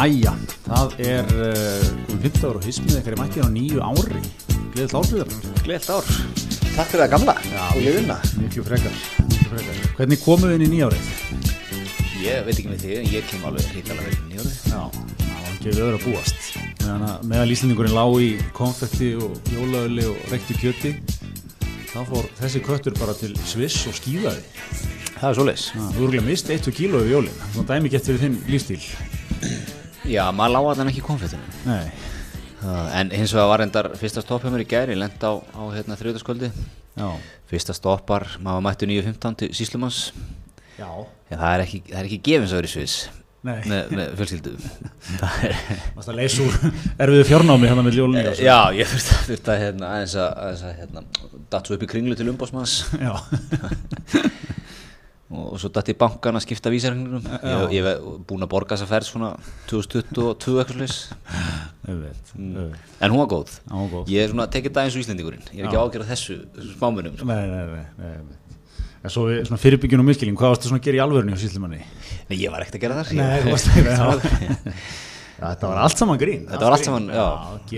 Jæja, 0.00 0.30
það 0.64 0.94
er 1.04 1.26
uh, 1.44 1.82
15 2.22 2.46
ára 2.48 2.56
og 2.56 2.64
hismið 2.64 2.94
ekkert 3.02 3.12
er 3.12 3.20
mættir 3.20 3.44
á 3.44 3.52
nýju 3.52 3.82
ári. 3.84 4.22
Gleðið 4.72 4.94
hlásliðar 4.96 5.28
Gleðilt 5.60 5.90
ár. 5.92 6.06
Takk 6.72 6.88
fyrir 6.88 7.02
það 7.02 7.10
gamla 7.12 7.34
Já. 7.44 7.64
og 7.66 7.80
liðina 7.84 8.16
Miklu 8.40 8.64
frekar, 8.64 8.96
frekar. 9.50 9.76
Hvernig 9.98 10.22
komuð 10.22 10.54
inn 10.56 10.64
í 10.64 10.70
nýjárið? 10.72 11.04
Ég 12.22 12.40
veit 12.46 12.54
ekki 12.54 12.70
með 12.70 12.86
en 12.94 13.12
ég 13.12 13.28
kem 13.28 13.44
alveg 13.44 13.68
hrikalega 13.74 14.08
vel 14.08 14.16
í 14.16 14.40
orðið 14.40 14.56
Já, 14.72 14.80
það 15.20 15.36
var 15.36 15.52
ekki 15.52 15.68
öðru 15.74 15.92
að 15.92 16.06
búast. 16.06 16.40
Meðan 16.80 17.04
að 17.10 17.28
meðal 17.34 17.52
Íslandingurinn 17.58 17.98
lá 18.00 18.04
í 18.24 18.32
konfekti 18.56 19.12
og 19.20 19.52
jólaöli 19.52 20.08
og 20.08 20.16
reyktu 20.32 20.56
kjöti 20.62 20.96
þá 21.92 22.00
fór 22.08 22.24
þessi 22.40 22.64
köttur 22.64 22.96
bara 22.96 23.12
til 23.20 23.36
Sviss 23.44 23.84
og 23.84 24.00
skýðaði 24.00 24.40
Það 25.20 25.28
er 25.28 25.36
svoleiðis. 25.36 25.68
Þú 25.92 26.08
Já, 30.10 30.24
maður 30.34 30.56
lága 30.56 30.74
þannig 30.80 30.96
ekki 30.96 31.04
konfettinu. 31.06 31.52
Nei, 31.68 31.84
uh, 32.64 32.88
En 32.98 33.12
hins 33.14 33.34
vegar 33.36 33.50
var 33.52 33.64
endar 33.66 33.90
fyrsta 34.00 34.24
stopp 34.24 34.42
hjá 34.44 34.50
mér 34.52 34.64
í 34.64 34.68
gær 34.70 34.90
Ég 34.90 34.98
lent 34.98 35.22
á, 35.22 35.32
á 35.38 35.62
hérna, 35.74 35.98
þriðdaskvöldi 36.00 36.50
já, 36.50 37.06
Fyrsta 37.50 37.76
stoppar, 37.76 38.26
maður 38.42 38.66
mættu 38.66 38.90
9.15 38.90 39.38
til 39.44 39.54
Síslumans 39.56 40.02
já. 40.76 40.90
Já, 41.30 41.36
það 41.36 41.48
er 41.54 41.64
ekki, 41.66 41.82
það 41.88 42.02
er 42.02 42.10
ekki 42.10 42.20
gefins 42.26 42.52
að 42.54 42.60
vera 42.62 42.70
í 42.70 42.74
Sviss 42.74 42.98
Nei, 43.40 43.54
með, 43.64 43.92
með 43.96 44.10
fjölskyldu. 44.18 44.50
Það 45.20 45.44
er 45.46 45.54
varst 45.96 46.10
að 46.12 46.18
leysa 46.18 46.42
úr 46.44 46.56
erfiðu 47.00 47.22
fjárnámi 47.30 47.70
hérna 47.70 47.84
með 47.86 47.96
jólin 47.96 48.18
í 48.20 48.34
Já, 48.44 48.58
ég 48.76 48.90
þurfti 48.90 49.38
að, 49.38 49.46
að 49.54 49.62
hérna, 49.62 49.92
aðeins 49.94 50.16
að, 50.20 50.26
aðeins 50.42 50.64
að 50.68 50.74
hérna, 50.82 51.04
datt 51.54 51.70
svo 51.70 51.78
upp 51.78 51.86
í 51.86 51.88
kringlu 51.88 52.18
til 52.18 52.28
umbásmanns 52.34 52.74
Já, 53.00 53.14
og 55.30 55.60
svo 55.62 55.70
í 55.70 55.94
bankan 55.94 56.34
að 56.34 56.42
skipta 56.42 56.72
vísarhengnum 56.72 57.22
ég, 57.22 57.74
ég 57.76 57.84
hef 57.86 58.00
búin 58.26 58.42
að 58.42 58.50
borga 58.50 58.74
þessa 58.74 58.88
ferð 58.90 59.06
svona 59.06 59.28
2022 59.70 60.56
eitthvað 60.58 60.80
slags 60.80 60.96
en 61.86 63.12
hún 63.12 63.20
var 63.20 63.30
góð. 63.30 63.54
Góð. 63.70 64.10
ég 64.10 64.24
er 64.24 64.32
svona 64.32 64.48
tekið 64.50 64.74
það 64.74 64.88
eins 64.88 64.96
og 64.96 65.04
Íslendingurinn. 65.04 65.46
Ég 65.54 65.62
er 65.62 65.68
ekki 65.70 65.78
ágjörð 65.78 66.10
þessu, 66.10 66.36
þessu 66.56 66.74
smámunum 66.74 67.14
sko. 67.18 67.28
Nei, 67.30 67.46
nei, 67.50 67.84
nei, 68.00 68.10
nei, 69.04 69.12
svo 69.12 69.28
við, 69.28 69.44
svona 69.48 69.60
fyrirbyggjun 69.62 70.02
og 70.02 70.08
miskilling, 70.10 70.38
hvað 70.38 70.54
varstu 70.54 70.70
svona 70.70 70.82
að 70.82 70.88
gera 70.88 71.00
í 71.00 71.04
alvörunni 71.06 71.38
á 71.38 71.38
síslimanni? 71.40 71.80
nei, 72.30 72.36
ég 72.36 72.52
var 72.52 72.66
ekkert 72.66 72.80
að 72.80 72.84
gera 72.84 72.98
það. 72.98 73.14
Nei, 73.22 73.38
varst 73.46 73.70
það. 74.02 74.26
Þetta 75.40 75.70
var 75.70 75.78
allt 75.86 76.02
saman 76.02 76.20
grín. 76.20 76.42
Þetta 76.50 76.66
var 76.66 76.76
allt 76.76 76.90
saman, 76.90 77.06
já, 77.14 77.28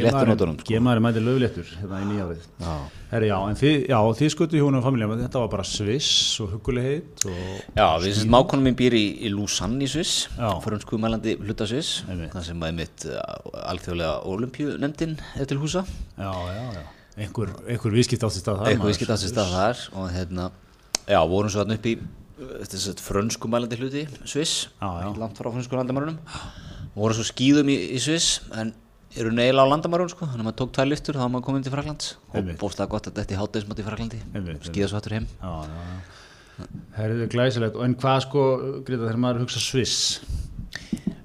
léttur 0.02 0.32
nótunum, 0.32 0.56
sko. 0.58 0.72
Gemaður 0.72 0.98
er 0.98 1.04
mætið 1.06 1.28
löfléttur 1.28 1.68
hérna 1.78 2.00
í 2.02 2.08
nýjárið 2.10 2.48
Já. 2.64 2.72
Herri, 3.12 3.28
já, 3.28 3.36
en 3.44 3.56
þið, 3.60 3.74
já, 3.90 3.96
þið 4.16 4.30
skutu 4.32 4.56
hjónum 4.56 4.78
og 4.80 4.86
familja 4.86 5.06
þetta 5.20 5.40
var 5.42 5.50
bara 5.52 5.64
Sviss 5.68 6.40
og 6.40 6.54
hugulegheit 6.54 7.24
og 7.28 7.42
já, 7.76 7.84
við 8.00 8.14
sem 8.16 8.30
mákonum 8.32 8.64
mín 8.70 8.76
býr 8.78 8.96
í, 8.96 9.02
í 9.28 9.32
Lausanne 9.34 9.84
í 9.84 9.88
Sviss 9.92 10.30
Já. 10.38 10.48
frönsku 10.64 10.96
mælandi 11.02 11.34
hluta 11.42 11.66
Sviss 11.68 12.06
Einmitt. 12.08 12.32
það 12.32 12.46
sem 12.48 12.64
að 12.64 12.74
mitt 12.78 13.04
alþjóðlega 13.68 14.14
olimpíunemndin 14.32 15.14
til 15.44 15.60
húsa 15.60 15.84
já, 15.84 16.32
já, 16.32 16.64
já 16.78 16.82
einhver, 17.26 17.52
einhver 17.68 17.92
viðskipt 17.98 18.24
átti 18.24 18.40
stað 18.40 18.62
þar 18.62 18.70
eitthvað 18.70 18.80
maður. 18.80 18.94
við 18.94 18.98
skilta 19.02 19.18
þessi 19.20 19.32
stað 19.34 19.54
þar 19.58 19.82
og 20.00 20.08
hérna, 20.16 20.48
já, 21.12 21.20
vorum 21.36 21.52
svo 21.52 21.66
upp 21.68 21.88
í 21.92 21.96
þess 22.64 22.88
að 22.94 23.02
frönsku 23.04 23.50
mælandi 23.52 23.76
hluti 23.82 24.06
Sviss, 24.24 24.70
Já, 24.80 24.88
já. 25.04 25.10
langt 25.20 25.36
frá 25.36 25.52
frönsku 25.52 25.76
landamærunum 25.76 26.16
vorum 26.96 27.16
svo 27.20 27.28
skýðum 27.28 27.68
í, 27.72 27.76
í 27.92 28.00
Sviss 28.00 28.38
en 28.56 28.72
eru 29.18 29.32
neila 29.34 29.64
á 29.64 29.70
landamærun 29.72 30.10
sko, 30.12 30.26
þannig 30.28 30.42
að 30.42 30.48
maður 30.48 30.58
tók 30.62 30.74
tvær 30.76 30.88
lyftur 30.88 31.18
þá 31.18 31.24
var 31.24 31.32
maður 31.34 31.46
komin 31.48 31.64
til 31.66 31.72
Fraklands 31.74 32.12
og 32.32 32.50
bóstlega 32.60 32.92
gott 32.94 33.08
að 33.10 33.20
þetta 33.20 33.34
í 33.34 33.40
hátæðismátt 33.40 33.82
í 33.82 33.86
Fraklandi 33.86 34.20
skýða 34.68 34.90
svo 34.90 35.00
hættur 35.00 35.16
heim. 35.18 35.30
Já, 35.42 35.52
já, 35.68 35.86
já. 35.92 36.20
Herðu 36.96 37.26
glæsilegt, 37.32 37.78
en 37.84 37.96
hvað 38.00 38.20
sko, 38.26 38.44
Greta, 38.86 39.06
þegar 39.06 39.20
maður 39.24 39.42
hugsa 39.46 39.62
Sviss, 39.62 40.20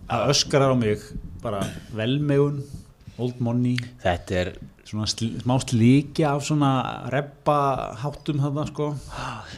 að 0.07 0.31
öskarar 0.33 0.73
á 0.73 0.77
mig, 0.79 1.03
bara 1.43 1.61
velmegun, 1.95 2.63
old 3.19 3.41
money, 3.43 3.75
þetta 4.03 4.39
er, 4.41 4.51
svona 4.87 5.09
sl 5.11 5.33
smá 5.43 5.57
slíkja 5.59 6.31
af 6.31 6.45
svona 6.47 6.71
reppa 7.11 7.57
háttum 8.05 8.39
þarna, 8.45 8.65
sko. 8.71 8.89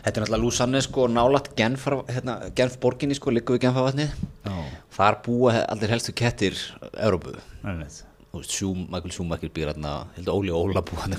þetta 0.01 0.15
er 0.15 0.25
náttúrulega 0.25 0.41
Lúsanne 0.41 0.83
sko 0.85 1.05
nálat 1.11 1.51
Genf, 1.59 1.85
hérna, 2.09 2.39
Genf 2.57 2.79
borginni 2.81 3.17
sko, 3.17 3.33
líka 3.35 3.53
við 3.55 3.67
Genfavatnið. 3.67 4.19
Já, 4.49 4.59
þar 4.97 5.21
búa 5.29 5.57
allir 5.67 5.93
helstu 5.93 6.17
kettir 6.17 6.57
Európu. 6.97 7.37
Þú 7.61 7.77
veist, 7.83 8.08
Sjúm, 8.45 8.85
Michael 8.91 9.13
Schumacher 9.15 9.49
býr 9.53 9.71
hérna, 9.73 9.93
Óli 10.35 10.51
Óla 10.53 10.83
búa 10.85 11.03
hann 11.05 11.15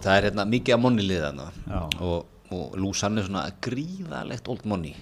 það 0.00 0.14
er 0.16 0.28
hérna 0.30 0.46
mikið 0.48 0.76
af 0.76 0.80
monni 0.80 1.04
lið 1.04 1.24
Já. 1.68 1.80
og, 2.00 2.26
og 2.50 2.78
Lúsanne 2.80 3.20
er 3.20 3.26
svona 3.28 3.42
gríðalegt 3.66 4.48
old 4.48 4.64
money 4.64 4.94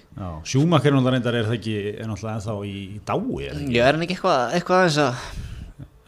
náttúrulega 0.97 1.15
reyndar 1.15 1.39
er 1.39 1.47
það 1.47 1.57
ekki, 1.59 1.77
er 1.95 2.09
náttúrulega 2.11 2.35
ennþá 2.41 2.57
í, 2.67 2.75
dái, 3.07 3.47
er? 3.47 3.61
Já, 3.71 3.85
er 3.87 3.95
hann 3.95 4.05
ekki 4.05 4.17
eitthvað, 4.17 4.43
eitthvað 4.59 4.83
aðeins 4.83 4.99
að 5.05 5.23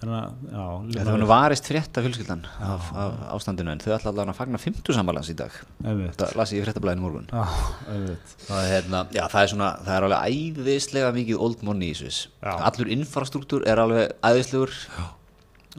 Það, 0.02 0.32
já, 0.50 0.64
það 1.06 1.10
var 1.12 1.24
varist 1.30 1.68
frétta 1.70 2.02
fjölskyldan 2.02 2.40
af, 2.66 2.88
af 2.98 3.20
ástandinu 3.36 3.70
en 3.70 3.82
þau 3.84 3.92
ætla 3.94 4.10
allavega 4.10 4.34
að 4.34 4.40
fagna 4.40 4.62
50 4.64 4.98
sambalans 4.98 5.30
í 5.30 5.36
dag. 5.38 5.60
Þetta 5.86 6.30
las 6.40 6.54
ég 6.56 6.64
í 6.64 6.66
fréttablaðinu 6.66 7.06
morgun. 7.06 7.28
Já, 7.30 7.44
það 8.48 8.64
er, 8.64 8.70
hérna, 8.72 9.04
já, 9.14 9.22
það 9.30 9.44
er 9.44 9.52
svona, 9.54 9.70
það 9.86 9.98
er 10.00 10.08
alveg 10.08 10.36
æðislega 10.66 11.14
mikið 11.20 11.46
old 11.46 11.66
money 11.68 11.94
í 11.94 12.00
Sviss. 12.02 12.24
Já. 12.42 12.54
allur 12.72 12.90
infrastruktúr 12.98 13.68
er 13.70 13.84
alveg 13.84 14.16
æðislegur. 14.26 14.74
Veist, 14.74 15.21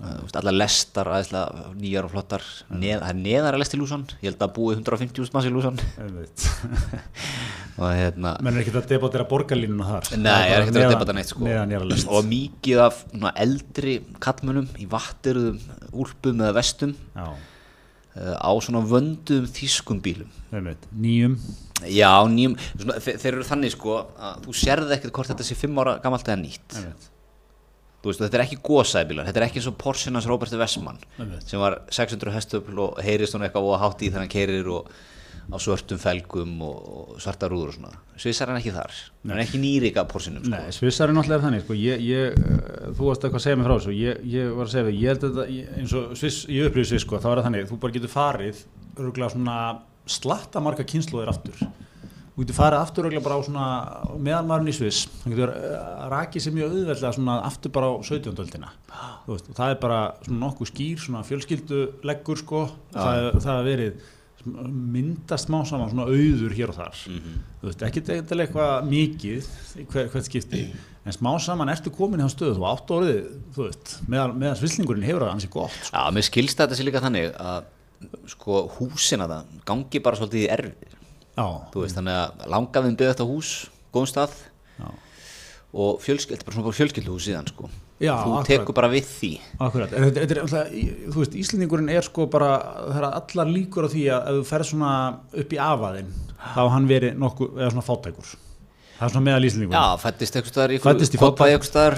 allar 0.00 0.54
lestar 0.56 1.08
æðislega 1.12 1.66
nýjar 1.76 2.06
og 2.06 2.12
flottar. 2.14 2.44
Neð, 2.72 3.02
það 3.02 3.10
er 3.10 3.18
neðar 3.18 3.56
að 3.56 3.60
lest 3.60 3.74
í 3.76 3.80
Lúsan 3.80 4.06
ég 4.22 4.30
held 4.30 4.44
að 4.46 4.54
búi 4.56 4.72
150.000 4.78 5.34
manns 5.34 5.48
í 5.48 5.52
Lúsan 5.52 5.80
og 7.82 7.84
hérna 7.92 8.32
Menn 8.40 8.56
er 8.56 8.62
ekkert 8.62 8.80
að 8.80 8.94
debatera 8.94 9.28
borgarlínuna 9.28 9.90
þar. 9.90 10.10
Nei, 10.16 10.32
er 10.48 10.64
ekkert 10.64 10.80
að 10.80 10.94
debata 10.94 11.16
neitt 11.18 11.32
sko. 11.34 11.44
Og 12.08 12.28
mikið 12.30 12.82
af 12.86 13.04
svona, 13.04 13.34
eldri 13.44 13.98
kallmönnum 14.24 14.72
í 14.80 14.88
vattiruðum, 14.96 15.60
úlpum 15.92 16.40
eða 16.40 16.56
vestum 16.56 16.96
Já, 17.12 17.28
uh, 17.28 18.34
á 18.40 18.52
svona 18.64 18.84
vöndum 18.88 19.48
þýskum 19.52 20.00
bílum. 20.04 20.32
Nýjum. 20.96 21.36
Já, 21.92 22.14
nýjum, 22.32 22.56
svona, 22.78 23.00
þe 23.02 23.18
þeir 23.20 23.34
eru 23.34 23.48
þannig 23.48 23.76
sko 23.76 24.00
að 24.16 24.44
þú 24.46 24.60
sérði 24.64 24.96
ekkert 24.96 25.18
hvort 25.18 25.34
þetta 25.34 25.50
sé 25.52 25.58
5 25.66 25.82
ára 25.84 25.98
gamalt 26.00 26.28
eða 26.32 26.44
nýtt 26.46 26.80
veist, 28.10 28.22
þetta 28.24 28.38
er 28.38 28.44
ekki 28.46 28.60
gósæðbílar, 28.66 29.28
þetta 29.28 29.40
er 29.42 29.46
ekki 29.46 29.60
eins 29.60 29.70
og 29.70 29.78
Porschenas 29.80 30.28
Roberti 30.30 30.58
Westman 30.60 31.00
Einmitt. 31.18 31.46
sem 31.48 31.62
var 31.62 31.80
600 31.92 32.34
hestöfl 32.34 32.82
og 32.82 33.00
heyrist 33.04 33.34
svona 33.34 33.48
eitthvað 33.48 33.68
og 33.70 33.82
hátt 33.82 34.02
í 34.02 34.10
þegar 34.10 34.24
hann 34.24 34.32
keirir 34.32 34.70
og 34.72 34.92
á 35.50 35.56
svörtum 35.58 35.98
felgum 35.98 36.52
og, 36.64 37.14
svarta 37.20 37.48
rúður 37.50 37.72
og 37.72 37.76
svona 37.76 37.92
Svissar 38.20 38.52
hann 38.52 38.60
ekki 38.60 38.72
þar, 38.74 38.98
hann 39.24 39.34
er 39.34 39.42
ekki 39.42 39.58
nýrika 39.58 40.04
Porschenum 40.08 40.44
sko. 40.44 40.52
Nei, 40.54 40.74
Svissar 40.74 41.10
er 41.10 41.16
náttúrulega 41.16 41.46
þannig, 41.46 41.64
sko, 41.64 41.76
ég, 41.78 42.02
ég, 42.06 42.36
eh, 42.36 42.90
þú 42.94 43.08
varst 43.08 43.24
eitthvað 43.26 43.40
að 43.40 43.46
segja 43.46 43.58
mig 43.58 43.66
frá 43.66 43.74
þessu, 43.74 43.94
ég, 43.98 44.20
ég 44.32 44.52
var 44.54 44.68
að 44.68 44.74
segja 44.74 44.86
við, 44.86 45.00
ég 45.02 45.12
held 45.12 45.26
að 45.28 45.40
eins 45.80 45.94
og 45.98 46.12
Sviss, 46.20 46.44
ég 46.52 46.68
upplýði 46.68 46.90
Sviss, 46.92 47.06
sko, 47.06 47.18
þá 47.18 47.28
er 47.32 47.40
það 47.40 47.48
þannig, 47.48 47.66
þú 47.72 47.80
bara 47.82 47.96
getur 47.96 48.12
farið, 48.12 48.62
örgulega 48.94 49.34
svona 49.34 49.56
slatta 50.06 50.62
marga 50.62 50.86
kynnslóðir 50.86 51.32
aftur. 51.32 51.66
Þú 52.32 52.40
getur 52.46 52.56
farið 52.56 52.78
aftur 52.80 53.04
örgulega 53.08 53.24
bara 53.26 53.36
á 53.36 53.40
svona, 53.44 53.64
meðan 54.24 54.46
maðurinn 54.48 54.72
í 54.72 54.76
Sviss, 54.78 55.02
þú 55.20 55.34
getur 55.34 55.50
uh, 55.52 56.06
rakið 56.08 56.44
sér 56.46 56.54
mjög 56.56 56.70
auðveldlega 56.78 57.12
svona 57.18 57.34
aftur 57.44 57.74
bara 57.74 57.90
á 57.92 57.94
17. 58.08 58.32
öldina. 58.40 58.70
Þú 59.26 59.34
veist, 59.34 59.50
og 59.52 59.58
það 59.58 59.74
er 59.74 59.78
bara 59.82 59.98
svona 60.24 60.40
nokkuð 60.46 60.70
skýr, 60.72 61.02
svona 61.04 61.20
fjölskyldu 61.28 61.82
leggur, 62.08 62.40
sko, 62.40 62.62
það, 62.96 63.20
er- 63.26 63.38
það 63.44 63.60
er 63.60 63.68
verið 63.68 64.08
myndast 64.42 65.46
smá 65.46 65.60
saman 65.68 65.90
svona 65.92 66.08
auður 66.10 66.54
hér 66.56 66.72
og 66.72 66.78
þar 66.80 66.96
þú 66.98 67.68
veist, 67.68 67.82
ekki 67.86 68.00
eitthvað 68.10 68.40
eitthvað 68.42 68.88
mikið 68.90 69.50
hver, 69.92 70.08
hvert 70.10 70.26
skipti 70.26 70.62
en 71.06 71.14
smá 71.14 71.30
saman 71.44 71.70
ertu 71.70 71.92
komin 71.94 72.18
í 72.18 72.24
það 72.26 72.32
stöðu 72.34 72.56
þú 72.58 72.64
átt 72.72 72.90
orðið, 72.96 73.20
þú 73.54 73.66
veist, 73.68 73.92
meðan, 74.10 74.34
meðan 74.42 74.58
svislingurinn 74.58 75.06
hefur 75.06 75.22
það 75.28 75.34
ansi 75.36 75.50
gott 75.52 75.76
sko. 75.78 75.94
Já, 75.94 76.02
mér 76.16 76.26
skilst 76.26 76.58
að 76.58 76.66
þetta 76.72 76.80
sé 76.80 76.88
líka 76.88 77.04
þannig 77.04 77.30
að 77.38 77.70
sko 78.34 78.58
húsina 78.80 79.30
það 79.30 79.54
gangi 79.70 80.02
bara 80.08 80.18
svolítið 80.18 80.42
í 80.42 80.50
erfið 80.56 80.98
þú 80.98 81.01
veist, 81.84 81.96
þannig 81.96 82.18
að 82.18 82.42
langaðin 82.52 82.96
byggði 82.98 83.12
þetta 83.14 83.28
hús 83.30 83.52
góðum 83.94 84.10
stað. 84.10 84.34
Já, 84.78 84.88
og 85.72 86.02
fjölskyld, 86.04 86.36
þetta 86.36 86.44
er 86.44 86.48
bara 86.50 86.58
svona 86.58 86.76
fjölskyldhús 86.76 87.24
síðan 87.28 87.46
sko. 87.48 87.70
Já, 88.02 88.12
þú 88.18 88.32
akkurat. 88.34 88.48
tekur 88.50 88.74
bara 88.76 88.88
við 88.92 89.06
því. 89.08 89.30
Akkurat. 89.62 89.92
En 89.94 90.04
þetta, 90.08 90.22
er 90.34 90.40
alltaf, 90.42 90.72
þú 91.14 91.20
veist, 91.22 91.36
Íslendingurinn 91.38 91.88
er 91.94 92.02
sko 92.04 92.26
bara, 92.26 92.48
það 92.90 92.98
er 92.98 93.06
allar 93.08 93.52
líkur 93.54 93.86
á 93.86 93.88
því 93.92 94.02
að 94.10 94.28
ef 94.32 94.38
þú 94.40 94.46
ferð 94.50 94.68
svona 94.72 94.92
upp 95.44 95.52
í 95.54 95.60
afaðinn 95.62 96.10
þá 96.56 96.62
hann 96.74 96.88
verið 96.90 97.16
nokkuð, 97.22 97.52
eða 97.62 97.70
svona 97.76 97.86
fátækur. 97.86 98.32
Það 98.98 99.06
er 99.08 99.14
svona 99.14 99.26
meðal 99.30 99.46
Íslendingurinn. 99.48 99.78
Já, 99.80 100.02
fættist 100.02 100.36
eitthvað 100.36 100.52
staðar 100.56 100.74
í 100.76 100.80
Fæddist 100.82 101.14
í 101.14 101.20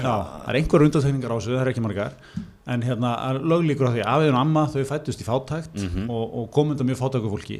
Já, 0.05 0.15
það 0.45 0.49
er 0.53 0.59
einhver 0.61 0.85
undantekningar 0.87 1.33
á 1.33 1.37
þessu, 1.41 1.55
það 1.57 1.63
er 1.65 1.71
ekki 1.73 1.85
margar. 1.89 2.15
En 2.65 2.81
hérna, 2.85 3.11
löglíkur 3.41 3.89
á 3.89 3.93
því 3.93 4.01
að 4.05 4.11
afiðin 4.15 4.37
og 4.37 4.41
amma 4.45 4.63
þau 4.73 4.83
fættust 4.89 5.21
í 5.21 5.25
fátækt 5.27 5.75
Mhm. 5.83 6.07
og, 6.09 6.23
og 6.39 6.47
komunda 6.55 6.85
mjög 6.87 7.01
fátæku 7.03 7.29
fólki 7.33 7.59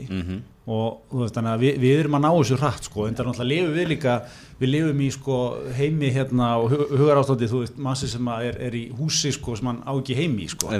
og 0.65 1.13
veist 1.13 1.35
að 1.37 1.61
við, 1.61 1.75
við 1.83 1.99
erum 1.99 2.15
að 2.17 2.23
ná 2.23 2.29
þessu 2.33 2.57
hratt 2.57 2.87
sko, 2.87 3.05
en 3.05 3.13
það 3.13 3.21
er 3.21 3.27
náttúrulega 3.29 3.73
við 3.75 3.89
líka 3.91 4.13
við 4.57 4.71
lifum 4.71 5.01
í 5.03 5.09
sko 5.13 5.37
heimi 5.75 6.09
hérna 6.15 6.47
og 6.57 6.71
hugar 6.73 7.19
ástandi, 7.19 7.49
þú 7.51 7.59
veist, 7.61 7.75
massi 7.85 8.07
sem 8.09 8.29
að 8.31 8.45
er, 8.47 8.57
er 8.69 8.77
í 8.79 8.81
húsi 8.97 9.33
sko 9.35 9.53
sem 9.59 9.67
hann 9.69 9.81
á 9.85 9.91
ekki 9.93 10.15
heimi 10.17 10.47
sko, 10.49 10.71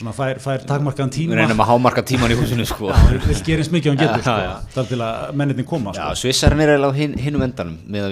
svona 0.00 0.14
fær, 0.16 0.40
fær 0.42 0.64
takmarkaðan 0.66 1.12
Við 1.12 1.18
tíma 1.18 1.38
reynum 1.38 1.62
að 1.62 1.70
hámarka 1.70 2.04
tíman 2.10 2.32
í 2.32 2.38
húsinu 2.40 2.66
sko. 2.68 2.90
Við 3.10 3.26
vil 3.28 3.36
gera 3.46 3.62
eins 3.62 3.70
mikið 3.74 3.92
og 3.92 3.94
hann 3.94 4.02
getur 4.02 4.24
sko, 4.26 4.68
þar 4.74 4.88
til 4.90 5.00
að 5.06 5.34
menninni 5.42 5.66
koma. 5.68 5.94
Svissarinn 6.18 6.64
er 6.64 6.72
á 6.80 6.90
hin, 6.96 7.14
hinum 7.20 7.44
endanum 7.46 7.76
með 7.86 8.08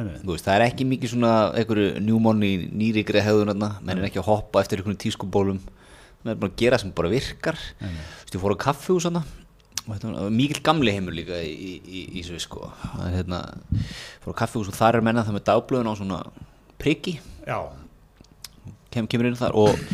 Einmitt. 0.00 0.22
Þú 0.24 0.32
veist, 0.32 0.46
Það 0.46 0.54
er 0.56 0.64
ekki 0.64 0.86
mikið 0.88 1.12
svona 1.12 1.32
einhverju 1.60 2.00
njúmón 2.06 2.40
í 2.46 2.54
nýrikri 2.72 3.20
þarna, 3.26 3.74
menn 3.84 4.00
er 4.00 4.08
ekki 4.08 4.22
að 4.22 4.30
hoppa 4.30 4.62
eftir 4.64 4.80
einhvern 4.80 4.96
tískubólum. 5.02 5.60
Menn 6.24 6.32
er 6.32 6.40
bara 6.40 6.52
að 6.54 6.56
gera 6.62 6.78
sem 6.80 6.94
bara 6.96 7.12
virkar. 7.12 7.60
Þú 7.82 7.90
veist, 7.90 8.38
ég 8.38 8.40
fór 8.40 8.56
á 8.56 8.64
þarna. 9.04 9.20
og 9.20 9.28
þetta 9.28 9.49
var 9.90 10.30
mikil 10.34 10.62
gamli 10.64 10.94
heimur 10.94 11.16
líka 11.16 11.40
í, 11.42 11.50
í, 11.50 11.72
í, 11.84 12.04
í 12.20 12.24
Sviss 12.26 12.46
sko. 12.48 12.70
Það 12.94 13.04
er 13.08 13.16
hérna, 13.18 13.40
fór 14.24 14.38
kaffihús 14.38 14.70
og 14.70 14.78
þar 14.78 15.00
er 15.00 15.06
menna 15.06 15.26
það 15.26 15.36
með 15.38 15.46
dagblöðun 15.50 15.90
á 15.90 15.94
svona 15.98 16.22
Já, 17.46 17.58
kem, 18.94 19.08
kemur 19.10 19.30
inn 19.30 19.38
þar 19.38 19.56
og 19.58 19.84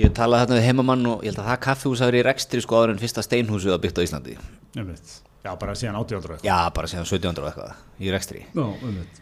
ég 0.00 0.12
talaði 0.16 0.46
þarna 0.46 0.58
við 0.58 0.68
heimamann 0.68 1.08
og 1.10 1.24
ég 1.24 1.32
held 1.32 1.42
að 1.42 1.50
það 1.50 1.62
kaffihús 1.66 2.02
hafi 2.02 2.12
verið 2.12 2.22
í 2.22 2.28
rekstri 2.28 2.62
sko 2.64 2.78
áður 2.78 2.94
en 2.94 3.02
fyrsta 3.02 3.24
steinhúsið 3.26 3.74
að 3.76 3.82
byggt 3.86 4.00
á 4.00 4.06
Íslandi. 4.06 4.36
Einmitt. 4.76 5.16
Já, 5.40 5.54
bara 5.56 5.74
síðan 5.78 5.96
1800 6.02 6.44
já, 6.44 6.56
bara 6.76 6.88
síðan 6.90 7.06
1700 7.08 7.40
og 7.40 7.50
eitthvað 7.50 8.04
í 8.04 8.10
rekstri. 8.12 8.42
Já, 8.52 8.66
einmitt. 8.84 9.20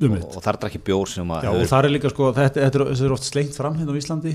og, 0.00 0.36
og 0.38 0.44
þar 0.44 0.60
drakk 0.62 0.78
ég 0.78 0.84
bjór 0.86 1.10
sem 1.12 1.34
að 1.36 1.48
Já, 1.48 1.50
og 1.52 1.72
það 1.72 1.88
er 1.88 1.92
líka 1.92 2.12
sko, 2.12 2.30
þetta, 2.36 2.62
þetta, 2.62 2.80
er, 2.80 2.92
þetta 2.94 3.08
er 3.08 3.16
oft 3.18 3.28
slengt 3.28 3.58
fram 3.58 3.76
hérna 3.76 3.92
á 3.92 4.00
Íslandi 4.00 4.32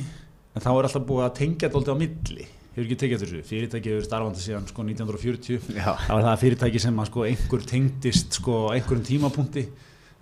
en 0.53 0.61
þá 0.61 0.69
er 0.73 0.87
alltaf 0.89 1.07
búið 1.07 1.25
að 1.25 1.37
tengja 1.39 1.65
þetta 1.65 1.79
alltaf 1.79 1.97
á 1.97 2.01
milli 2.03 2.45
hefur 2.73 2.83
ekki 2.87 2.97
tekið 3.03 3.23
þessu, 3.23 3.41
fyrirtæki 3.47 3.91
hefur 3.93 4.05
starfandi 4.07 4.41
síðan 4.43 4.67
sko 4.69 4.83
1940 4.83 5.73
Já. 5.77 5.91
það 6.07 6.13
var 6.17 6.23
það 6.27 6.39
fyrirtæki 6.43 6.79
sem 6.83 6.99
að 7.03 7.09
sko 7.11 7.25
einhver 7.29 7.65
tengdist 7.69 8.39
sko 8.39 8.59
einhverjum 8.73 9.03
tímapunkti 9.09 9.65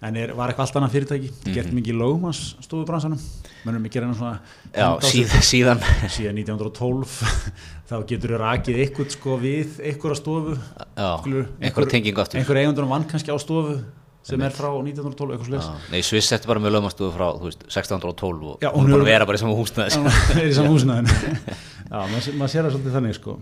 en 0.02 0.16
er, 0.18 0.32
var 0.34 0.50
eitthvað 0.50 0.66
allt 0.66 0.78
annað 0.80 0.94
fyrirtæki. 0.96 1.28
Gert 1.54 1.74
mikið 1.78 1.94
lögumans 2.02 2.40
stóðu 2.66 2.88
bransanum. 2.90 3.20
Mennum 3.68 3.84
ekki 3.86 4.02
reyna 4.02 4.16
svona 4.18 4.40
Mhm. 4.42 4.74
já, 4.74 4.88
sig. 5.06 5.28
síðan, 5.30 5.42
síðan 5.46 5.84
síðan 6.10 6.40
1912 6.42 7.22
þá 7.92 7.96
getur 8.10 8.34
þau 8.34 8.40
rakið 8.42 8.80
eitthvað 8.82 9.12
sko 9.14 9.38
við 9.38 9.78
einhverja 9.86 10.18
stofu. 10.18 10.56
Já, 10.98 11.10
skilurðu, 11.22 11.48
einhverja 11.62 11.92
tengingu 11.94 12.24
aftur 12.24 12.40
einhver 12.42 12.62
eigundur 12.64 12.88
vann 12.90 13.06
kannski 13.12 13.30
á 13.30 13.38
stofu 13.38 13.78
sem 14.26 14.42
er 14.42 14.50
frá 14.54 14.70
1912 14.74 15.36
eitthvað 15.38 15.50
slags 15.52 15.70
Já, 15.70 15.92
Nei, 15.94 16.02
Sviss 16.06 16.32
eftir 16.34 16.50
bara 16.50 16.62
með 16.62 16.76
lögmastuðu 16.80 17.14
frá 17.14 17.28
þú 17.38 17.48
veist, 17.52 17.64
1612 17.70 18.50
og 18.56 18.58
Já, 18.66 18.70
hún 18.74 18.86
hún 18.86 18.94
er 18.94 18.98
bara 18.98 19.10
vera 19.12 19.26
bara 19.30 19.38
í 19.38 19.42
sama 19.42 19.54
húsnaðin 19.58 21.10
já, 21.92 22.00
maður 22.08 22.36
maður 22.40 22.52
sér 22.54 22.64
það 22.66 22.74
svolítið 22.76 22.94
þannig 22.96 23.16
sko. 23.18 23.34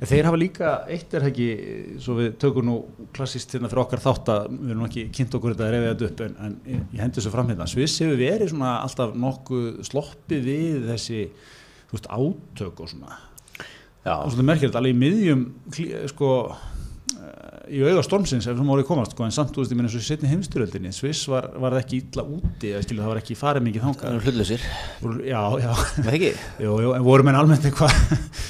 En 0.00 0.10
þeir 0.10 0.26
hafa 0.28 0.40
líka, 0.40 0.72
eitt 0.92 1.14
er 1.16 1.26
ekki 1.30 1.46
svo 2.04 2.16
við 2.18 2.34
tökum 2.44 2.66
nú 2.68 2.74
klassist 3.16 3.54
hérna 3.56 3.70
fyrir 3.72 3.82
okkar 3.86 4.02
þátt 4.04 4.30
að 4.34 4.48
við 4.58 4.74
erum 4.74 4.86
ekki 4.88 5.04
kynnt 5.16 5.36
okkur 5.38 5.54
þetta 5.54 5.68
að 5.68 5.72
reyða 5.76 5.92
þetta 5.94 6.08
upp 6.10 6.24
en, 6.26 6.34
en 6.48 6.56
ég- 6.74 6.98
hendi 7.00 7.18
þessu 7.20 7.32
fram 7.34 7.48
hérna 7.52 7.68
Sviss 7.70 7.96
hefur 8.04 8.20
verið 8.20 8.52
svona 8.52 8.74
alltaf 8.84 9.14
nokkuð 9.24 9.70
sloppið 9.88 10.44
við 10.50 10.84
þessi 10.92 11.22
þú 11.88 11.96
veist, 11.98 12.10
átök 12.20 12.84
og 12.84 12.92
svona. 12.92 13.18
Já, 14.04 14.14
og 14.20 14.28
svolítið 14.34 14.48
merkilegt, 14.52 14.76
alveg 14.76 14.92
í 14.92 15.00
miðjum 15.00 15.44
sko 16.12 16.30
í 17.72 17.80
auga 17.86 18.02
stormsins 18.04 18.46
ef 18.50 18.56
það 18.58 18.66
mórið 18.68 18.86
komast, 18.88 19.12
sko, 19.14 19.24
en 19.26 19.32
samt, 19.34 19.56
eins 19.56 19.94
og 19.96 20.02
í 20.02 20.04
setni 20.04 20.28
heimstyröldinni, 20.30 20.90
Sviss 20.94 21.22
var, 21.30 21.46
var 21.60 21.74
það 21.76 21.80
ekki 21.84 22.00
illa 22.02 22.24
úti, 22.36 22.70
eða 22.74 22.82
skilu, 22.84 23.00
það 23.04 23.10
var 23.12 23.20
ekki 23.22 23.36
farið 23.40 23.64
mikið 23.68 23.84
það 23.84 23.94
þangað 23.94 24.18
er 24.18 24.26
hlutlausir 24.28 24.66
Voru- 25.00 25.24
já, 25.28 25.40
já, 25.64 25.70
Með 26.04 26.16
ekki? 26.18 26.30
Jú, 26.66 26.74
jú, 26.84 26.92
en 26.98 27.06
voru 27.06 27.26
menn 27.28 27.38
almennt 27.40 27.68
eitthvað 27.70 27.98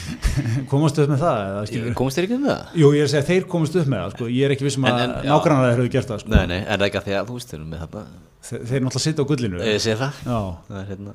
komast 0.73 0.99
upp 1.05 1.13
með 1.15 1.25
það 1.25 1.43
eða, 1.45 1.95
Komast 2.01 2.19
þér 2.21 2.29
ekki 2.29 2.39
um 2.41 2.47
það? 2.49 2.63
Jú, 2.83 2.91
ég 2.97 3.05
er 3.05 3.09
að 3.09 3.13
segja 3.15 3.25
að 3.25 3.31
þeir 3.33 3.49
komast 3.55 3.79
upp 3.81 3.91
með 3.95 4.03
það 4.05 4.15
sko. 4.17 4.31
ég 4.35 4.47
er 4.49 4.55
ekki 4.57 4.69
vissum 4.69 4.87
að 4.89 4.95
En- 4.95 5.05
en, 5.05 5.17
já. 5.25 5.31
nágrannar 5.35 5.69
þeir 5.71 5.79
hefur 5.85 5.93
gert 5.95 6.11
það 6.15 6.23
sko. 6.25 6.35
Nei, 6.35 6.45
nei, 6.51 6.59
en 6.61 6.71
það 6.75 6.85
er 6.85 6.89
ekki 6.91 7.01
að 7.03 7.09
því 7.11 7.17
að 7.21 7.31
þú 7.31 7.39
þeir 7.45 7.59
eru 7.61 7.69
með 7.71 7.85
þarna 7.85 8.05
þeir, 8.45 8.65
þeir 8.71 8.85
náttúrulega 8.89 9.05
sitja 9.07 9.25
á 9.25 9.31
gullinu 9.31 9.63
Ég 9.65 9.83
sé 9.85 9.95
það 10.01 10.23
Já, 10.25 10.39
Það 10.69 10.89
hérna 10.91 11.15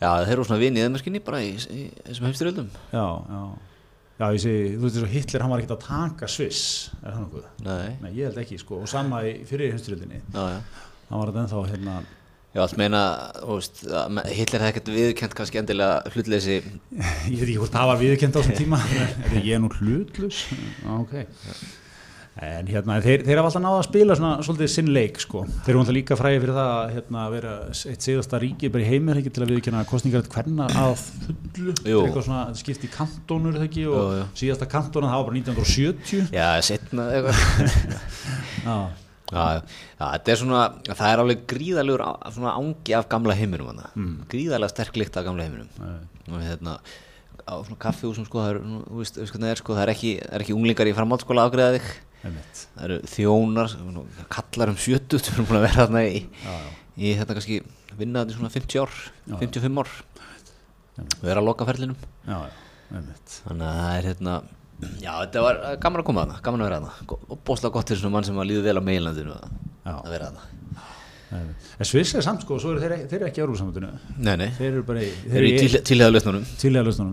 Já, 0.00 0.10
þeir 0.24 0.32
eru 0.38 0.46
svona 0.48 0.60
vinið 0.64 0.86
eðmerskinni 0.86 1.20
bara 1.24 1.42
í, 1.44 1.50
í 1.60 1.82
þessum 2.06 2.30
heimstyrjöldum 2.30 2.70
já, 2.94 3.04
já 3.04 3.42
Já, 4.20 4.26
ég 4.36 4.40
segi, 4.42 4.64
þú 4.74 4.84
veist 4.84 4.96
þess 4.98 5.06
að 5.06 5.12
Hitler, 5.14 5.42
hann 5.42 5.52
var 5.54 5.60
ekkert 5.62 5.76
að 5.78 5.84
taka 5.86 6.26
Sviss, 6.28 6.64
er 7.00 7.14
það 7.14 7.20
nokkuð? 7.22 7.44
Nei, 7.64 7.92
Nei, 8.02 8.08
ég 8.18 8.26
held 8.28 8.40
ekki, 8.42 8.58
sko, 8.60 8.80
og 8.84 8.90
sama 8.92 9.22
í 9.24 9.30
fyrir 9.48 9.72
heimstyrjöldinni 9.72 10.18
já, 10.20 10.42
já. 10.58 10.58
Hann 11.08 11.22
var 11.22 11.30
þetta 11.30 11.44
ennþá, 11.46 11.62
hérna 11.70 11.94
Já, 12.50 12.60
allt 12.64 12.76
meina, 12.80 13.00
þú 13.38 13.56
veist, 13.56 13.80
Hitler 14.34 14.64
hefði 14.64 14.70
ekkert 14.74 14.88
viðkent 14.90 15.34
kannski 15.38 15.60
endilega 15.60 16.10
hlutleysi. 16.10 16.56
Ég 17.30 17.36
veit 17.38 17.44
ekki 17.46 17.58
hvort 17.60 17.76
það 17.76 17.90
var 17.92 18.00
viðurkend 18.00 18.36
á 18.36 18.38
þessum 18.40 18.58
tíma 18.58 18.80
er 19.30 19.36
ég 19.38 19.52
er 19.54 19.62
nú 19.62 19.70
hlutlus 19.78 20.42
ok 20.98 21.14
en 22.40 22.68
hérna, 22.70 22.96
þeir, 23.04 23.22
þeir 23.26 23.36
hafa 23.40 23.48
alltaf 23.50 23.62
náða 23.64 23.80
að 23.80 23.86
spila 23.88 24.14
svona 24.16 24.30
svolítið 24.46 24.70
sinn 24.72 24.86
leik, 24.96 25.18
sko. 25.20 25.42
Þeir 25.64 25.72
eru 25.74 25.80
alltaf 25.82 25.96
líka 25.96 26.16
fræði 26.16 26.38
fyrir 26.40 26.56
það 26.56 26.70
að 26.76 26.94
hérna, 26.94 27.24
vera 27.34 27.52
eitt 27.92 28.06
síðasta 28.06 28.40
ríki 28.40 28.70
bara 28.72 28.84
í 28.86 28.88
heimir 28.88 29.20
ekki 29.20 29.32
til 29.36 29.44
að 29.44 29.52
viðurkenna 29.52 29.82
kostningar 29.90 30.24
hverna 30.32 30.68
að 30.80 30.94
fullu? 31.02 31.74
Eitthvað 31.84 32.24
svona 32.30 32.40
skipt 32.62 32.86
í 32.88 32.90
kantónur 32.94 33.58
það 33.58 33.66
ekki 33.68 33.84
og 33.90 34.00
Jú, 34.00 34.16
jú. 34.22 34.24
síðasta 34.40 34.70
kantónan 34.72 35.12
það 35.12 35.20
var 35.20 35.28
bara 35.28 35.42
1970 35.42 36.32
Já, 36.32 36.48
setna 36.70 37.06
eitthvað. 37.18 37.44
Já, 38.66 38.78
Já, 39.30 39.44
já, 39.54 39.60
þetta 40.00 40.32
er 40.32 40.38
svona, 40.40 40.60
það 40.88 41.04
er 41.12 41.20
alveg 41.22 41.42
gríðalegur 41.52 42.02
ángi 42.02 42.96
af 42.98 43.04
gamla 43.12 43.36
heiminum. 43.38 43.78
Mm. 43.94 44.16
gríðalega 44.32 44.72
sterk 44.72 44.96
lykt 44.98 45.20
af 45.20 45.28
gamla 45.28 45.44
heiminum. 45.46 45.68
Og 46.32 46.40
hérna 46.42 46.80
á 47.46 47.54
svona 47.62 47.78
kaffihúsum 47.78 48.26
sko, 48.26 48.42
það 48.42 48.50
er, 48.56 48.58
þú 48.88 48.98
veist, 48.98 49.20
hvernig 49.20 49.46
það 49.46 49.52
er 49.54 49.60
sko, 49.62 49.76
það 49.76 49.84
er 49.84 49.92
ekki, 49.94 50.10
það 50.24 50.34
er 50.34 50.44
ekki 50.44 50.56
unglingar 50.56 50.90
í 50.90 50.94
framhaldsskóla 50.98 51.44
að 51.44 51.50
afgreða 51.52 51.76
þig 51.78 51.88
það 52.22 52.84
eru 52.86 52.98
þjónar, 53.14 53.74
kallar 54.36 54.72
um 54.72 54.78
70 54.80 55.24
sem 55.24 55.34
eru 55.38 55.46
búin 55.48 55.60
að 55.60 55.66
vera 55.68 55.84
þarna 55.86 56.02
í, 56.04 56.20
Já, 56.44 56.52
já. 56.52 56.70
í 57.00 57.12
þetta 57.20 57.36
kannski 57.38 57.58
vinna 58.00 58.22
þetta 58.24 58.34
í 58.34 58.38
svona 58.38 58.52
50 58.56 58.82
ár, 58.84 58.96
55 59.40 59.82
ár. 59.84 59.92
Og 61.00 61.24
vera 61.24 61.40
að 61.40 61.46
loka 61.48 61.64
ferlinum. 61.68 61.96
Já, 62.28 62.38
já, 62.44 63.02
þannig 63.46 63.66
að 63.70 63.76
það 63.80 63.96
er 63.96 64.08
hérna 64.10 64.34
já, 65.00 65.12
þetta 65.22 65.44
var 65.46 65.60
gaman 65.80 66.02
að 66.02 66.08
koma 66.10 66.24
þarna, 66.26 66.40
gaman 66.44 66.60
að 66.64 66.68
vera 66.70 66.80
þarna. 66.80 67.18
Og 67.30 67.42
bóðslega 67.48 67.76
gott 67.78 67.88
til 67.90 68.00
svona 68.00 68.16
mann 68.18 68.26
sem 68.28 68.40
að 68.40 68.50
líður 68.50 68.66
vel 68.68 68.80
á 68.80 68.82
meilandinu 68.90 69.36
að, 69.36 69.52
Já. 69.80 69.94
að 69.96 70.10
vera 70.14 70.28
þarna. 70.30 70.48
Einmitt. 71.30 71.66
En 71.78 71.86
Sviss 71.86 72.16
er 72.18 72.24
samt, 72.26 72.42
sko, 72.42 72.56
svo 72.58 72.72
eru 72.74 72.80
þeir, 72.82 72.92
þeir 73.06 73.20
eru 73.20 73.26
ekki 73.28 73.42
Nei, 74.18 74.32
nei, 74.40 74.48
Þeir 74.56 74.72
eru 74.72 74.80
bara 74.88 75.04
í 75.06 75.10
þeir 75.22 75.36
eru 75.38 75.46
í 75.46 75.52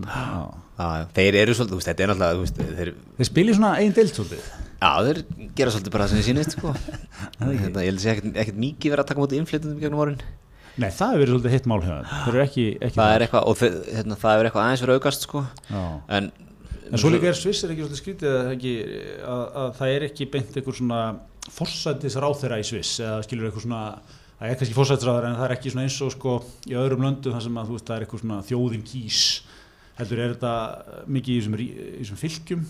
Já. 0.10 0.32
Já, 0.78 0.88
já, 0.98 1.04
þeir 1.20 1.38
eru 1.44 1.54
svolítið, 1.60 1.84
þetta 1.86 2.04
er 2.06 2.12
náttúrulega, 2.12 2.72
þeir, 2.80 2.92
Þeir 3.20 3.30
spila 3.30 3.54
í 3.54 3.58
svona 3.60 3.70
einn 3.84 3.94
deilt 3.94 4.18
svolítið 4.18 4.48
já, 4.82 4.92
þeir 5.08 5.22
gera 5.58 5.74
svolítið 5.74 5.94
bara 5.96 6.08
það 6.08 6.12
sem 6.12 6.20
þeir 6.20 6.28
sýnist, 6.32 6.58
sko. 6.58 6.74
Þetta, 7.38 7.54
ég 7.54 7.64
held 7.66 7.80
að 7.82 8.02
sé 8.04 8.12
ekkert, 8.16 8.36
ekkert 8.44 8.60
mikið 8.64 8.94
verið 8.94 9.04
að 9.06 9.10
taka 9.12 9.24
mútið 9.24 9.40
innflytundum 9.42 9.78
í 9.80 9.86
gegnum 9.86 10.04
árin. 10.06 10.20
Nei, 10.78 10.90
það 10.94 11.14
hefur 11.14 11.22
verið 11.24 11.32
svolítið 11.34 11.56
hitt 11.58 11.70
mál 11.72 11.80
eru 11.88 12.42
ekki, 12.44 12.66
ekki 12.86 12.98
Það 13.00 13.14
er 13.16 13.24
eitthvað, 13.26 13.48
og 13.50 13.58
þeir, 13.58 13.78
hérna, 13.98 14.18
það 14.22 14.42
er 14.44 14.50
eitthvað 14.52 14.66
aðeins 14.68 14.84
verið 14.86 15.00
aukast, 15.00 15.26
sko. 15.26 15.42
Já. 15.72 15.82
En, 16.20 16.30
En 16.88 17.02
svo 17.02 17.10
líka 17.12 17.28
er 17.28 17.36
Sviss 17.36 17.64
er 17.66 17.74
ekki 17.74 17.84
svolítið 17.84 18.00
skrítið 18.00 18.30
að, 18.38 18.52
ekki, 18.54 18.74
að, 19.28 19.42
að 19.64 19.72
það 19.82 19.90
er 19.98 20.06
ekki 20.08 20.28
beint 20.32 20.54
einhver 20.62 20.78
svona 20.78 21.00
forsættis 21.52 22.16
ráþeira 22.24 22.60
í 22.62 22.68
Sviss 22.70 22.94
eða 23.04 23.18
skilur 23.26 23.50
eitthvað 23.50 23.66
svona 23.66 23.82
það 24.38 24.46
er 24.54 24.60
kannski 24.62 24.78
forsættisráður 24.78 25.28
en 25.28 25.36
það 25.40 25.46
er 25.50 25.54
ekki 25.58 25.74
svona 25.74 25.84
eins 25.88 25.98
og 26.06 26.14
sko 26.14 26.36
í 26.72 26.78
öðrum 26.80 27.04
löndum 27.04 27.36
þar 27.36 27.44
sem 27.48 27.60
að 27.60 27.68
þú 27.72 27.76
veist 27.76 27.90
það 27.90 27.98
er 27.98 28.06
eitthvað 28.06 28.24
svona 28.24 28.40
þjóðin 28.48 28.86
kýs 28.88 29.20
heldur 29.98 30.22
er 30.24 30.34
þetta 30.38 30.54
mikið 31.18 31.34
í 31.34 31.38
þessum, 31.42 31.58
rí- 31.60 31.70
í 31.76 32.00
þessum 32.06 32.22
fylgjum 32.24 32.64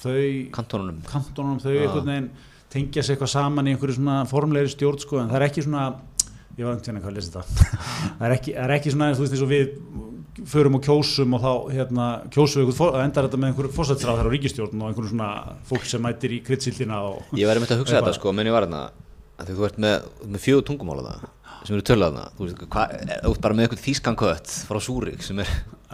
þau 0.00 0.20
kantónunum, 0.56 1.00
kantónunum 1.10 1.60
þau 1.62 1.72
Já. 1.74 1.80
einhvern 1.86 2.10
veginn 2.12 2.30
tengja 2.70 3.02
sig 3.02 3.16
eitthvað 3.16 3.32
saman 3.34 3.66
í 3.68 3.74
einhverju 3.74 3.98
svona 3.98 4.20
formlegri 4.30 4.70
stjórn 4.72 5.00
sko 5.02 5.18
en 5.22 5.30
það 5.32 5.40
er 5.40 5.46
ekki 5.48 5.64
svona 5.66 5.84
ég 6.58 6.66
var 6.66 6.76
einhvern 6.76 7.00
veginn 7.00 7.10
að 7.10 7.18
lesa 7.18 7.34
þetta 7.40 7.80
það 8.20 8.24
er 8.28 8.36
ekki, 8.36 8.54
er 8.64 8.74
ekki 8.76 8.94
svona 8.94 9.10
þú 9.14 9.24
veist 9.26 9.36
eins 9.36 9.44
og 9.46 9.50
við 9.50 9.74
förum 10.50 10.78
og 10.78 10.84
kjósum 10.86 11.34
og 11.36 11.42
þá 11.42 11.50
hérna, 11.74 12.04
kjósum 12.32 12.64
við 12.68 12.76
fór- 12.78 12.94
endar 13.02 13.26
þetta 13.26 13.40
með 13.42 13.50
einhverju 13.50 13.72
fórsættisráð 13.76 14.22
á 14.22 14.32
ríkistjórn 14.32 14.80
og 14.84 14.92
einhverju 14.92 15.10
svona 15.12 15.30
fólk 15.68 15.84
sem 15.90 16.00
mætir 16.04 16.32
í 16.32 16.40
kryddsildina 16.46 17.00
og 17.10 17.34
ég 17.36 17.50
væri 17.50 17.60
myndið 17.60 17.76
að 17.76 17.82
hugsa 17.82 17.96
Eitthvað. 17.98 18.06
þetta, 18.08 18.20
sko, 18.20 18.32
menn 18.38 18.48
ég 18.48 18.54
var 18.56 18.64
hérna, 18.68 18.82
að 19.42 19.50
þú 19.58 19.66
ert 19.68 19.80
með, 19.84 20.06
með 20.30 20.44
fjögur 20.46 20.64
tungumála 20.70 21.04
það, 21.10 21.26
sem 21.66 21.76
eru 21.76 21.84
töluð 21.86 22.06
þarna, 22.08 22.24
þú 22.38 22.46
veist, 22.46 22.62
þú 22.64 23.32
ert 23.34 23.42
bara 23.44 23.56
með 23.58 23.66
eitthvað 23.66 23.82
þýskan 23.84 24.16
kött 24.20 24.52
frá 24.68 24.78
Súrik, 24.84 25.22
sem 25.26 25.42
er, 25.42 25.50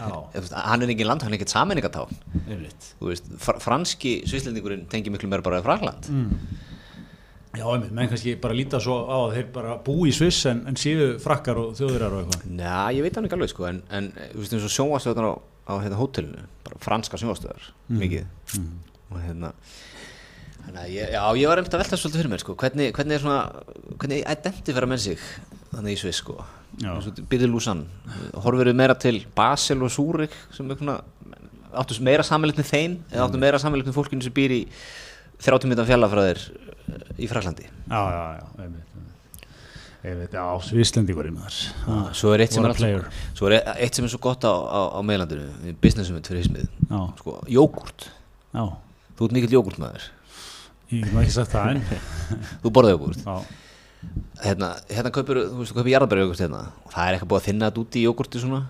hann 0.69 0.85
er 0.85 0.93
engin 0.93 1.09
land, 1.09 1.25
hann 1.25 1.33
er 1.33 1.39
ekkert 1.39 1.53
sammenningatán, 1.53 2.13
Einmitt. 2.45 2.89
þú 3.01 3.11
veist, 3.11 3.27
fr 3.43 3.59
franski 3.63 4.13
svislendingurinn 4.29 4.85
tengi 4.91 5.11
miklu 5.13 5.29
meira 5.31 5.45
bara 5.45 5.59
í 5.63 5.65
Frakland. 5.65 6.07
Já, 7.57 7.63
einmitt, 7.73 7.91
menn 7.95 8.09
kannski 8.11 8.35
bara 8.41 8.53
líta 8.53 8.79
svo 8.83 8.99
á 9.09 9.17
að 9.17 9.35
þeir 9.37 9.47
bara 9.55 9.75
búi 9.81 10.11
í 10.11 10.15
Sviss 10.15 10.43
en, 10.51 10.59
en 10.69 10.77
séu 10.77 11.15
frakkar 11.23 11.57
og 11.61 11.75
þjóðurar 11.79 12.13
og 12.13 12.23
eitthvað. 12.27 12.47
Já, 12.61 12.77
ég 12.93 13.05
veit 13.07 13.17
hann 13.17 13.25
ekki 13.27 13.37
alveg 13.39 13.53
sko, 13.53 13.67
en, 13.71 13.79
en 13.97 14.09
þú 14.35 14.43
veist 14.43 14.53
eins 14.57 14.67
og 14.67 14.73
sjónvastöðunar 14.75 15.31
á, 15.31 15.33
á 15.67 15.73
hérna, 15.81 15.97
hótelinu, 15.99 16.43
bara 16.67 16.81
franska 16.83 17.17
sjónvastöðar, 17.19 17.71
mikið. 17.97 18.27
Og 19.07 19.21
hérna 19.23 19.53
þannig 20.67 20.81
að 20.83 20.91
ég, 20.91 21.11
já, 21.15 21.21
ég 21.39 21.47
var 21.49 21.61
einmitt 21.61 21.75
að 21.77 21.81
velta 21.83 21.97
svolítið 21.99 22.21
fyrir 22.21 22.31
mér 22.33 22.41
sko, 22.43 22.55
hvernig, 22.59 22.89
hvernig 22.97 23.15
er 23.17 23.23
svona, 23.23 23.41
hvernig 24.01 24.23
identifera 24.27 24.89
menn 24.91 24.99
sig 24.99 25.21
þannig 25.77 25.95
í 25.95 25.99
Sviss 26.01 26.19
sko. 26.23 26.35
Byrðið 26.77 27.51
Lúsan, 27.53 27.85
horfir 28.43 28.71
við 28.71 28.77
meira 28.81 28.95
til 28.99 29.21
Basel 29.37 29.79
og 29.85 29.91
Súrik 29.93 30.33
sem 30.53 30.67
er 30.73 30.79
svona 30.81 30.97
áttu 31.77 31.97
meira 32.03 32.23
sammeilegt 32.25 32.59
með 32.59 32.69
þeim 32.73 32.97
eða 33.11 33.27
áttu 33.27 33.39
meira 33.41 33.59
sammeilegt 33.61 33.89
með 33.91 33.95
fólkinu 33.99 34.25
sem 34.25 34.33
býr 34.35 34.53
í 34.55 34.61
30 35.45 35.69
minnum 35.69 35.87
fjallafræðir 35.87 36.43
í 37.21 37.27
Fraklandi 37.29 37.67
Já, 37.67 37.99
já, 38.11 38.21
já, 38.39 38.45
einmitt, 38.63 38.95
einmitt. 38.95 39.45
Einmitt, 40.07 40.33
já, 40.37 40.45
Svislendingur 40.67 41.27
í 41.29 41.33
maður. 41.35 41.57
svo 42.17 42.31
er 42.33 42.43
eitt 42.45 42.55
sem 42.55 42.65
er, 42.65 42.73
alltaf, 42.73 43.21
svo 43.37 43.49
er 43.51 43.57
eitt 43.75 43.97
sem 43.99 44.07
er 44.07 44.13
svo 44.13 44.21
gott 44.23 44.47
á, 44.47 44.53
á, 44.53 44.81
á 44.97 44.99
meilandinu 45.05 45.75
businessum 45.83 46.19
fyrir 46.25 46.43
hismið 46.45 46.67
Já, 46.87 46.99
sko, 47.21 47.37
jógurt, 47.51 48.07
já, 48.55 48.63
þú 49.19 49.27
ert 49.29 49.37
mikill 49.37 49.55
jógurtmaður 49.59 50.07
ég 50.93 51.03
get 51.03 51.13
nú 51.13 51.21
ekki 51.23 51.35
sagt 51.35 51.51
það 51.53 51.73
en. 51.75 51.81
þú 52.63 52.73
borðið 52.79 52.95
jógurt 52.95 53.25
Já, 53.27 53.37
hérna, 54.43 54.69
hérna 54.93 55.11
kaupir, 55.15 55.39
þú 55.49 55.61
veist, 55.61 55.71
þú 55.73 55.77
kaupir 55.79 55.93
jarðabæra 55.95 56.23
jógurt 56.25 56.41
hérna 56.45 56.61
og 56.85 56.91
það 56.93 57.03
er 57.07 57.17
eitthvað 57.17 57.31
búið 57.33 57.41
að 57.41 57.47
þinna 57.49 57.69
þetta 57.71 57.83
út 57.83 57.97
í 57.97 58.03
jógurti 58.05 58.41
svona 58.43 58.61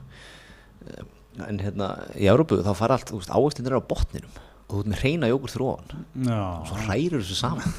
en 1.47 1.59
hérna 1.61 1.87
í 2.17 2.29
Európu 2.31 2.59
þá 2.65 2.71
fara 2.79 2.97
allt, 2.97 3.09
þú 3.11 3.19
veist, 3.21 3.33
áherslinir 3.35 3.75
á 3.77 3.81
botninum 3.91 4.37
og 4.67 4.71
þú 4.71 4.79
ert 4.83 4.89
með 4.93 5.01
hreina 5.03 5.29
jógurt 5.31 5.53
fyrir 5.53 5.67
ofan 5.67 6.05
já, 6.27 6.39
svo 6.69 6.79
hrærir 6.85 7.17
þessu 7.19 7.37
saman 7.37 7.69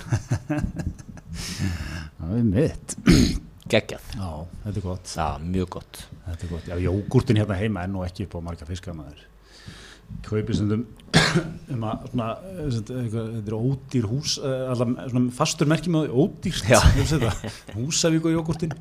það 2.19 2.37
er 2.39 2.47
mitt. 2.49 2.95
geggjað, 3.69 4.07
Já, 4.17 4.31
þetta 4.65 4.79
er 4.81 4.85
gott. 4.87 5.11
já, 5.17 5.27
mjög 5.45 5.69
gott 5.79 6.05
Þetta 6.29 6.45
er 6.45 6.51
gott. 6.53 6.67
Já, 6.69 6.77
jógurtin 6.85 7.39
hérna 7.41 7.57
heima 7.57 7.83
er 7.85 7.91
nú 7.93 8.03
ekki 8.05 8.27
upp 8.27 8.35
á 8.37 8.41
marga 8.45 8.67
fiskamaður. 8.69 9.21
Kaupið 10.27 10.59
stundum 10.59 10.87
um 11.73 11.85
að, 11.89 12.07
svona, 12.11 12.29
eh, 12.53 12.71
sem 12.75 12.85
þetta 12.89 13.25
er 13.41 13.57
ódýr 13.57 14.09
hús, 14.11 14.37
eh, 14.43 14.65
allavega 14.73 15.09
svona 15.13 15.35
fastur 15.39 15.69
merkjum 15.71 15.99
á 15.99 16.01
því, 16.03 16.23
ódýrt, 16.23 16.71
það, 17.13 17.45
húsavíku 17.77 18.33
jógurtin. 18.33 18.75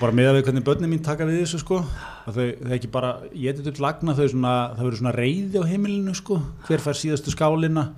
Bara 0.00 0.16
með 0.16 0.30
að 0.30 0.38
við 0.38 0.48
hvernig 0.48 0.66
börnin 0.68 0.92
mín 0.92 1.04
taka 1.04 1.28
við 1.28 1.42
þessu, 1.42 1.62
sko, 1.64 1.82
þau, 2.26 2.48
þau 2.60 2.74
ekki 2.78 2.90
bara, 2.94 3.14
ég 3.32 3.56
þetta 3.58 3.72
upp 3.74 3.84
lagna, 3.84 4.16
þau 4.16 4.26
svona, 4.34 4.56
það 4.74 4.88
verður 4.88 5.02
svona 5.02 5.14
reyði 5.18 5.62
á 5.62 5.70
heimilinu, 5.70 6.16
sko, 6.20 6.40
hver 6.68 6.84
fær 6.84 7.00
síðastu 7.00 7.34
skálina, 7.34 7.92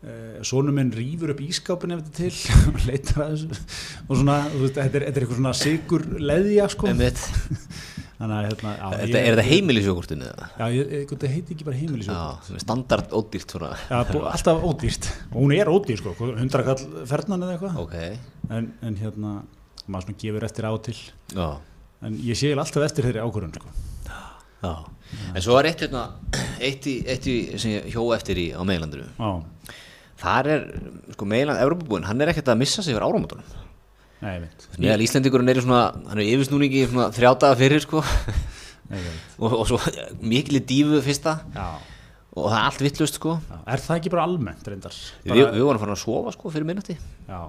Uh, 0.00 0.38
Sónu 0.48 0.72
minn 0.72 0.88
rýfur 0.96 1.34
upp 1.34 1.42
ískápin 1.44 1.92
ef 1.92 1.98
þetta 2.06 2.22
er 2.24 2.36
til 2.38 2.54
og 2.70 2.84
leitar 2.88 3.18
að 3.20 3.34
þessu. 3.34 3.58
Og 4.06 4.14
svona, 4.16 4.36
þetta 4.48 4.80
er, 4.80 4.86
þetta 4.94 5.10
er 5.10 5.26
eitthvað 5.26 5.40
svona 5.42 5.52
sigur 5.58 6.06
leðja 6.16 6.68
sko 6.72 6.94
að 8.36 8.46
hérna 8.50 8.70
já, 8.76 8.88
Þetta, 9.00 9.06
ég- 9.08 9.26
er 9.26 9.34
þetta 9.36 9.44
heimilisjógurtinu 9.48 10.26
eða? 10.28 10.48
Já, 10.60 10.66
þetta 11.08 11.28
heiti 11.32 11.54
ekki 11.54 11.64
bara 11.64 11.76
er 12.56 12.60
standard 12.66 13.10
ódýrt 13.16 13.54
svona. 13.54 13.70
Já, 13.88 14.00
bú- 14.10 14.24
alltaf 14.28 14.62
ódýrt. 14.68 15.08
Og 15.32 15.38
hún 15.40 15.54
er 15.56 15.66
ódýr 15.72 15.96
sko, 16.02 16.12
hundra 16.20 16.62
kall 16.66 16.84
fernan 17.06 17.40
eða 17.46 17.56
eitthvað. 17.56 17.78
Ok, 17.80 17.94
en, 18.50 18.72
en 18.82 18.96
hérna, 19.00 19.32
maður 19.88 20.04
svona 20.10 20.18
gefur 20.20 20.44
eftir 20.50 20.68
á 20.68 20.70
og 20.76 20.82
til. 20.84 20.96
Já, 21.32 21.48
en 22.02 22.18
ég 22.20 22.36
sé 22.36 22.52
alltaf 22.52 22.84
eftir 22.90 23.08
þeirri 23.08 23.24
ákvörðun 23.24 23.56
sko. 23.56 23.72
En 25.34 25.40
svo 25.42 25.56
er 25.58 25.70
eitt 25.72 25.80
hérna, 25.86 26.04
eitt 26.60 26.84
í, 26.86 26.98
eitt 27.08 27.24
í 27.26 27.36
sem 27.58 27.72
ég 27.78 27.88
hjó 27.94 28.04
eftir 28.14 28.36
í 28.36 28.50
á 28.52 28.60
meilandinu. 28.68 29.08
Þar 30.20 30.46
er, 30.52 30.66
sko, 31.16 31.24
meiland, 31.24 31.56
Evropabúin, 31.64 32.04
hann 32.04 32.20
er 32.20 32.28
ekkert 32.34 32.50
að 32.52 32.58
missa 32.60 32.82
sig 32.84 32.92
fyrir 32.92 33.06
veit 33.08 33.40
Meðal 34.20 35.04
Íslendingurinn 35.04 35.52
er 35.52 35.60
svona, 35.64 35.82
hann 36.10 36.20
er 36.20 36.26
yfirsnúningi 36.28 36.82
í 36.82 36.88
svona 36.90 37.06
þrjá 37.16 37.30
daga 37.44 37.56
fyrir, 37.60 37.80
sko. 37.84 38.02
Nei, 38.90 39.00
og, 39.38 39.54
og 39.62 39.64
svo 39.70 39.78
mikil 40.20 40.60
dífu 40.66 41.00
fyrsta. 41.04 41.38
Já, 41.54 41.68
og 42.34 42.50
það 42.50 42.56
er 42.58 42.66
allt 42.66 42.84
vittlust, 42.84 43.16
sko. 43.20 43.36
Já, 43.48 43.58
er 43.74 43.84
það 43.86 44.00
ekki 44.00 44.12
bara 44.12 44.26
almennt 44.28 44.68
reyndar? 44.68 44.98
Við, 45.24 45.44
við 45.56 45.64
vorum 45.68 45.82
farin 45.82 45.96
að 45.96 46.02
sofa, 46.04 46.34
sko, 46.36 46.52
fyrir 46.52 46.68
minnati 46.68 46.98
Já, 47.30 47.40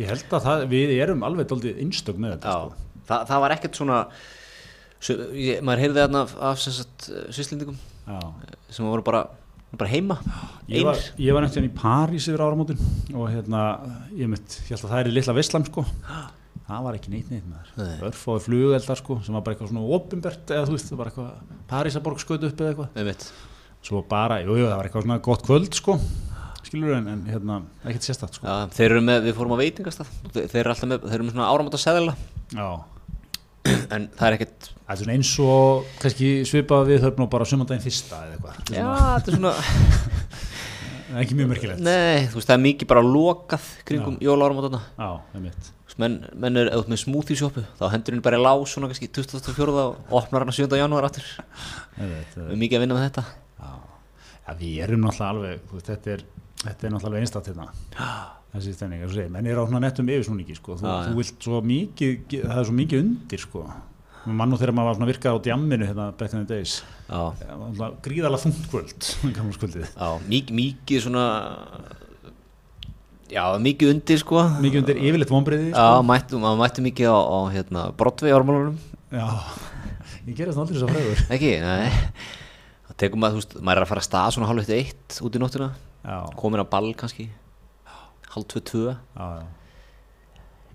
ég 0.00 0.10
held 0.14 0.38
að 0.38 0.48
það, 0.48 0.64
við 0.72 0.94
erum 0.96 1.26
alveg 1.28 1.50
doldið 1.50 1.82
innstök 1.84 2.18
með 2.22 2.36
þetta 2.36 2.56
sko. 2.56 2.88
það, 3.10 3.28
það 3.30 3.44
var 3.44 3.56
ekkert 3.58 3.80
svona 3.80 4.00
svo, 5.04 5.18
ég, 5.36 5.60
maður 5.66 5.84
heyrði 5.84 6.04
þarna 6.06 6.24
af, 6.24 6.36
af 6.40 6.56
Já. 8.04 8.20
Sem 8.74 8.84
voru 8.88 9.04
bara, 9.04 9.24
bara 9.80 9.90
heima 9.92 10.16
Ég 10.70 10.86
var, 10.86 11.00
ég 11.20 11.36
var 11.36 11.44
hérna 11.46 11.68
í 11.68 11.72
París 11.76 12.28
yfir 12.30 12.42
áramótin 12.44 12.80
og 13.14 13.28
hérna, 13.32 13.64
ég 14.16 14.30
mitt, 14.32 14.58
ég 14.64 14.72
held 14.72 14.86
að 14.86 14.92
það 14.94 15.00
er 15.02 15.10
í 15.10 15.14
litla 15.18 15.34
Vestlam 15.36 15.66
sko, 15.68 15.84
það 16.68 16.86
var 16.86 16.98
ekki 16.98 17.12
neitt 17.12 17.32
neitt 17.32 17.48
með 17.48 17.72
þar, 17.74 18.04
örfóði 18.08 18.44
flugeldar 18.46 19.00
sko, 19.02 19.18
sem 19.26 19.36
var 19.36 19.44
bara 19.44 19.56
eitthvað 19.56 19.72
svona 19.74 19.98
ofinbert 19.98 20.54
eða 20.56 20.68
þú 20.70 20.76
veist, 20.78 20.92
það 20.92 21.02
var 21.02 21.10
eitthvað 21.10 21.58
Parísaborg 21.74 22.22
skaut 22.24 22.46
upp 22.48 22.62
eða 22.64 22.72
eitthvað, 22.72 23.26
svo 23.84 24.00
bara, 24.08 24.40
jú, 24.40 24.56
jú, 24.56 24.70
það 24.70 24.78
var 24.80 24.88
eitthvað 24.88 25.06
svona 25.08 25.20
gott 25.28 25.44
kvöld 25.44 25.76
sko, 25.76 25.98
skilur 26.64 26.96
en, 26.96 27.10
en 27.12 27.22
hérna, 27.28 27.60
ekkert 27.84 28.06
sérstætt 28.08 28.38
sko. 28.38 28.48
Já, 28.48 28.72
þeir 28.72 28.94
eru 28.94 29.04
með, 29.04 29.26
við 29.28 29.36
fórum 29.36 29.52
á 29.52 29.60
veitingastað. 29.60 30.14
Þeir, 30.32 30.46
þeir 30.54 30.60
eru 30.62 30.72
alltaf 30.72 30.88
með, 30.94 31.04
þeir 31.04 31.18
eru 31.18 31.26
með 31.28 31.34
svona 31.36 31.50
áramóta 31.52 31.80
seðla 31.82 32.14
Já, 32.54 32.68
en 33.64 34.08
það 34.12 34.26
er 34.28 34.36
ekkert 34.38 34.66
það 34.74 34.94
er 34.94 34.98
svona 35.00 35.14
eins 35.16 35.30
og 35.44 35.86
kannski 36.02 36.30
svipað 36.48 36.88
við 36.90 37.04
höfum 37.06 37.22
nú 37.24 37.28
bara 37.32 37.46
sumandaginn 37.48 37.84
fyrsta 37.84 38.18
eða 38.26 38.34
eitthvað, 38.36 38.74
já, 38.76 38.88
þetta 39.14 39.30
er 39.32 39.38
svona 39.38 39.52
það 39.54 41.14
er 41.14 41.22
ekki 41.22 41.38
mjög 41.38 41.48
mörkilegt. 41.54 41.80
nei, 41.86 42.26
þú 42.28 42.40
veist, 42.40 42.48
það 42.50 42.56
er 42.58 42.62
mikið 42.66 42.90
bara 42.92 43.04
lokað 43.06 43.70
kringum 43.88 44.18
jóla 44.24 44.48
áramótana 44.50 44.82
Já, 44.98 45.08
það 45.30 45.38
er 45.40 45.44
mitt. 45.46 45.70
menn, 46.02 46.18
menn 46.44 46.60
er 46.60 46.70
eða 46.74 46.90
með 46.92 47.02
smoothie 47.04 47.38
shopu 47.38 47.64
þá 47.78 47.84
hendur 47.94 48.16
henni 48.16 48.24
bara 48.26 48.40
í 48.40 48.44
lás 48.44 48.74
svona 48.74 48.90
kannski 48.90 49.08
24. 49.14 49.74
og 49.84 50.14
opnar 50.20 50.44
hann 50.44 50.56
7. 50.56 50.68
janúar 50.80 51.06
aftur 51.08 51.28
við 52.00 52.56
mikið 52.64 52.80
að 52.80 52.84
vinna 52.86 52.98
með 52.98 53.06
þetta 53.08 53.24
Já, 53.64 53.74
já 54.48 54.56
við 54.60 54.80
erum 54.88 55.04
náttúrulega 55.06 55.30
alveg, 55.36 55.68
veist, 55.72 55.88
þetta 55.92 56.16
er, 56.18 56.24
þetta 56.66 56.88
er 56.90 56.96
náttúrulega 56.98 57.24
einstátt 57.24 57.52
hérna. 57.52 57.70
Þessi 58.54 58.72
stemning, 58.76 59.00
eins 59.02 59.10
og 59.10 59.16
segir, 59.18 59.32
menn 59.34 59.48
er 59.50 59.58
á 59.58 59.64
nettum 59.82 60.06
yfirsnúningi, 60.14 60.54
sko, 60.54 60.76
þú, 60.78 60.86
já. 60.86 61.08
þú 61.08 61.16
vilt 61.18 61.42
svo 61.48 61.58
mikið, 61.66 62.14
það 62.44 62.60
er 62.60 62.68
svo 62.68 62.74
mikið 62.78 63.00
undir, 63.02 63.42
sko. 63.42 63.64
Mann 64.24 64.48
nú 64.48 64.56
þegar 64.56 64.72
maður 64.78 64.88
var 64.88 64.94
svona 64.96 65.08
virkað 65.10 65.34
á 65.36 65.38
djamminu 65.44 65.88
hérna 65.90 66.04
back 66.16 66.32
in 66.32 66.44
the 66.46 66.54
days, 66.54 66.76
já, 67.10 67.24
gríðalega 68.06 68.44
þungt 68.46 68.68
kvöld, 68.72 69.08
gamla 69.36 69.56
skuldið. 69.58 69.90
já, 69.90 70.08
mikið, 70.30 70.54
mikið 70.60 71.02
svona 71.04 71.24
já, 73.34 73.42
mikið 73.66 73.92
undir 73.94 74.22
sko 74.22 74.46
Mikið 74.62 74.80
undir 74.84 75.02
yfirleitt 75.02 75.32
vonbreiði, 75.34 75.68
Já, 75.74 75.82
sko. 75.82 76.06
mættu, 76.08 76.40
maður 76.40 76.60
mætti 76.62 76.84
mikið 76.86 77.10
á, 77.10 77.18
á 77.20 77.38
hérna, 77.58 77.84
Broadway 77.98 78.32
ármálunum, 78.38 78.78
Já, 79.12 79.26
ég 80.24 80.34
gerði 80.38 80.54
það 80.56 80.62
aldrei 80.64 80.80
svo 80.80 80.90
fræður. 80.94 81.22
ekki? 81.36 81.52
Nei, 81.64 81.88
það 82.88 82.98
tekur 83.04 83.20
maður, 83.24 83.36
þú 83.36 83.42
veist, 83.42 83.56
maður 83.60 83.82
er 83.82 83.86
að 83.86 83.92
fara 83.92 84.04
að 84.04 84.08
stað 84.08 84.34
svona 84.38 84.50
hálf 84.54 84.72
eitt 84.78 85.18
út 85.26 85.36
í 85.36 85.42
nóttina, 85.42 85.72
Já, 86.04 86.16
komin 86.38 86.62
á 86.64 86.66
ball 86.68 86.94
kannski, 86.96 87.28
hálf 88.34 88.46
tvö 88.52 88.60
tvö, 88.70 88.94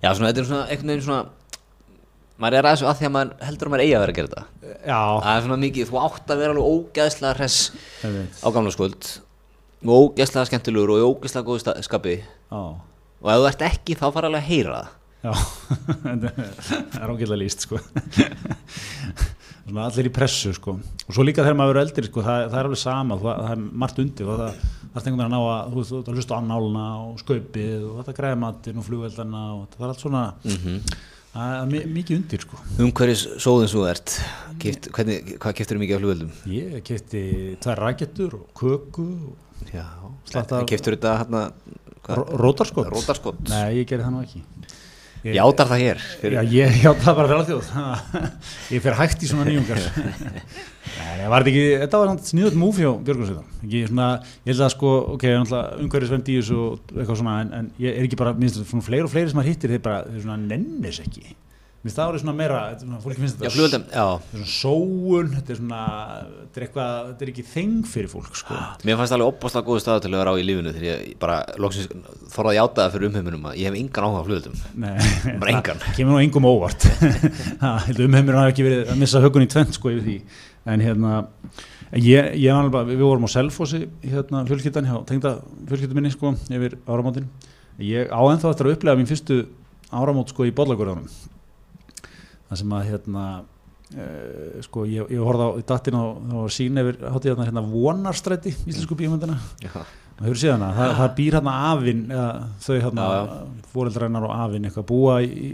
já, 0.03 0.09
svona, 0.15 0.29
þetta 0.31 0.41
er 0.43 0.47
svona, 0.49 0.65
einhvern 0.71 0.91
veginn 0.93 1.05
svona, 1.05 1.23
maður 2.39 2.57
er 2.61 2.67
aðeins 2.69 2.83
að 2.87 2.99
því 3.01 3.07
að 3.09 3.15
maður 3.15 3.31
heldur 3.49 3.69
að 3.69 3.73
maður 3.73 3.83
eigi 3.85 3.95
að 3.97 4.03
vera 4.05 4.13
að 4.13 4.19
gera 4.19 4.29
þetta, 4.33 4.43
Já, 4.89 4.99
það 5.25 5.31
er 5.33 5.43
svona 5.47 5.59
mikið, 5.63 5.89
þú 5.89 5.99
átt 6.05 6.29
að 6.35 6.43
vera 6.43 6.53
alveg 6.55 6.69
ég 8.05 8.13
veit, 8.15 8.39
á 8.39 8.47
gamla 8.55 8.71
skuld, 8.75 9.09
og 9.83 9.91
ógeðslega 10.09 10.49
skemmtilegur 10.51 10.93
og 10.95 11.01
í 11.01 11.07
ógeðslega 11.09 11.47
góðu 11.49 11.83
skapi, 11.89 12.15
já, 12.23 12.61
og 13.19 13.33
ef 13.33 13.41
þú 13.43 13.49
ert 13.51 13.65
ekki 13.69 13.97
þá 13.99 14.07
fara 14.15 14.31
alveg 14.31 14.43
að 14.45 14.49
heyra 14.53 14.79
það. 14.79 14.95
já, 15.19 15.33
það 16.95 17.01
er 17.03 17.11
ágætlega 17.11 17.41
líst, 17.43 17.67
sko. 17.67 17.83
Allir 19.77 20.07
í 20.09 20.13
pressu, 20.13 20.53
sko. 20.53 20.77
Og 21.07 21.13
svo 21.15 21.23
líka 21.25 21.43
þegar 21.45 21.57
maður 21.59 21.73
verður 21.75 21.85
eldri, 21.87 22.07
sko, 22.09 22.21
það, 22.25 22.43
það 22.49 22.59
er 22.59 22.69
alveg 22.69 22.81
sama, 22.81 23.17
það, 23.21 23.43
það 23.45 23.51
er 23.55 23.61
margt 23.83 23.99
undir 24.03 24.25
það, 24.29 24.41
er 24.49 24.57
einhvern 24.89 25.05
veginn 25.05 25.25
að 25.25 25.31
ná 25.35 25.39
að, 25.39 25.69
þú 25.69 25.77
veist, 25.79 25.91
þú 25.93 25.99
að 26.13 26.17
hlusta 26.19 26.33
á 26.33 26.39
annálna 26.41 26.85
og 27.05 27.19
skaupið 27.21 27.85
og 27.89 27.95
þetta 28.01 28.15
græði 28.19 28.39
matinn 28.43 28.79
og 28.81 28.87
flugveldana 28.89 29.43
og 29.55 29.67
það 29.75 29.85
er 29.85 29.93
allt 29.93 30.03
svona, 30.05 30.23
það 31.33 31.53
er 31.59 31.67
mi- 31.69 31.85
mikið 31.99 32.17
undir, 32.19 32.45
sko. 32.45 32.61
Um 32.79 32.91
hverjus 32.97 33.25
sóðin 33.45 33.69
svo 33.71 33.85
ert, 33.89 34.15
Kift, 34.59 34.89
hvernig, 34.95 35.35
hvað 35.39 35.57
keftur 35.59 35.79
mikið 35.79 35.95
af 35.95 36.01
flugveldum? 36.03 36.31
Ég 36.51 36.79
kefti 36.89 37.23
tvær 37.63 37.83
rakettur 37.85 38.33
og 38.39 38.47
köku 38.57 39.05
og 39.29 39.69
Já, 39.73 39.85
keftur 40.65 40.95
þetta 40.95 41.17
hérna 41.21 41.43
ró- 42.09 42.29
rótarskott. 42.39 42.89
Rótarskott 42.89 43.49
Nei, 43.51 43.81
ég 43.83 43.87
gerði 43.91 44.07
það 44.07 44.13
nú 44.15 44.21
ekki. 44.25 44.41
Ég- 45.23 45.35
Játar 45.35 45.67
það 45.67 45.81
hér 45.83 46.03
Já, 46.31 46.41
ég 46.47 46.77
játa 46.83 47.13
bara 47.17 47.27
fyrir 47.27 47.39
alþjóð. 47.41 47.71
Ég 48.75 48.83
fer 48.85 48.95
hægt 48.95 49.23
í 49.25 49.27
svona 49.27 49.43
nýjungar. 49.49 49.81
Nei, 51.19 51.27
var 51.29 51.43
ekki 51.43 51.63
Þetta 51.83 51.99
var 52.01 52.13
sniðut 52.29 52.55
múf 52.59 52.79
hjá 52.79 52.89
Björgunsveitar 53.03 53.65
Ekki 53.65 53.81
svona, 53.89 54.07
ég 54.47 54.53
held 54.53 54.63
að 54.65 54.71
sko 54.77 54.93
Ok, 55.17 55.25
umhverfisvend 55.83 56.31
í 56.31 56.37
þessu 56.39 56.57
og 56.63 56.95
eitthvað 56.95 57.19
svona 57.19 57.35
en, 57.43 57.51
en 57.59 57.69
ég 57.83 57.99
er 57.99 58.07
ekki 58.07 58.19
bara, 58.21 58.33
minnst 58.39 58.61
svona 58.63 58.85
fleiri 58.87 59.05
og 59.05 59.11
fleiri 59.13 59.29
sem 59.33 59.39
maður 59.41 59.51
hittir 59.51 59.75
þeir 59.75 59.83
bara, 59.89 59.99
þeir 60.07 60.23
svona 60.23 60.39
nennis 60.47 61.01
ekki 61.03 61.25
Minnst 61.79 61.95
það 61.95 62.09
árið 62.09 62.21
svona 62.25 62.33
meira 62.35 62.55
Fólki 62.99 63.21
finnst 63.21 63.37
þetta 63.39 63.51
svona 63.55 64.45
sóun 64.51 65.29
Þetta 65.31 65.53
er 65.53 65.59
svona 65.61 65.83
Þetta 66.19 66.59
er 66.59 66.65
eitthvað 66.65 66.89
Þetta 67.09 67.23
er 67.25 67.29
ekki 67.31 67.45
þeng 67.53 67.85
fyrir 67.87 68.09
fólk 68.11 68.35
sko. 68.35 68.57
Mér 68.83 68.97
fannst 68.99 69.15
alveg 69.15 69.29
opbáslega 69.31 69.67
góðu 69.69 69.83
staðu 69.85 70.03
til 70.03 70.11
að 70.11 70.17
vera 70.19 70.33
á 70.33 70.35
í 70.35 70.43
lífinu 70.43 70.73
þegar 70.75 70.89
ég 71.05 71.13
bara 71.21 71.37
loksins 71.63 71.87
þorði 72.33 72.51
að 72.51 72.57
játa 72.57 72.83
það 72.83 72.97
fyrir 72.97 73.09
umheiminum 73.13 73.47
að 73.47 73.55
ég 73.61 73.69
hef 73.69 73.79
engan 73.79 74.09
áhuga 74.09 74.19
á 74.19 74.25
flugveldum 74.27 74.59
Nei, 74.83 75.37
Bara 75.39 75.53
engan. 75.55 75.81
það 75.85 75.95
kemur 76.01 76.11
nú 76.17 76.19
engum 76.25 76.49
óvart. 76.51 76.89
Umheimur 78.09 78.39
hafa 78.41 78.51
ekki 78.51 78.67
verið 78.67 78.91
að 78.91 78.99
missa 79.05 79.23
högun 79.23 79.47
í 79.47 79.49
tvent 79.55 79.79
sko 79.79 79.93
yfir 79.95 80.03
því. 80.09 80.17
En 80.69 80.83
hérna 80.83 81.13
ég, 81.95 82.33
ég 82.43 82.51
var 82.51 82.67
alveg 82.67 82.91
við 82.91 83.05
vorum 83.07 83.23
á 83.23 83.29
Selfossi 83.31 83.85
hérna 84.03 84.43
fjölskyldan 84.51 84.91
hjá 84.91 84.99
tengda 85.07 85.37
fjölskyldan 85.71 86.01
minni 86.01 86.11
sko 86.11 86.35
yfir 86.51 86.75
áramótin. 86.83 87.31
Ég 87.79 88.11
á 88.11 88.19
ennþá 88.19 88.51
eftir 88.51 88.67
að 88.67 88.75
upplega 88.75 88.99
mín 88.99 89.07
fyrstu 89.07 89.45
áramót 89.95 90.35
sko 90.35 90.43
í 90.43 90.51
bollagurðanum 90.51 91.07
það 92.49 92.61
sem 92.61 92.75
að 92.75 92.89
hérna 92.89 93.23
uh, 93.39 94.59
sko, 94.65 94.83
ég, 94.89 95.09
ég 95.15 95.23
horfði 95.23 95.47
á 95.47 95.51
dattinn 95.71 95.97
á, 95.97 96.03
sín 96.53 96.81
yfir 96.81 96.99
hátíðarna 97.05 97.47
hérna 97.49 97.65
vonarstræti, 97.69 98.53
íslensku 98.65 98.97
bíómyndina. 98.99 99.39
Já, 99.63 99.81
og 100.19 100.23
hefur 100.27 100.41
séð 100.41 100.55
hana, 100.57 100.69
það, 100.75 100.93
það 100.99 101.11
býr 101.21 101.37
hérna 101.37 101.55
afinn 101.69 102.05
þau 102.65 102.77
hérna, 102.83 103.09
fóreldrænar 103.71 104.25
og 104.27 104.33
afinn 104.35 104.67
eitthvað 104.67 104.87
búa 104.89 105.19
í, 105.23 105.51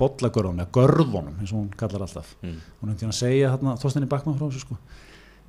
bollagörðunum, 0.00 0.62
eða 0.64 0.72
görðunum 0.78 1.34
eins 1.36 1.52
og 1.52 1.58
hún 1.60 1.72
kallar 1.76 2.06
alltaf. 2.06 2.32
Mm. 2.40 2.60
hún 2.80 2.94
hefði 2.94 3.10
að 3.10 3.18
segja 3.20 3.52
hérna, 3.52 3.76
Þorsteini 3.82 4.08
Bakmann 4.08 4.38
frá 4.38 4.46
þessu 4.48 4.64
sko. 4.64 4.78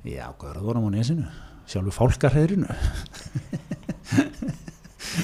Já, 0.04 0.26
görðunum 0.40 0.90
á 0.92 0.96
nesinu 0.98 1.30
sjálfu 1.68 1.92
fálkarheðrinu 1.92 2.68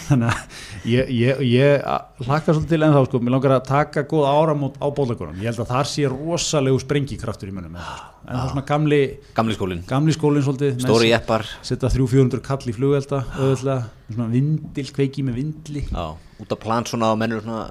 þannig 0.09 0.33
að 0.33 0.89
ég, 0.95 1.13
ég, 1.19 1.45
ég 1.51 1.87
hlakka 2.25 2.55
svolítið 2.55 2.75
til 2.75 2.83
en 2.87 2.97
þá 2.97 3.03
sko, 3.09 3.21
mér 3.21 3.37
langar 3.37 3.57
að 3.59 3.71
taka 3.71 4.07
góð 4.11 4.27
áramót 4.31 4.81
á 4.81 4.87
bollagörðunum, 4.89 5.43
ég 5.43 5.53
held 5.53 5.65
að 5.65 5.73
þar 5.77 5.93
sé 5.93 6.11
rosalegu 6.11 6.83
sprengikraftur 6.83 7.53
í 7.53 7.57
munum 7.57 7.81
en 8.25 8.37
það 8.37 8.45
er 8.45 8.53
svona 8.55 8.67
gamli, 8.69 9.01
Gamli 9.37 9.55
skólinn, 9.57 9.83
gamli 9.89 10.13
skólinn 10.17 10.45
svolítið 10.47 10.79
stóri 10.81 11.11
jeppar. 11.11 11.45
setja 11.63 11.89
300-400 11.93 12.41
kall 12.45 12.71
í 12.71 12.75
flugelda 12.77 13.25
auðvitað, 13.37 13.89
svona 14.15 14.29
vindil, 14.33 14.87
kveiki 14.97 15.25
með 15.27 15.35
vindli. 15.41 15.83
Já, 15.91 16.07
út 16.41 16.51
á 16.51 16.57
plan 16.59 16.85
svona 16.89 17.11
og 17.13 17.19
mennur 17.21 17.43
svona 17.45 17.67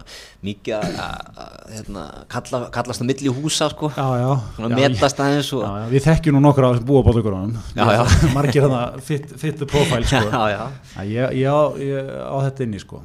mikið 0.45 0.75
að- 0.77 1.00
að 1.03 1.41
að, 1.43 1.57
hérna, 1.74 2.03
kalla, 2.29 2.62
kallast 2.72 3.01
á 3.01 3.05
milli 3.05 3.33
húsa 3.33 3.69
sko. 3.74 3.89
Já, 3.89 4.07
já, 4.22 4.29
Svona 4.57 4.75
metast 4.75 5.19
aðeins 5.19 5.50
og 5.53 5.63
já, 5.65 5.72
já, 5.81 5.89
við 5.95 6.05
þekkjum 6.07 6.39
nú 6.39 6.53
búa 6.86 7.01
á 7.01 7.05
bollagörðunum 7.10 7.57
Já, 7.75 7.86
já. 7.98 8.03
margir 8.38 8.63
þannig 8.67 9.01
fit, 9.01 9.25
fit 9.39 9.57
the 9.57 9.65
profile 9.65 10.03
sko. 10.05 10.24
Já, 10.38 10.43
já. 10.53 10.63
Að 10.98 11.05
ég, 11.10 11.36
ég, 11.41 11.50
á, 11.50 11.62
ég 11.81 12.13
á 12.29 12.36
þetta 12.48 12.63
inni 12.69 12.79
sko. 12.79 13.01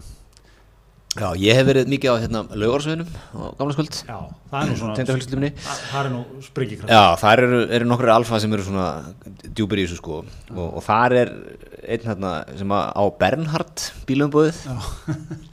Já, 1.16 1.30
ég 1.40 1.56
hef 1.56 1.64
verið 1.66 1.88
mikið 1.88 2.10
á 2.12 2.16
hérna 2.20 2.40
laugarsveginum 2.52 3.08
á 3.32 3.40
gamla 3.58 3.74
skuld 3.74 3.96
já, 4.04 4.18
það 4.52 4.58
er 4.60 4.68
nú 4.68 4.74
svona 4.78 4.96
það 4.98 5.78
það 5.88 6.00
er 6.02 6.10
nú 6.12 6.20
sprengikraft 6.44 6.92
Já, 6.92 7.00
þar 7.22 7.42
eru, 7.46 7.60
eru 7.78 7.88
nokkru 7.88 8.12
alfa 8.12 8.40
sem 8.44 8.52
eru 8.54 8.66
svona 8.66 8.88
djúpir 9.48 9.80
í 9.80 9.86
þessu 9.86 9.96
sko. 10.02 10.18
Og, 10.52 10.66
og 10.68 10.84
þar 10.84 11.14
er 11.22 11.32
einn 11.88 12.04
hérna 12.10 12.32
sem 12.60 12.74
að 12.76 12.90
á 12.92 13.02
Bernhard 13.22 13.86
bílumbóðið 14.10 14.60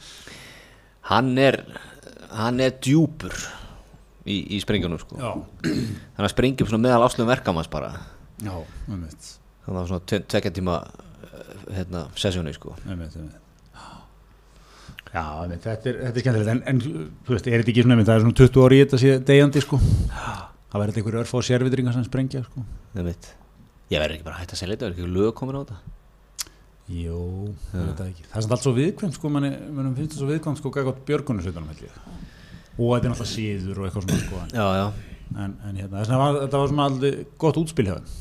hann 1.11 1.31
er 1.39 1.61
hann 2.35 2.59
er 2.63 2.75
djúpur 2.83 3.33
í, 4.27 4.35
í 4.57 4.59
sprengjunum 4.61 4.99
sko. 5.01 5.17
Já, 5.21 5.31
þannig 5.63 6.27
að 6.27 6.33
sprengjum 6.35 6.69
svona 6.71 6.83
meðal 6.89 7.05
áslugum 7.07 7.31
verkamanns 7.31 7.69
bara. 7.71 7.93
Já, 8.43 8.53
einmitt. 8.91 9.31
Þannig 9.65 9.81
að 9.81 9.89
svona 9.93 10.05
tve- 10.11 10.23
tveggja 10.33 10.53
tíma 10.59 10.77
eh, 10.83 11.51
hérna, 11.79 12.05
sessjónu 12.19 12.53
sko. 12.57 12.75
Einmitt, 12.89 13.15
einmitt 13.15 13.41
já, 15.15 15.23
einmitt, 15.45 15.63
þetta 15.63 15.91
er, 15.91 15.99
er 16.09 16.19
skemmtilegt 16.19 16.51
en, 16.53 16.61
en 16.69 16.83
þú 16.83 17.33
veist, 17.33 17.47
er 17.47 17.63
þetta 17.63 17.73
ekki 17.73 17.85
svona 17.85 17.95
einmitt, 17.95 18.09
það 18.11 18.19
er 18.19 18.25
svona 18.25 18.39
20 18.41 18.65
ári 18.67 18.77
í 18.77 18.83
þetta 18.85 19.01
sé 19.01 19.17
degjandi 19.31 19.63
sko 19.65 19.79
það 19.79 20.79
verður 20.83 21.01
einhver 21.01 21.19
örf 21.23 21.35
á 21.35 21.39
sérvitringar 21.49 21.95
sem 21.95 22.07
sprengja 22.07 22.43
sko 22.45 22.65
það 22.95 23.11
veit 23.11 23.29
ég 23.93 24.01
verður 24.01 24.17
ekki 24.17 24.27
bara 24.27 24.41
hætta 24.41 24.57
að 24.57 24.61
selja 24.63 24.75
þetta, 24.75 24.91
er 24.91 24.97
ekki 24.97 25.13
lög 25.15 25.35
komin 25.39 25.59
á 25.59 25.61
þetta 25.63 25.81
Jó, 26.85 27.17
ég 27.73 27.81
veit 27.81 27.97
það 27.97 28.09
ekki. 28.11 28.23
Það 28.29 28.37
er 28.37 28.43
samt 28.45 28.51
allt 28.53 28.61
svo 28.61 28.71
viðkvæmt 28.75 29.15
sko, 29.17 29.29
manni, 29.33 29.49
manni 29.73 29.95
finnst 29.97 30.11
það 30.13 30.19
svo 30.21 30.27
viðkvæmt 30.29 30.59
sko, 30.59 30.71
gægótt 30.75 30.99
björgunarsveitunum 31.07 31.71
held 31.71 31.79
ég. 31.81 31.95
Og 32.75 32.91
þetta 32.91 33.07
er 33.07 33.13
náttúrulega 33.15 33.29
síður 33.31 33.79
og 33.79 33.87
eitthvað 33.87 34.05
svona 34.05 34.19
sko. 34.21 34.41
já, 34.53 34.67
já, 34.77 34.85
En, 35.33 35.55
en 35.65 35.79
hérna, 35.79 36.03
vegna 36.03 36.17
var, 36.21 36.35
var 36.53 36.67
svona 36.69 36.85
aldrei 36.85 37.23
gott 37.41 37.57
útspil 37.57 37.87
hjá 37.87 37.95
þeim. 37.95 38.11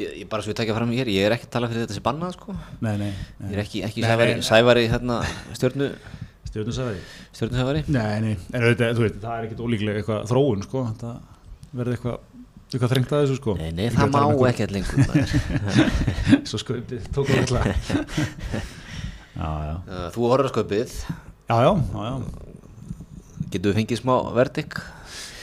Ég, 0.00 0.10
ég 0.22 0.28
bara 0.30 0.44
svo 0.44 0.52
ég 0.54 0.58
tekja 0.60 0.74
fram 0.76 0.92
hér, 0.94 1.10
ég 1.12 1.26
er 1.28 1.34
ekki 1.36 1.48
að 1.48 1.54
tala 1.56 1.70
fyrir 1.70 1.84
þetta 1.86 1.96
sem 1.98 2.04
bannað 2.06 2.36
sko 2.38 2.54
Nei, 2.84 2.94
nei. 3.00 3.10
ég 3.48 3.56
er 3.56 3.62
ekki, 3.64 3.82
ekki 3.88 4.04
Nei, 4.04 4.10
sævari, 4.10 4.36
nei. 4.38 4.44
sævari 4.50 4.84
hérna, 4.92 5.16
stjörnu 5.58 5.88
Stjórnusæði. 6.54 7.00
stjörnu 7.34 7.58
sævari 7.58 7.80
Nei, 7.90 8.20
nei. 8.22 8.34
En 8.54 8.62
auðvitað, 8.62 8.92
þú 8.94 9.02
veit, 9.08 9.16
það 9.24 9.34
er 9.40 9.48
ekkit 9.48 9.62
ólíklega 9.64 9.98
eitthvað 10.02 10.28
þróun 10.30 10.60
sko. 10.62 10.82
Það 11.00 11.16
verður 11.80 11.96
eitthvað, 11.96 12.20
eitthvað 12.70 12.92
þrengt 12.92 13.14
að 13.16 13.24
þessu 13.24 13.38
sko. 13.40 13.54
nei, 13.58 13.70
nei, 13.74 13.88
það 13.90 14.06
um 14.06 14.12
má 14.14 14.48
ekki 14.52 14.68
lengur 14.70 15.00
maður. 15.02 15.34
Svo 16.52 16.60
skaupið, 16.62 17.08
tók 17.16 17.26
á 17.26 17.34
þetta. 17.42 17.74
já, 19.34 19.50
já. 19.66 19.74
Uh, 19.88 20.06
þú 20.14 20.28
horfður 20.30 20.52
sköpið 20.54 20.94
Já, 21.50 21.56
já, 21.66 21.72
já, 21.74 22.04
já. 22.06 22.14
getur 23.50 23.72
við 23.72 23.78
fengið 23.80 24.00
smá 24.04 24.14
verdik 24.38 24.78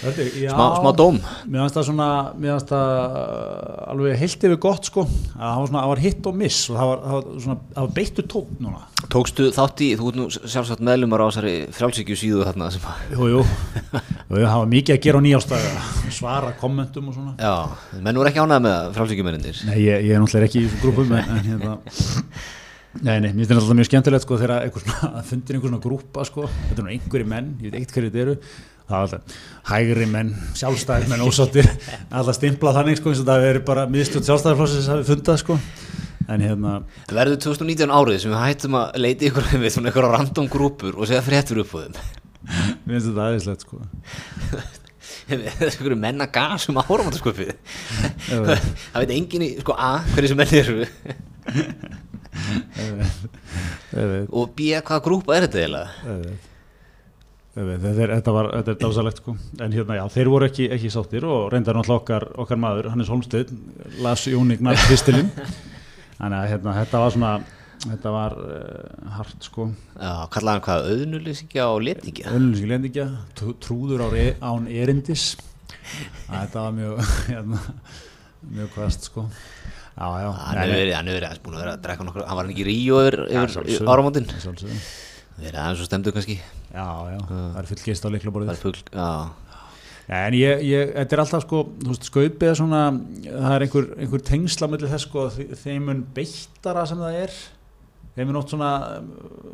já. 0.02 0.52
smá, 0.54 0.66
smá 0.80 0.92
dóm. 0.98 1.20
Mér 1.46 1.64
finnst 1.64 1.78
það 1.78 1.86
svona, 1.90 2.08
mér 2.36 2.56
finnst 2.56 2.72
það 2.72 2.92
uh, 3.08 3.92
alveg 3.94 4.22
heilt 4.22 4.46
yfir 4.48 4.60
gott 4.66 4.90
sko. 4.90 5.06
Að 5.36 5.44
það 5.44 5.60
var 5.60 5.70
svona, 5.72 5.82
það 5.82 5.92
var 5.92 6.02
hitt 6.06 6.30
og 6.32 6.40
miss 6.42 6.62
og 6.70 6.80
það 6.80 6.92
var, 6.92 7.02
það 7.04 7.18
var 7.18 7.44
svona, 7.46 7.58
það 7.76 7.88
var 7.88 7.94
beittu 8.00 8.26
tótt 8.34 8.64
núna. 8.64 8.84
Tókstu 9.12 9.50
þátt 9.56 9.84
í, 9.86 9.90
þú 10.00 10.12
ert 10.12 10.20
nú 10.20 10.28
sjálfsagt 10.32 10.86
meðlumar 10.88 11.24
á 11.24 11.28
þessari 11.30 11.56
frjálsíkju 11.76 12.18
síðu 12.22 12.46
þarna 12.48 12.72
sem 12.74 12.88
að 12.88 13.12
Jú, 13.12 13.28
jú, 13.32 13.42
jú, 13.42 14.40
það 14.40 14.58
var 14.58 14.72
mikið 14.72 14.96
að 14.96 15.04
gera 15.06 15.22
á 15.22 15.26
nýjástæða 15.26 15.86
svara 16.16 16.56
kommentum 16.62 17.12
og 17.12 17.18
svona. 17.18 17.36
Já, 17.40 18.00
menn 18.00 18.20
voru 18.22 18.32
ekki 18.32 18.44
ánægð 18.44 18.66
með 18.68 18.90
frjálsíkjumenninir 18.98 19.62
Nei, 19.68 19.78
ég, 19.84 20.08
ég 20.08 20.16
er 20.16 20.24
náttúrulega 20.24 20.50
ekki 20.50 20.66
í 20.66 20.82
grúpum 20.82 21.14
en, 21.18 21.32
en 21.36 21.48
hérna. 21.48 21.78
Nei, 23.00 23.22
nei, 23.24 23.30
mér 23.32 23.46
finnst 23.46 23.54
það 23.54 23.62
alltaf 23.62 23.78
mjög 23.80 23.88
skemmtilegt 23.88 24.26
sko 24.26 24.38
þegar 24.42 24.66
einhver 24.66 24.84
svona, 24.84 25.10
að 25.16 25.28
fundir 25.30 25.56
einhver 25.56 25.72
svona 25.72 25.84
grúpa 25.86 26.26
sko, 26.28 26.48
þetta 26.68 26.82
er 26.82 26.88
nú 26.88 26.92
einhverju 26.92 27.28
menn, 27.32 27.54
ég 27.64 27.72
veit 27.72 27.78
ekkert 27.80 27.96
hverju 27.96 28.10
þetta 28.12 28.24
eru 28.26 28.34
það 28.92 29.02
alltaf 29.06 29.22
hægri 29.72 30.08
menn, 30.12 30.32
sjálfstæðir 30.60 31.08
menn, 31.12 31.24
ósáttir, 31.26 31.68
alltaf 32.10 32.36
stimplað 32.38 32.78
þannig 32.80 32.96
sko, 33.00 33.08
eins 33.14 33.22
og 33.24 33.28
það 33.32 33.42
er 33.50 33.58
bara 33.68 33.84
miðstjórn 33.92 34.28
sjálfstæðarflósins 34.30 34.90
hafi 34.92 35.04
fundað 35.12 35.38
sko, 35.44 35.54
en 36.32 36.40
hérna 36.46 36.72
verður 37.12 37.38
2019 37.48 37.96
árið 37.98 38.18
sem 38.24 38.32
við 38.34 38.44
hættum 38.46 38.74
að 38.82 38.88
leita 39.06 39.22
ykkur 39.30 39.46
við 39.64 39.72
svona 39.76 39.90
ykkur 39.94 40.06
random 40.14 40.48
grúpur 40.52 40.94
og 41.00 41.04
segja 41.10 41.24
fréttur 41.26 41.58
upp 41.66 41.74
á 41.74 41.76
þeim 41.86 41.96
mér 42.52 42.94
finnst 42.96 43.08
þetta 43.12 43.26
aðeinslegt 43.30 43.62
sko. 43.68 43.76
Ykkur 45.32 45.94
menna 45.96 46.26
gas 46.34 46.64
um 46.72 46.80
áramáttasköpið 46.82 47.50
Ég 47.52 47.56
veit. 48.48 48.66
það 48.92 49.00
veit 49.04 49.14
enginn 49.16 49.46
í, 49.46 49.48
sko 49.62 49.72
A, 49.78 49.80
hverju 50.16 50.28
sem 50.32 50.40
menn 50.42 50.56
eru. 50.58 50.82
Og 54.32 54.46
B, 54.56 54.60
hvaða 54.80 55.02
grúpa 55.06 55.36
er 55.38 55.44
þetta 55.46 55.60
eiginlega 55.62 55.90
ég 55.92 55.98
veit. 56.24 56.32
Ég 56.32 56.32
veit, 56.32 56.40
Þetta 57.52 58.32
var, 58.32 58.48
þetta 58.56 58.72
er 58.72 58.78
dásalegt 58.80 59.18
sko. 59.20 59.34
En 59.60 59.74
hérna 59.76 59.98
já, 59.98 60.06
þeir 60.14 60.30
voru 60.32 60.48
ekki, 60.48 60.70
ekki 60.72 60.92
sáttir 60.94 61.26
og 61.28 61.50
reyndar 61.52 61.76
náttúrulega 61.76 62.00
okkar, 62.00 62.26
okkar 62.40 62.60
maður, 62.64 62.88
Hannes 62.94 63.12
Holmstedt 63.12 63.52
las 64.00 64.24
Jónignar 64.32 64.80
Kristilin 64.86 65.28
þannig 66.16 66.38
að 66.38 66.48
hérna, 66.54 66.78
þetta 66.80 67.02
var 67.02 67.16
svona 67.18 67.34
þetta 67.82 68.14
var 68.14 68.38
uh, 68.40 69.12
hart 69.18 69.48
sko. 69.50 69.68
Já, 69.98 70.14
kallaði 70.32 70.54
hann 70.54 70.66
hvað, 70.70 70.88
auðnulýsingja 70.94 71.68
og 71.74 71.84
letingja? 71.90 72.32
Önnulíski 72.38 72.72
lendingja, 72.72 73.08
trúður 73.66 74.06
á 74.06 74.08
re, 74.14 74.26
án 74.40 74.70
erindis. 74.72 75.34
Að 76.30 76.38
þetta 76.46 76.66
var 76.68 76.76
mjög 76.78 77.04
hérna, 77.34 77.62
mjög 78.54 78.74
kvast 78.78 79.12
sko. 79.12 79.28
Já, 79.92 80.08
já, 80.24 80.30
hann 80.32 80.62
hefur 80.62 80.78
verið, 80.78 80.94
hann 80.96 81.10
hefur 81.10 81.20
verið 81.20 81.30
aðeins 81.30 81.44
búin 81.44 81.56
að 81.58 81.64
vera 81.66 81.76
að 81.76 81.82
drekka 81.84 82.06
nokkur 82.08 82.24
hann 82.30 82.38
var 82.40 82.46
hann 82.48 82.54
ekki 82.56 82.64
í 82.64 82.70
Ríó 82.70 83.02
yfir, 83.04 83.18
Já, 83.28 83.42
yfir 83.42 83.56
sjálfsögðu. 83.58 83.88
Verið 85.46 85.62
aðeins 85.62 85.84
og 85.84 85.88
stemdu 85.90 86.12
kannski. 86.16 86.36
Já, 86.72 86.86
já, 87.12 87.20
það 87.30 87.58
er 87.62 87.70
fullgeist 87.72 88.06
á 88.06 88.10
leiklaborðið 88.14 88.52
það 88.52 88.58
er 88.58 88.62
fugl, 88.66 88.84
já, 88.96 89.08
en 90.22 90.36
ég, 90.38 90.62
ég, 90.68 90.92
þetta 90.98 91.16
er 91.18 91.22
alltaf 91.24 91.44
sko, 91.46 91.64
þú 91.82 91.90
veist, 91.94 92.08
skaupið 92.10 92.50
er 92.52 92.60
svona, 92.60 92.82
það 93.26 93.56
er 93.58 93.66
einhver, 93.68 93.90
einhver 94.04 94.24
tengsla 94.28 94.70
mellir 94.72 94.92
þess 94.92 95.08
sko, 95.08 95.26
þe- 95.38 95.50
þeim 95.64 95.86
mun 95.90 96.02
beittara 96.16 96.86
sem 96.90 97.00
það 97.04 97.18
er, 97.26 97.36
þeim 98.18 98.28
mun 98.32 98.40
oft 98.42 98.52
svona, 98.54 98.72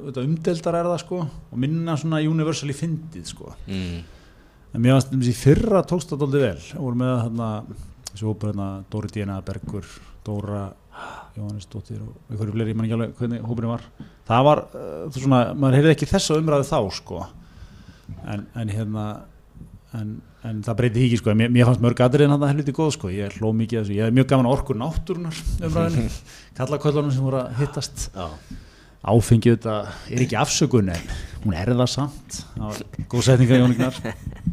þetta 0.07 0.23
umdeldara 0.25 0.79
er 0.83 0.89
það 0.93 1.01
sko, 1.05 1.19
og 1.51 1.59
minna 1.61 1.97
svona 2.01 2.21
universally 2.25 2.73
fyndið 2.77 3.33
sko. 3.33 3.53
mm, 3.67 3.97
En 4.75 4.81
mér 4.83 4.97
fannst 4.97 5.13
þessi 5.15 5.33
fyrra 5.39 5.79
tókst 5.87 6.09
það 6.11 6.19
doldið 6.25 6.41
vel, 6.43 6.57
og 6.77 6.81
voru 6.89 6.97
með 6.99 7.13
þarna, 7.23 7.45
þessi 8.11 8.27
hópur 8.27 8.51
hérna, 8.51 8.67
Dóri 8.91 9.11
Díana, 9.13 9.39
Bergur, 9.45 9.87
Dóra, 10.25 10.67
Jóhannesdóttir 11.37 12.01
og 12.01 12.31
einhverju 12.31 12.55
fleiri, 12.55 12.73
ég 12.73 12.77
man 12.77 12.87
ekki 12.87 12.95
alveg 12.97 13.19
hvernig 13.19 13.43
hópurinn 13.45 13.73
var. 13.73 13.83
Það 14.27 14.45
var, 14.47 14.61
uh, 14.73 15.01
svona, 15.13 15.41
maður 15.53 15.77
heyrði 15.77 15.93
ekki 15.93 16.09
þessa 16.09 16.37
umræðu 16.41 16.67
þá 16.67 16.79
sko, 16.97 17.19
en, 18.33 18.45
en 18.57 18.73
hérna, 18.73 19.05
en, 19.97 20.13
en 20.47 20.61
það 20.65 20.79
breyti 20.81 21.05
ekki 21.05 21.21
sko, 21.21 21.35
mér, 21.37 21.51
mér 21.53 21.69
fannst 21.69 21.83
mörg 21.85 22.03
aðriðin 22.07 22.33
hann 22.33 22.47
helviti 22.49 22.75
góð 22.75 22.93
sko, 22.97 23.11
ég 23.13 23.37
hló 23.37 23.51
mikið 23.55 23.83
þessu, 23.83 23.97
ég 23.97 24.09
hef 24.09 24.17
mjög 24.17 24.29
gaman 24.33 24.49
orkur 24.49 24.79
náttúrunar 24.81 25.41
umræðinu, 25.61 26.09
kallaköllunum 26.59 27.13
sem 27.13 27.27
voru 27.27 27.43
að 27.43 27.59
hittast, 27.61 28.07
já, 28.15 28.27
áfengið 29.07 29.59
þetta 29.59 29.75
er 30.09 30.23
ekki 30.25 30.39
afsökun 30.41 30.93
en 30.95 31.11
hún 31.45 31.57
er 31.57 31.75
það 31.77 31.91
samt, 31.93 32.41
það 32.57 32.65
var 32.71 32.77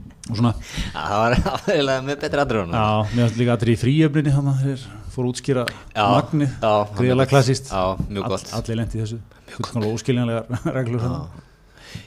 svona, 0.30 0.52
það 0.94 1.16
var 1.20 1.36
aðeinslega 1.54 2.04
með 2.08 2.20
betri 2.24 2.42
aðri 2.44 2.62
já, 2.64 2.84
mér 3.12 3.24
fannst 3.24 3.40
líka 3.40 3.56
aðrið 3.56 3.74
í 3.74 3.80
fríöfninni 3.82 4.34
þannig 4.34 4.52
að 4.54 4.68
þeir 4.68 4.84
fóru 5.14 5.26
að 5.28 5.32
útskýra 5.34 5.64
magni, 5.94 6.48
já, 6.50 6.72
gríðalega 6.98 7.30
klassíst, 7.30 7.70
já, 7.70 8.04
mjög 8.08 8.30
gott. 8.32 8.46
All, 8.50 8.60
allir 8.62 8.80
lendi 8.80 9.02
þessu, 9.02 9.18
fullkomlega 9.54 9.98
óskiljanlegar 9.98 10.62
reglur 10.78 11.04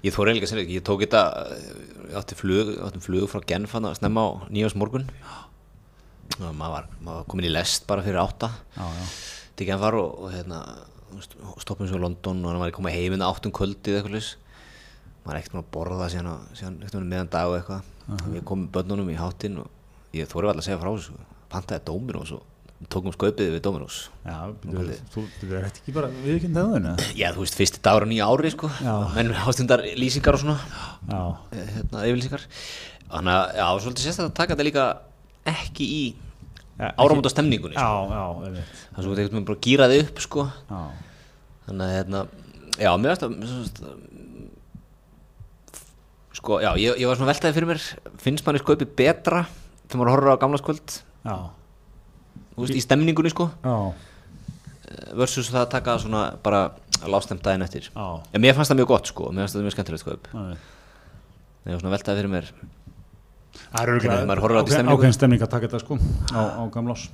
ég 0.03 0.15
þóri 0.15 0.33
eiginlega 0.33 0.47
að 0.49 0.51
segja 0.51 0.65
ekki, 0.65 0.79
ég 0.79 0.87
tók 0.87 1.03
þetta 1.05 1.21
átti 2.19 2.37
flug, 2.39 2.73
átti 2.87 3.03
flug 3.03 3.29
frá 3.31 3.43
Genf 3.47 3.77
að 3.79 3.93
snemma 4.01 4.25
á 4.25 4.29
nýjás 4.51 4.75
morgun 4.79 5.07
og 6.37 6.51
maður 6.57 6.73
var, 6.73 6.89
maður 6.99 7.21
var 7.21 7.27
komin 7.31 7.47
í 7.47 7.53
lest 7.53 7.87
bara 7.87 8.03
fyrir 8.05 8.19
átta. 8.21 8.49
Já, 8.75 8.83
já, 8.83 9.05
til 9.57 9.67
Genfar 9.69 9.95
og, 9.97 10.25
og 10.25 10.33
hérna 10.35 10.59
stoppum 11.63 11.87
svo 11.89 11.97
í 11.97 12.03
London 12.03 12.43
og 12.43 12.51
hann 12.51 12.61
var 12.61 12.73
koma 12.75 12.93
heiminn 12.93 13.23
áttum 13.25 13.53
kvöldið 13.55 14.01
eitthvað 14.01 14.27
maður 15.23 15.37
er 15.37 15.41
ekkert 15.41 15.59
að 15.59 15.69
borða 15.73 16.09
síðan, 16.11 16.43
síðan 16.55 16.81
eitthvað 16.83 17.07
meðan 17.07 17.31
dag 17.33 17.55
og 18.07 18.13
eitthvað 18.17 18.35
við 18.37 18.45
komum 18.47 18.67
börnunum 18.73 19.09
í 19.11 19.17
háttinn 19.19 19.57
og 19.63 20.15
ég 20.15 20.29
þóri 20.31 20.47
alltaf 20.49 20.63
að 20.63 20.67
segja 20.69 20.79
frá 20.81 20.91
þessu. 20.93 21.17
Pantaði 21.51 21.85
Dominos 21.87 22.31
og 22.35 22.87
tókum 22.93 23.13
skaupið 23.15 23.55
við 23.55 23.63
Dominos. 23.65 23.97
Já, 24.27 24.37
þú, 25.13 25.23
þú 25.39 25.49
er 25.57 25.65
ekki 25.67 25.95
bara 25.95 26.11
viðkynnt 26.23 26.59
að 26.61 26.75
það 26.75 27.01
Já, 27.21 27.27
þú 27.33 27.43
veist, 27.43 27.57
fyrsti 27.57 27.81
dagur 27.87 28.05
á 28.05 28.07
nýja 28.11 28.27
ári 28.29 28.51
sko. 28.53 28.69
Menn 29.15 29.33
ástundar 29.43 29.83
lýsingar 29.97 30.37
og 30.37 30.43
svona. 30.43 30.57
Já, 31.09 31.21
eh, 31.57 31.71
hérna, 31.77 32.05
yfirlýsingar. 32.05 32.47
Þannig 33.07 33.33
að, 33.33 33.45
já, 33.57 33.67
svolítið 33.83 34.05
sérstaklega 34.07 34.31
að 34.31 34.37
taka 34.41 34.55
þetta 34.55 34.67
líka 34.67 34.87
ekki 35.47 35.87
í 35.87 36.01
áramóta 36.77 37.31
stemningunni 37.33 37.77
sko. 37.77 37.81
já, 37.81 38.17
já, 38.19 38.25
einmitt. 38.47 38.81
Það 38.91 38.99
er 39.01 39.07
svo 39.07 39.15
eitthvað 39.17 39.47
bara 39.47 39.57
að 39.57 39.65
gýra 39.65 39.89
þig 39.91 40.03
upp 40.03 40.21
sko. 40.27 40.45
Já, 40.69 40.81
þannig 41.67 41.87
að, 41.87 41.93
hérna, 41.95 42.23
já, 42.77 42.91
mér 43.01 43.13
veist 43.13 43.25
að 43.25 43.37
sem 43.47 43.63
sagt, 43.65 43.81
sko, 46.47 46.61
já, 46.63 46.71
ég, 46.79 46.95
ég 47.01 47.09
var 47.09 47.19
svona 47.19 47.33
veltaði 47.33 47.55
fyrir 47.57 47.67
mér 47.73 47.81
finnst 48.23 48.45
manni 48.47 48.61
skaupið 48.63 48.91
betra 48.95 49.43
þegar 49.87 49.99
maður 49.99 50.11
horfður 50.13 50.31
á 50.31 50.41
gamlaskvöld 50.43 50.93
já, 51.27 51.35
þú 52.55 52.63
veist, 52.63 52.77
í 52.77 52.83
stemningunni 52.85 53.31
sko. 53.33 53.49
Já, 53.65 53.75
versus 55.19 55.51
það 55.51 55.65
að 55.65 55.73
taka 55.75 55.97
svona 55.99 56.23
bara 56.43 56.61
lástemt 57.11 57.43
daginn 57.43 57.65
eftir. 57.65 57.89
En 57.97 58.41
mér 58.43 58.55
fannst 58.55 58.71
það 58.71 58.79
mjög 58.79 58.91
gott 58.93 59.11
sko, 59.11 59.29
mér 59.33 59.43
fannst 59.45 59.57
það 59.57 59.67
mjög 59.67 59.75
skemmtilegt 59.75 60.05
skaup 60.05 60.29
ég 61.67 61.75
var 61.75 61.81
svona 61.81 61.95
veltaði 61.97 62.21
fyrir 62.21 62.31
mér. 62.31 62.51
Það 63.67 63.81
er 63.81 63.91
í 63.91 64.91
ákveðin, 64.93 65.15
stemning 65.17 65.43
að 65.43 65.51
taka 65.51 65.67
þetta 65.67 65.81
sko 65.83 65.97
á, 66.31 66.41
á 66.55 66.63
gamlás 66.71 67.09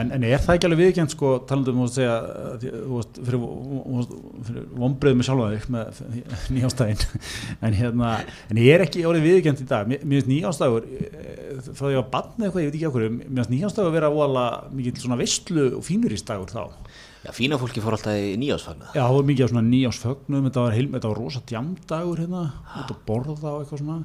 en, 0.00 0.10
en 0.16 0.26
er 0.26 0.42
það 0.42 0.56
ekki 0.56 0.68
alveg 0.68 0.80
viðkjönd 0.82 1.14
sko 1.14 1.30
talandum 1.48 1.80
um 1.80 1.86
að 1.86 1.92
segja 1.96 2.14
að 2.50 2.66
veist, 2.90 3.20
fyrir, 3.28 3.44
fyrir 4.48 4.66
vombrið 4.82 5.18
með 5.18 5.28
sjálfa 5.28 5.48
þig 5.52 5.68
með 5.74 6.00
nýjástæðin 6.56 7.04
en 7.68 7.78
hérna, 7.78 8.12
en 8.50 8.62
ég 8.62 8.76
er 8.76 8.84
ekki 8.86 9.06
orðið 9.08 9.28
viðkjönd 9.30 9.64
í 9.64 9.68
dag, 9.70 9.90
mér 9.90 10.04
finnst 10.04 10.30
nýjástæður 10.32 10.88
því 11.70 11.86
að 11.86 11.94
ég 11.94 12.00
var 12.00 12.10
barn 12.16 12.46
eitthvað, 12.46 12.64
ég 12.64 12.70
veit 12.70 12.78
ekki 12.78 12.90
okkur 12.90 13.08
mér 13.14 13.40
finnst 13.40 13.54
nýjástæður 13.54 13.96
vera 13.98 14.12
óalega 14.12 14.74
mikið 14.74 15.02
svona 15.04 15.20
veistlu 15.20 15.68
og 15.78 15.86
fínuristagur 15.86 16.54
þá 16.54 16.62
já, 17.24 17.32
fína 17.34 17.58
fólki 17.60 17.82
fór 17.82 17.96
alltaf 17.96 18.14
í 18.20 18.36
nýjásfagna 18.40 18.92
Já, 18.92 19.02
það 19.02 19.16
var 19.16 19.26
mikið 19.30 19.44
á 19.44 19.50
svona 19.52 19.64
nýjásfögnum 19.70 20.46
þetta 20.48 20.64
var, 20.66 20.78
var 21.08 21.18
rosa 21.18 21.42
djamdagur 21.48 22.22
hérna, 22.22 22.44
út 22.82 22.94
að 22.94 23.02
borða 23.08 23.34
og 23.54 23.64
eitthvað 23.64 23.82
svona. 23.82 23.98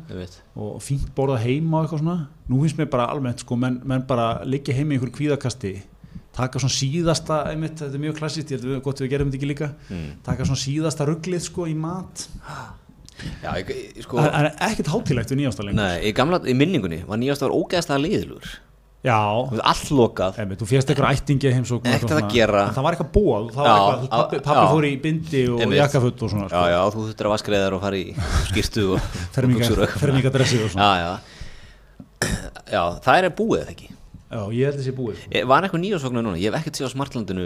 Og 0.55 0.81
fínt 0.83 1.13
borða 1.17 1.39
heima 1.43 1.79
og 1.79 1.87
eitthvað 1.87 2.03
svona. 2.03 2.17
Nú 2.49 2.63
finnst 2.63 2.79
mér 2.79 2.91
bara 2.95 3.07
almennt 3.13 3.43
sko 3.43 3.59
menn, 3.59 3.79
menn 3.83 4.05
bara 4.09 4.31
liggja 4.47 4.75
heima 4.77 4.95
í 4.95 4.99
einhverju 4.99 5.17
kvíðakasti 5.19 5.73
taka 6.39 6.61
svona 6.61 6.75
síðasta 6.75 7.39
einmitt, 7.51 7.79
þetta 7.81 7.97
er 7.97 8.03
mjög 8.03 8.19
klassist, 8.19 8.51
ég 8.51 8.59
held 8.59 8.67
að 8.67 8.75
við- 8.75 8.83
gott 8.85 9.01
við 9.03 9.11
gerum 9.11 9.31
þetta 9.31 9.39
ekki 9.39 9.49
líka 9.49 9.69
mm. 9.89 10.09
taka 10.23 10.45
svona 10.47 10.61
síðasta 10.61 11.07
rugglið 11.09 11.43
sko 11.43 11.67
í 11.67 11.75
mat. 11.75 12.27
Já, 13.43 13.51
ég, 13.59 13.73
sko 14.05 14.21
það 14.21 14.37
er 14.39 14.49
ekkert 14.69 14.91
hátilegt 14.93 15.33
við 15.33 15.41
nýjásta 15.41 15.65
lengur 15.65 15.81
nei, 15.81 16.07
í 16.07 16.13
gamla, 16.15 16.39
í 16.47 16.55
minningunni 16.55 17.01
var 17.07 17.19
nýjástar 17.19 17.51
ógeðslega 17.51 17.99
liðlur 18.05 18.53
já, 19.05 19.17
allt 19.71 19.91
lokað. 19.95 20.39
Einmitt, 20.43 20.59
þú 20.59 20.67
férst 20.69 20.89
eitthvað 20.91 21.13
ættingi. 21.15 21.51
En 21.55 21.63
það 21.65 22.83
var 22.83 22.97
eitthvað 22.97 23.11
það 23.55 23.69
Já, 23.69 23.75
veist, 23.99 24.09
pappi, 24.11 24.39
já. 24.65 24.71
fór 24.73 24.87
í 24.89 24.91
bindi 25.05 25.43
og 25.55 25.75
jakkafutt 25.77 26.23
og 26.25 26.33
svona 26.33 26.47
já, 26.47 26.49
sko. 26.49 26.63
já, 26.73 26.79
þú 26.95 27.05
þurftir 27.05 27.29
að 27.29 27.33
vaskreiðar 27.35 27.77
og 27.77 27.81
fara 27.85 27.99
í 28.01 28.07
skýrtu 28.49 28.83
og 28.93 28.99
buxur 29.55 29.83
og 30.67 30.73
svona. 30.75 30.89
Já, 30.89 31.05
já. 31.05 31.13
Já, 32.69 32.83
það 33.05 33.23
er 33.23 33.29
búið 33.39 33.61
eða 33.63 33.73
ekki? 33.77 33.89
Já, 34.29 34.41
ég 34.53 34.67
held 34.69 34.77
að 34.77 34.85
sé 34.85 34.91
búið 34.93 35.21
Eh, 35.31 35.45
Var 35.49 35.65
eitthvað 35.65 35.81
nýjásfagnar 35.85 36.25
núna? 36.27 36.37
Ég 36.37 36.51
hef 36.51 36.59
ekkert 36.59 36.77
séð 36.77 36.89
á 36.91 36.93
Smartlandinu 36.93 37.45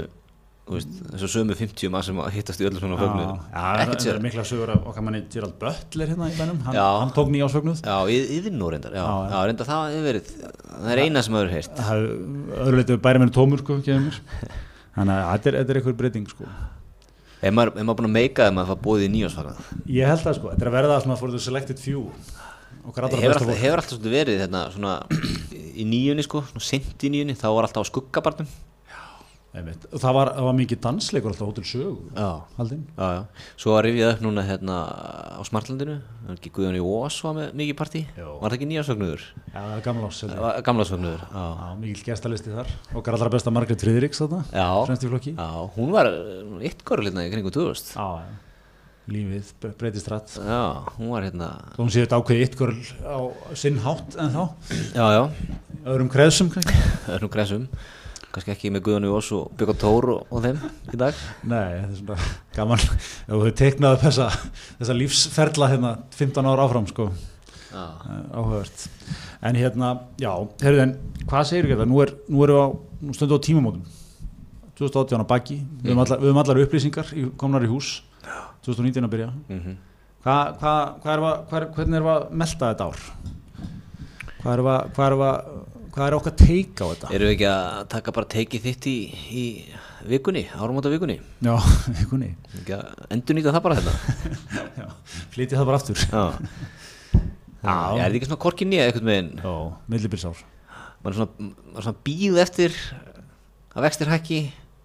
þessu 0.64 1.28
sömu 1.28 1.56
50 1.60 1.92
maður 1.92 2.06
sem 2.08 2.20
hittast 2.38 2.62
í 2.64 2.68
öllu 2.70 2.80
svona 2.80 2.96
fögnu 2.96 3.24
Já, 3.52 3.64
það 3.92 4.06
er 4.14 4.20
mikla 4.24 4.46
sögur 4.48 4.70
af 4.72 4.86
okkar 4.88 5.04
manni 5.04 5.20
Gerald 5.34 5.58
Butler 5.60 6.12
hérna 6.14 6.30
í 6.32 6.38
bænum, 6.38 6.62
hann, 6.64 6.78
Já. 6.78 6.86
hann 7.02 7.12
tók 7.16 7.32
nýjásfögnuð 7.34 7.82
Já, 7.84 7.98
yfir 8.08 8.56
nú 8.56 8.70
reyndar, 8.72 8.96
já, 8.96 9.04
Já, 9.04 9.18
já, 9.28 9.34
já. 9.34 9.42
reyndar 9.50 9.68
það 9.68 9.84
hefur 9.92 10.08
verið 10.08 10.30
það 10.70 10.94
er 10.94 11.02
eina 11.04 11.24
sem 11.26 11.36
það 11.36 11.92
er 11.98 12.08
öðru 12.64 12.80
leitið 12.80 13.02
bæri 13.04 13.24
mér 13.24 13.34
tómur 13.36 13.64
sko, 13.64 13.78
þannig 13.84 15.20
að 15.20 15.30
þetta 15.34 15.52
er, 15.52 15.60
þetta 15.60 15.74
er 15.74 15.82
eitthvað 15.82 16.00
breyting 16.00 16.32
sko. 16.32 16.48
Ef 17.44 17.52
maður, 17.52 17.74
ef 17.76 17.84
maður 17.84 18.00
búin 18.00 18.08
að 18.08 18.16
meika 18.16 18.48
þeim 18.48 18.60
að 18.64 18.70
það 18.72 18.84
búið 18.88 19.04
í 19.04 19.14
nýjásfagnar 19.18 19.64
ég 20.00 20.12
held 20.14 20.28
að 20.32 20.38
sko, 20.40 20.52
þetta 20.54 20.64
er 20.64 20.72
að 20.72 20.78
verða 20.80 21.00
svona 21.04 21.18
for 21.20 21.34
the 21.34 21.42
selected 21.44 21.82
few. 21.82 22.06
Hefur 22.84 23.08
alltaf, 23.10 23.52
hefur 23.60 23.82
alltaf 23.82 24.00
verið 24.04 24.40
hérna, 24.46 24.62
svona, 24.72 24.94
í 25.76 25.84
nýjunni 25.88 26.24
sko, 26.24 26.42
svona 26.50 26.64
sent 26.64 27.04
í 27.04 27.12
nýjunni. 27.12 27.36
Þá 27.40 27.48
var 27.56 27.68
alltaf 27.68 27.84
á 27.84 27.90
skuggabarnum 27.92 28.48
það 30.02 30.14
var, 30.18 30.30
það 30.34 30.46
var 30.48 30.56
mikið 30.58 30.80
dansleikur 30.82 31.30
alltaf 31.34 31.50
hótel 31.52 31.66
sögu 31.70 31.92
Já, 32.18 32.30
já, 32.98 33.20
Svo 33.62 33.76
að 33.78 33.84
rifjað 33.86 34.14
upp 34.16 34.24
núna 34.26 34.46
hérna 34.48 34.78
á 35.38 35.42
Smartlandinu. 35.46 35.98
Guðjón 36.56 36.78
í 36.80 36.82
Ós 36.82 37.20
var 37.22 37.36
með 37.38 37.52
mikið 37.62 37.78
partí. 37.78 38.02
Var 38.18 38.48
það 38.50 38.56
ekki 38.58 38.70
nýjásfagnuður? 38.72 39.26
Já, 39.54 39.60
það 39.60 39.76
er 39.78 39.84
gamla 39.86 40.10
ás 40.10 40.22
Já, 40.24 40.48
Gamlasfagnuður, 40.66 41.26
já. 41.38 41.68
Mikil 41.84 42.08
gestalisti 42.10 42.56
þar. 42.56 42.74
Okkar 42.98 43.18
allra 43.20 43.34
besta 43.36 43.54
Margrét 43.54 43.86
Friðriks 43.86 44.24
hún 45.78 45.94
var 45.94 46.10
eitthvað 46.10 47.06
hérna 47.12 47.28
í 47.28 47.34
kringum 47.36 47.54
2000 47.54 47.94
Já, 47.94 48.08
já. 48.24 48.34
lífið 49.14 49.50
bre- 49.62 49.76
breytist 49.84 50.08
rætt 50.10 50.38
Já, 50.40 50.60
hún 50.98 51.10
var 51.14 51.26
hérna 51.28 51.50
hún 51.78 51.90
sé 51.94 52.06
þetta 52.06 52.22
ákveði 52.22 52.46
yttkvörl 52.48 52.84
á 53.04 53.18
sinn 53.60 53.82
hátt 53.84 54.16
en 54.18 54.32
þá 54.32 54.44
Já, 54.96 55.06
já, 55.12 55.24
öðrum 55.84 56.10
kreðsum 56.14 56.50
nú 57.22 57.30
græsum 57.34 57.68
kannski 58.34 58.54
ekki 58.54 58.72
með 58.74 58.84
Guðjón 58.88 59.06
í 59.08 59.12
Ós 59.14 59.30
og 59.38 59.52
Björn 59.60 59.78
Tór 59.82 60.08
og, 60.16 60.24
og 60.34 60.42
þeim 60.44 60.60
í 60.94 61.00
dag. 61.00 61.20
Nei, 61.46 61.80
þetta 61.80 61.92
er 61.92 62.00
svona 62.00 62.30
gaman. 62.58 62.84
Ef 63.28 63.34
þú 63.44 63.52
teiknaði 63.60 64.02
þessa, 64.08 64.28
þessa 64.80 64.96
lífsferla 64.98 65.70
hérna 65.74 65.92
15 66.18 66.50
ára 66.50 66.66
áfram 66.68 66.88
sko. 66.90 67.10
Eh, 67.74 68.08
áhugavert. 68.34 68.88
En 69.44 69.58
hérna, 69.60 69.92
já, 70.22 70.32
heyrðu 70.64 70.82
en 70.86 70.96
hvað 71.28 71.48
segir 71.50 71.68
ekki 71.68 71.78
þetta, 71.78 71.90
nú, 71.90 72.02
er, 72.04 72.14
nú 72.30 72.44
erum 72.46 72.58
við 72.58 72.64
á 72.64 72.68
nú 73.04 73.16
stundum 73.18 73.42
á 73.42 73.46
tímamótum. 73.46 73.86
2018 74.80 75.22
á 75.22 75.28
baki, 75.30 75.60
við 75.84 75.94
höfum 75.94 76.04
allar, 76.04 76.44
allar 76.44 76.62
upplýsingar 76.66 77.14
í, 77.14 77.28
komnar 77.38 77.66
í 77.66 77.70
hús. 77.70 77.96
2019 78.66 79.06
að 79.08 79.14
byrja. 79.16 79.32
Mm 79.50 79.76
hva, 80.24 80.36
hva, 80.56 80.74
hva 81.04 81.14
er, 81.14 81.20
hva 81.20 81.58
er, 81.60 81.66
hvernig 81.76 81.98
erum 82.00 82.08
við 82.08 82.14
að 82.14 82.30
melta 82.40 82.70
þetta 82.72 82.86
ár? 82.88 83.02
Hvað 84.40 84.54
erum 84.54 85.20
við 85.20 85.26
að- 85.28 85.83
hvað 85.94 86.08
er 86.08 86.16
okkar 86.18 86.34
teik 86.38 86.82
á 86.82 86.86
þetta? 86.90 87.10
Erum 87.14 87.30
við 87.30 87.36
ekki 87.36 87.50
að 87.52 87.82
taka 87.94 88.14
bara 88.16 88.30
teikið 88.34 88.64
þitt 88.68 88.88
í, 88.90 88.96
í 89.30 89.44
vikunni, 90.10 90.44
áramóta 90.58 90.92
vikunni? 90.94 91.20
Já, 91.46 91.54
að 92.80 93.12
endur 93.14 93.38
nýta 93.38 93.54
það 93.54 93.66
bara 93.68 93.78
hérna? 93.78 93.94
Já, 94.82 94.88
flytið 95.36 95.60
það 95.60 95.70
bara 95.70 95.82
aftur. 95.82 96.08
Já. 96.10 96.24
Já, 97.64 97.72
er 97.72 98.02
þetta 98.02 98.18
ekki 98.18 98.28
svona 98.28 98.44
korkinni 98.44 98.76
eða 98.76 98.90
eitthvað 98.90 99.06
meginn 99.08 99.30
já, 99.40 99.52
millibilsár 99.88 100.42
maður 101.04 101.14
er 101.14 101.20
svona, 101.20 101.52
svona 101.78 102.02
býð 102.04 102.40
eftir 102.44 102.74
að 103.74 103.86
vextir 103.86 104.12
hækki? 104.12 104.40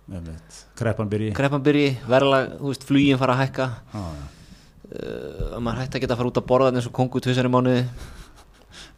Einmitt. 0.09 0.61
kreppan 0.79 1.11
byrji. 1.11 1.33
Kreppan 1.37 1.65
byrji, 1.65 1.89
verðlag, 2.09 2.55
þú 2.61 2.71
veist, 2.71 2.87
flugin 2.89 3.19
fara 3.21 3.35
að 3.35 3.43
hækka. 3.43 3.67
Já, 3.93 4.05
já. 4.21 4.23
uh, 4.93 5.43
að 5.59 5.65
maður 5.67 5.83
hætti 5.83 5.99
að 5.99 6.05
geta 6.05 6.15
að 6.15 6.23
fara 6.23 6.33
út 6.33 6.41
að 6.41 6.49
borða 6.53 6.71
eins 6.73 6.89
og 6.89 6.95
kongu 6.97 7.23
tvisari 7.25 7.53
mánuði 7.53 7.83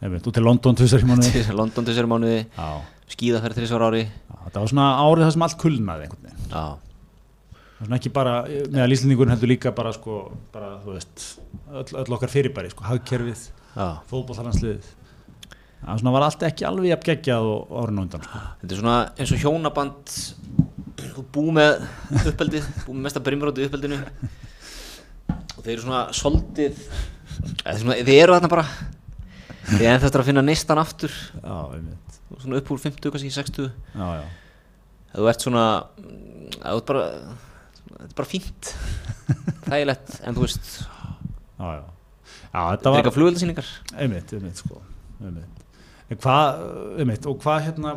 Einmitt, 0.01 0.27
út 0.27 0.35
til 0.37 0.45
London 0.45 0.77
tvisar 0.77 1.03
í 1.03 1.09
mánuði. 1.09 1.43
London 1.61 1.87
tvisari 1.87 2.09
mánuði. 2.11 2.39
Já, 2.57 2.69
skíðaferð 3.15 3.61
þrísvar 3.61 3.87
ári. 3.89 4.05
Já, 4.07 4.37
þetta 4.45 4.63
var 4.63 4.73
svona 4.73 4.87
árið 5.01 5.27
það 5.27 5.35
sem 5.35 5.45
allt 5.47 5.59
kulnaði 5.61 6.07
einhvern 6.07 6.27
veginn. 6.29 6.47
Já, 6.51 6.63
það 7.51 7.81
var 7.81 7.89
svona 7.89 7.99
ekki 8.01 8.13
bara, 8.13 8.35
meðal 8.75 8.97
Íslandingur 8.97 9.33
heldur 9.33 9.51
líka 9.51 9.73
bara 9.77 9.93
sko, 9.95 10.21
bara 10.53 10.75
þú 10.83 10.95
veist 10.97 11.27
öll, 11.71 11.87
öll 12.03 12.17
okkar 12.17 12.33
fyrirbæri, 12.33 12.73
sko, 12.73 12.85
hagkerfið 12.85 13.47
já. 13.75 13.87
fótbollalansliðið 14.11 14.89
það 15.81 16.01
svona 16.01 16.13
var 16.13 16.25
allt 16.27 16.45
ekki 16.45 16.67
alveg 16.67 16.91
jafn 16.91 17.07
geggjað 17.09 17.49
og 17.49 17.73
árið 17.81 18.01
undan 18.03 18.25
sko. 18.25 18.41
þetta 18.61 18.75
er 18.75 18.81
svona 18.81 18.97
eins 19.17 19.33
og 19.33 19.41
hjónaband 19.41 20.15
þú 21.01 21.25
búið 21.33 21.55
með 21.57 21.71
uppeldið 22.31 22.69
búið 22.85 22.95
með 22.97 23.05
mesta 23.07 23.23
brimróti 23.25 23.65
uppeldinu 23.67 23.99
og 25.31 25.61
þeir 25.63 25.73
eru 25.73 25.85
svona 25.85 26.03
soldið 26.15 26.83
þeir 27.65 28.17
eru 28.19 28.37
þarna 28.37 28.51
bara 28.51 28.67
þeir 29.71 29.87
er 29.91 29.97
eftir 30.05 30.21
að 30.23 30.27
finna 30.29 30.43
neistan 30.45 30.79
aftur. 30.81 31.13
Já, 31.41 31.55
svona 32.41 32.59
upp 32.61 32.71
úr 32.73 32.81
50, 32.81 33.11
kannski 33.13 33.31
60 33.35 33.69
já, 33.95 34.07
já, 34.21 34.25
þú 35.15 35.27
ert 35.31 35.43
svona 35.45 35.63
þú 36.57 36.75
ert 36.77 36.91
bara 36.91 37.05
þetta 37.11 38.09
er 38.09 38.17
bara 38.17 38.29
fínt. 38.31 38.71
Þægilegt, 39.69 40.13
en 40.25 40.35
þú 40.37 40.45
veist 40.45 40.69
já, 40.81 41.69
já. 41.77 41.83
þetta 42.51 42.91
var 42.91 42.99
eitthvað 43.01 43.17
flugveldasýningar 43.19 43.71
einmitt, 44.01 44.33
einmitt, 44.37 44.61
sko. 44.63 44.81
Einmitt. 45.21 45.65
En 46.11 46.19
hvað, 46.19 46.61
einmitt, 47.03 47.27
og 47.29 47.39
hvað 47.43 47.65
hérna 47.69 47.95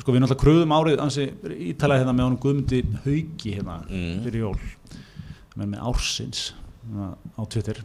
sko 0.00 0.12
við 0.14 0.22
náttúrulega 0.22 0.40
kröðum 0.44 0.72
árið 0.76 1.00
ansi 1.04 1.24
ítalega 1.72 2.02
hérna 2.04 2.14
með 2.16 2.26
honum 2.28 2.40
Guðmundi 2.44 2.82
Hauki 3.04 3.56
hérna 3.56 3.78
Mm. 3.90 4.20
fyrir 4.24 4.44
jól. 4.46 4.58
Með 5.56 5.72
með 5.72 5.82
ársins 5.90 6.42
hérna, 6.86 7.08
á 7.16 7.42
Twitter. 7.48 7.80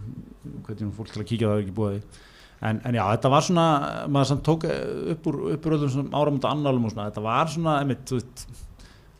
Hvernig 0.67 0.93
fólk 0.95 1.11
til 1.11 1.23
að 1.23 1.27
kíkja 1.31 1.47
það 1.49 1.57
er 1.57 1.63
ekki 1.65 1.75
búið 1.79 1.97
því 1.97 2.27
en, 2.61 2.81
en 2.85 2.97
já, 2.97 3.03
þetta 3.15 3.31
var 3.33 3.45
svona 3.45 3.67
maður 4.07 4.31
samt 4.31 4.43
tók 4.47 4.65
upp 4.69 5.29
úr, 5.31 5.39
úr 5.55 5.77
öllum 5.77 6.11
áramönda 6.13 6.51
annálum 6.51 6.87
og 6.87 6.93
svona, 6.93 7.09
þetta 7.09 7.25
var 7.25 7.53
svona 7.53 7.77
einmitt, 7.81 8.03
þú 8.09 8.19
veit 8.21 8.45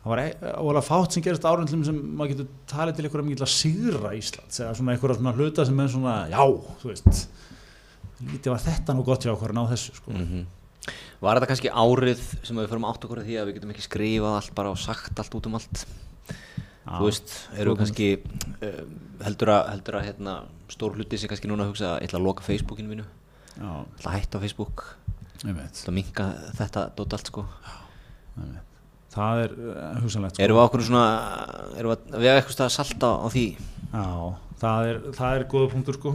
það 0.02 0.10
var 0.10 0.22
ólega 0.58 0.82
fátt 0.86 1.14
sem 1.14 1.22
gerist 1.22 1.46
árundlum 1.46 1.84
sem 1.86 1.98
maður 2.18 2.32
getur 2.32 2.48
talið 2.70 2.98
til 2.98 3.06
einhverja 3.06 3.44
að 3.46 3.52
sigra 3.52 4.14
Íslands 4.18 4.62
eða 4.62 4.74
svona 4.78 4.96
einhverja 4.96 5.18
svona 5.20 5.34
hluta 5.38 5.66
sem 5.68 5.82
er 5.84 5.92
svona 5.92 6.16
já, 6.32 6.42
þú 6.82 6.90
veist 6.90 7.22
lítið 8.32 8.54
var 8.54 8.62
þetta 8.62 8.96
nú 8.96 9.06
gott 9.06 9.26
hjá 9.26 9.32
okkur 9.34 9.54
að 9.54 9.58
ná 9.58 9.64
þessu 9.74 9.96
sko. 9.98 10.16
mm 10.16 10.50
Var 11.22 11.38
þetta 11.38 11.46
kannski 11.46 11.70
árið 11.70 12.22
sem 12.42 12.56
við 12.58 12.72
förum 12.72 12.84
átt 12.88 13.04
okkur 13.06 13.20
að 13.20 13.28
því 13.28 13.36
að 13.38 13.44
við 13.46 13.54
getum 13.54 13.70
ekki 13.70 13.84
skrifað 13.84 14.32
allt 14.40 14.54
bara 14.58 14.72
og 14.74 14.80
sagt 14.82 15.20
allt 15.22 15.36
út 15.38 15.46
um 15.46 15.54
allt? 15.54 15.82
Já, 16.82 16.96
Þú 16.96 17.04
veist, 17.06 17.34
eru 17.62 17.74
kannski 17.78 18.08
uh, 18.18 18.80
heldur 19.22 19.52
að, 19.54 19.68
heldur 19.76 19.98
að 20.00 20.08
hérna, 20.08 20.34
stór 20.74 20.96
hluti 20.98 21.20
sem 21.22 21.30
kannski 21.30 21.46
núna 21.46 21.68
hugsa 21.68 21.92
að 21.92 22.00
ég 22.00 22.10
ætla 22.10 22.18
að 22.18 22.26
loka 22.26 22.42
Facebookinu 22.48 22.90
mínu 22.90 23.06
Að 23.60 24.12
hætta 24.14 24.40
á 24.40 24.42
Facebook 24.42 24.84
að 25.42 25.94
minka 25.96 26.28
þetta 26.56 26.84
dót 26.96 27.16
allt 27.16 27.30
sko. 27.32 27.44
Það 29.12 29.42
er 29.42 29.54
uh, 29.58 29.80
hugsanlegt 30.00 30.36
sko. 30.36 30.44
Erum 30.46 30.56
við 30.56 30.64
okkur 30.64 30.84
svona 30.86 31.06
erum 31.76 31.92
við 31.92 32.14
við 32.22 32.30
eitthvað 32.32 32.64
að 32.64 32.74
salta 32.78 33.10
á 33.20 33.26
því 33.32 33.46
Já, 33.92 34.06
það 34.62 34.86
er, 34.88 35.00
það 35.18 35.34
er 35.36 35.44
góða 35.52 35.72
punktur 35.74 35.98
sko 35.98 36.12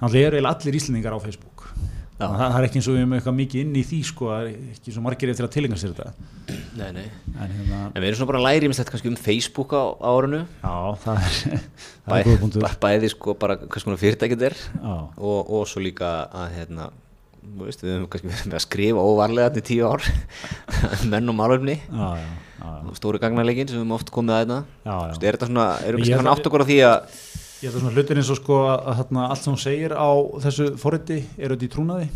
Þannig 0.00 0.24
eru 0.24 0.40
eiginlega 0.40 0.54
allir 0.56 0.78
íslendingar 0.80 1.14
á 1.14 1.20
Facebook. 1.22 1.49
Það, 2.20 2.54
er 2.60 2.66
ekki 2.68 2.78
eins 2.80 2.88
og 2.90 2.94
við 2.96 3.00
erum 3.02 3.12
eitthvað 3.16 3.36
mikið 3.40 3.60
inn 3.64 3.76
í 3.80 3.82
því 3.90 3.98
sko 4.10 4.30
er 4.36 4.48
ekki 4.74 4.92
svo 4.94 5.02
margir 5.04 5.30
eftir 5.32 5.46
að 5.46 5.52
tilenga 5.56 5.78
sér 5.80 5.94
þetta. 5.96 6.12
Nei, 6.80 6.90
nei. 6.96 7.04
En 7.34 7.54
hérna, 7.56 7.78
En 7.94 8.00
við 8.02 8.08
erum 8.10 8.18
svona 8.20 8.30
bara 8.32 8.40
að 8.42 8.46
læri 8.48 8.70
um 9.10 9.16
Facebook 9.20 9.72
á, 9.72 9.84
á 9.96 10.10
árinu. 10.20 10.40
Já, 10.60 10.74
það 11.04 11.20
er, 11.24 11.38
það 12.04 12.12
Bæ, 12.12 12.18
er 12.34 12.40
punktur. 12.44 12.64
bæ, 12.66 12.70
Bæði 12.84 13.10
sko 13.14 13.34
bara 13.40 13.56
hvers 13.62 13.86
konar 13.88 14.00
fyrirtæki 14.02 14.36
þetta 14.36 14.50
er 14.50 14.58
og, 15.16 15.38
og 15.60 15.64
svo 15.70 15.80
líka 15.84 16.10
að 16.28 16.54
hérna 16.58 16.90
veist, 17.60 17.80
við 17.82 17.94
höfum 17.96 18.08
kannski 18.12 18.28
verið 18.30 18.46
með 18.50 18.58
að 18.60 18.64
skrifa 18.66 19.02
óvarlega 19.10 19.52
til 19.56 19.62
tíu 19.70 19.88
ár. 19.88 20.04
Menn 21.10 21.32
og 21.32 21.38
málöfni 21.40 21.78
stóri 23.00 23.20
gagnarleikin 23.22 23.68
sem 23.70 23.78
við 23.78 23.84
höfum 23.86 23.96
oft 23.96 24.10
komið 24.12 24.34
að 24.36 24.42
þetta 24.44 25.06
veist, 25.08 25.22
er 25.24 25.36
þetta 25.38 25.48
svona, 25.48 25.68
erum 25.88 26.02
við 26.02 26.10
kannski 26.12 26.20
ætla- 26.20 26.34
átt 26.36 26.48
okkur 26.50 26.64
á 26.64 26.68
því 26.68 26.78
að 26.90 26.98
Ég 27.60 27.68
held 27.68 27.76
að 27.76 27.82
svona 27.84 27.92
hlutir 27.96 28.16
eins 28.20 28.30
og 28.32 28.38
sko 28.40 28.56
að, 28.64 28.78
að 28.88 29.00
þarna, 29.02 29.24
allt 29.34 29.42
sem 29.44 29.52
hún 29.52 29.60
segir 29.60 29.92
á 29.92 30.08
þessu 30.46 30.68
forriti 30.80 31.18
er 31.36 31.52
auðvitað 31.52 31.66
í 31.66 31.72
trúnaði. 31.74 32.06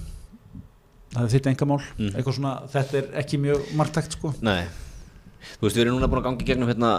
Það 1.14 1.26
er 1.26 1.34
þitt 1.34 1.48
engamál 1.52 1.82
Mm. 1.98 2.08
eitthvað 2.16 2.38
svona, 2.38 2.54
þetta 2.72 2.96
er 3.02 3.10
ekki 3.20 3.38
mjög 3.44 3.68
margtækt 3.78 4.16
sko. 4.16 4.32
Nei, 4.42 4.64
þú 5.60 5.66
veist, 5.66 5.76
við 5.76 5.82
erum 5.84 5.98
núna 5.98 6.08
búin 6.10 6.22
að 6.22 6.26
gangi 6.30 6.46
gegnum 6.48 6.70
hérna, 6.72 6.90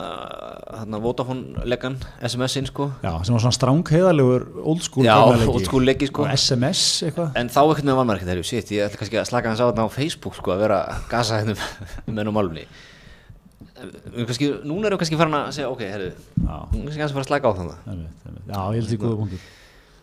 hérna 0.77 1.01
Vodafone-legan 1.03 1.97
SMS-in 2.29 2.69
sko. 2.69 2.91
Já, 3.03 3.12
sem 3.25 3.34
var 3.36 3.43
svona 3.43 3.58
strángheðalegur 3.58 4.45
old 4.63 4.86
school 4.86 5.03
Já, 5.10 5.17
old 5.49 5.65
school 5.65 5.84
leiki, 5.89 6.08
sko. 6.13 6.23
og 6.23 6.31
SMS 6.38 6.86
eitthvað. 7.10 7.34
En 7.41 7.49
þá 7.49 7.60
ekkert 7.65 7.89
með 7.89 7.99
valmarkið 7.99 8.29
þegar 8.31 8.45
shit, 8.53 8.71
ég 8.77 8.86
ætla 8.88 9.01
kannski 9.01 9.19
að 9.19 9.29
slaka 9.34 9.49
hans 9.51 9.60
á 9.60 9.67
þetta 9.73 9.89
á 9.89 9.95
Facebook 9.97 10.38
sko, 10.38 10.53
að 10.55 10.63
vera 10.67 10.79
gasa 11.10 11.41
hérna 11.41 11.58
um 12.08 12.21
og 12.29 12.38
málumni 12.38 12.67
kannski, 13.76 14.50
núna 14.63 14.89
erum 14.89 14.98
við 14.98 15.04
kannski 15.04 15.20
farin 15.20 15.38
að 15.38 15.52
segja 15.58 15.70
ok, 15.72 15.84
herru, 15.89 16.10
er 16.13 16.58
kannski 16.72 17.06
að 17.06 17.15
fara 17.15 17.26
að 17.26 17.30
slaka 17.30 17.52
á 17.52 17.54
einmitt, 17.56 18.26
einmitt. 18.26 18.50
Já, 18.50 18.60
ég 18.60 18.80
held 18.80 18.91
því 18.91 19.00
góða 19.02 19.20
punktur. 19.22 19.46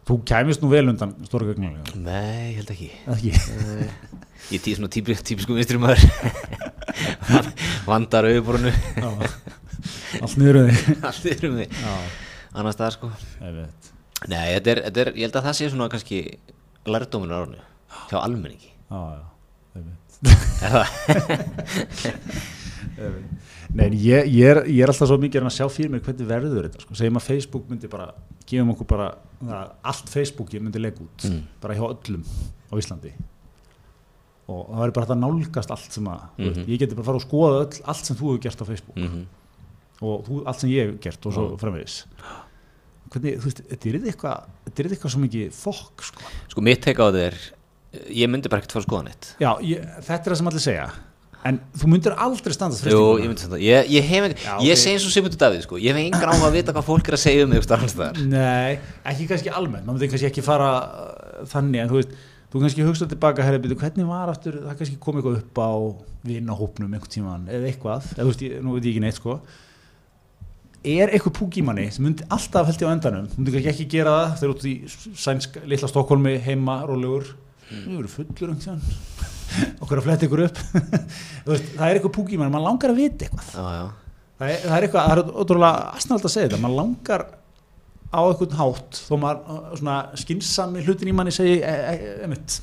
Þú 0.03 0.17
kæmist 0.27 0.63
nú 0.65 0.69
vel 0.73 0.89
undan 0.91 1.13
stóra 1.29 1.47
gagnalega 1.47 2.01
Nei, 2.03 2.53
ég 2.53 2.57
held 2.59 2.73
ekki. 2.75 2.89
Ekki. 3.13 3.31
Ég 4.51 4.59
er 4.59 4.63
tí, 4.65 4.75
svona 4.75 4.91
típi, 4.91 5.15
típisku 5.15 5.55
vinstri 5.55 5.79
maður. 5.79 6.03
Vandar 7.89 8.27
auðborunu. 8.27 8.73
Allt 10.19 10.39
niður 10.41 10.59
um 10.65 10.73
þig. 10.73 10.91
Allt 11.09 11.29
er 11.31 11.47
um 11.49 11.61
því 11.61 11.69
Annars 12.53 12.77
staðar 12.77 12.97
sko. 12.97 13.13
Einmitt. 13.41 13.93
Nei, 14.27 14.49
þetta 14.57 14.75
er, 14.75 14.81
þetta 14.89 15.05
er, 15.05 15.13
ég 15.17 15.29
held 15.29 15.39
að 15.39 15.47
það 15.47 15.57
sé 15.59 15.69
svona 15.71 15.89
kannski 15.93 16.19
lærdóminu 16.91 17.39
árunu 17.39 17.63
Hjá 18.11 18.19
almenningi. 18.19 18.73
Já, 18.91 18.99
já, 19.15 19.23
einmitt. 19.79 20.11
Er 20.63 20.77
það? 20.77 20.89
Nei, 23.73 23.89
ég, 23.97 24.27
ég, 24.29 24.45
er, 24.51 24.63
ég 24.69 24.83
er 24.85 24.91
alltaf 24.93 25.09
svo 25.09 25.17
mikið 25.23 25.47
að 25.49 25.55
sjá 25.57 25.67
fyrir 25.73 25.91
mér 25.95 26.03
hvernig 26.05 26.27
verður 26.29 26.67
þetta 26.69 26.81
sko. 26.85 26.95
segjum 26.99 27.17
að 27.17 27.27
Facebook 27.29 27.69
myndi 27.71 27.89
bara 27.89 28.11
gefum 28.47 28.73
okkur 28.75 28.87
bara, 28.91 29.07
allt 29.85 30.09
Facebooki 30.13 30.61
myndi 30.61 30.79
lega 30.83 31.01
út, 31.01 31.25
Mm. 31.25 31.43
bara 31.61 31.75
hjá 31.75 31.87
öllum 31.89 32.25
á 32.69 32.75
Íslandi 32.77 33.13
og 34.53 34.69
það 34.69 34.83
væri 34.83 34.93
bara 34.99 35.07
að 35.15 35.21
nálgast 35.23 35.71
allt 35.71 35.93
sem 35.93 36.05
að 36.11 36.21
mm 36.39 36.51
Mhm. 36.53 36.67
ég 36.69 36.79
geti 36.79 36.95
bara 36.95 37.05
fara 37.05 37.17
og 37.17 37.23
skoða 37.23 37.61
öll, 37.65 37.83
allt 37.87 38.05
sem 38.05 38.17
þú 38.17 38.27
hefur 38.33 38.41
gert 38.43 38.61
á 38.63 38.67
Facebook 38.67 38.97
mm 38.97 39.27
og 40.03 40.25
þú, 40.27 40.43
allt 40.47 40.59
sem 40.61 40.71
ég 40.71 40.87
hef 40.91 41.01
gert 41.01 41.27
og 41.27 41.33
svo 41.33 41.43
Já. 41.53 41.59
framvegis 41.61 42.05
hvernig, 43.13 43.39
þú 43.39 43.45
veist, 43.45 43.63
þetta 43.71 43.89
er 43.89 43.99
eitthvað 44.11 44.45
þetta 44.67 44.91
eitthvað 44.91 45.11
svo 45.13 45.21
mikið 45.23 45.53
fokk 45.53 46.03
sko. 46.03 46.23
Sko 46.49 46.61
mitt 46.61 46.83
teika 46.83 47.03
á 47.07 47.13
þetta 47.13 47.27
er 47.27 47.39
Ég 48.09 48.27
myndi 48.29 48.49
bara 48.49 48.63
ekkert 48.63 48.73
fara 48.73 48.85
að 48.85 48.89
skoða 48.89 49.05
neitt 49.05 49.37
já, 49.39 49.53
ég, 49.61 49.85
þetta 50.03 50.27
er 50.27 50.33
það 50.33 50.37
sem 50.37 50.47
allir 50.49 50.61
segja 50.65 50.91
en 51.49 51.59
þú 51.79 51.89
myndir 51.91 52.15
aldrei 52.23 52.55
standast 52.55 52.87
Jú, 52.87 53.01
ég 53.19 53.31
myndi 53.31 53.45
þetta 53.45 53.59
Ég, 53.63 53.89
ég 53.91 54.07
ég 54.63 54.75
ok. 54.75 54.79
segi 54.79 54.95
eins 54.95 55.07
og 55.07 55.15
Sigmundur 55.15 55.41
Davíð 55.41 55.65
sko. 55.67 55.79
Ég 55.83 55.97
hef 55.97 56.03
engan 56.05 56.31
á 56.31 56.37
að 56.39 56.55
vita 56.59 56.75
hvað 56.75 56.87
fólk 56.87 57.11
er 57.11 57.17
að 57.17 57.23
segja 57.25 57.47
um 57.47 57.55
staðar 57.65 58.21
Nei, 58.31 58.79
ekki 59.11 59.27
kannski 59.31 59.51
almennt, 59.51 59.87
maður 59.87 59.99
myndi 59.99 60.11
kannski 60.13 60.29
ekki 60.31 60.45
fara 60.47 60.71
uh, 60.79 61.43
þannig, 61.51 61.83
en 61.83 61.91
þú 61.91 61.99
veist, 61.99 62.15
þú 62.53 62.63
kannski 62.63 62.87
hugsa 62.87 63.11
tilbaka, 63.11 63.47
herri, 63.47 63.59
byrju, 63.65 63.81
hvernig 63.83 64.09
var 64.13 64.31
aftur, 64.31 64.61
það 64.69 64.79
kannski 64.79 65.01
kom 65.03 65.19
eitthvað 65.19 65.41
upp 65.41 65.61
á 65.63 65.71
vinahópnum 66.31 66.95
einhvern 66.95 67.15
tíman, 67.17 67.51
eða 67.51 67.71
eitthvað, 67.73 68.11
eða 68.15 68.29
veist, 68.31 68.47
ég, 68.47 68.59
nú 68.63 68.77
veit 68.77 68.87
ég 68.87 68.93
ekki 68.93 69.05
neitt, 69.07 69.19
sko, 69.19 69.39
er 70.83 71.15
eitthvað 71.15 71.37
púk 71.41 71.59
í 71.59 71.65
manni 71.67 71.89
sem 71.95 72.05
myndi 72.07 72.27
alltaf 72.35 72.69
held 72.71 72.85
ég 72.85 72.93
á 72.93 72.95
endanum, 72.95 73.31
þú 73.33 73.41
myndi 73.41 73.57
kannski 73.57 73.73
ekki 73.73 73.89
gera 73.97 74.15
það, 74.19 74.35
þegar 74.43 74.55
út 74.55 74.69
í 74.69 74.75
sænsk, 75.25 75.59
litla 75.73 75.91
Stokkólmi, 75.91 76.37
heima, 76.45 76.83
rólegur, 76.87 77.33
þú 77.73 78.03
okkur 79.83 80.01
að 80.01 80.07
fletta 80.09 80.29
ykkur 80.29 80.45
upp, 80.47 80.61
veist, 81.51 81.69
það 81.77 81.85
er 81.87 81.99
eitthvað 81.99 82.15
púk 82.17 82.33
í 82.33 82.39
manni, 82.41 82.55
maður 82.55 82.69
langar 82.69 82.95
að 82.95 83.01
vita 83.03 83.29
eitthvað. 83.29 83.53
Já, 83.53 83.77
já. 83.77 83.85
Það 84.43 84.53
er, 84.53 84.61
það 84.65 84.77
er 84.77 84.87
eitthvað, 84.87 85.09
það 85.09 85.23
er 85.23 85.41
ótrúlega 85.43 85.87
aðsnald 85.93 86.27
að 86.27 86.35
segja 86.35 86.51
þetta, 86.51 86.63
maður 86.65 86.79
langar 86.81 87.27
á 88.13 88.21
eitthvað 88.21 88.57
hátt, 88.59 89.01
þó 89.07 89.15
maður 89.23 89.43
uh, 89.55 89.75
svona 89.81 89.99
skynsami 90.23 90.85
hlutin 90.87 91.11
í 91.13 91.17
manni 91.17 91.35
segi 91.35 91.59
e, 91.61 91.75
e, 91.93 92.15
emitt, 92.27 92.59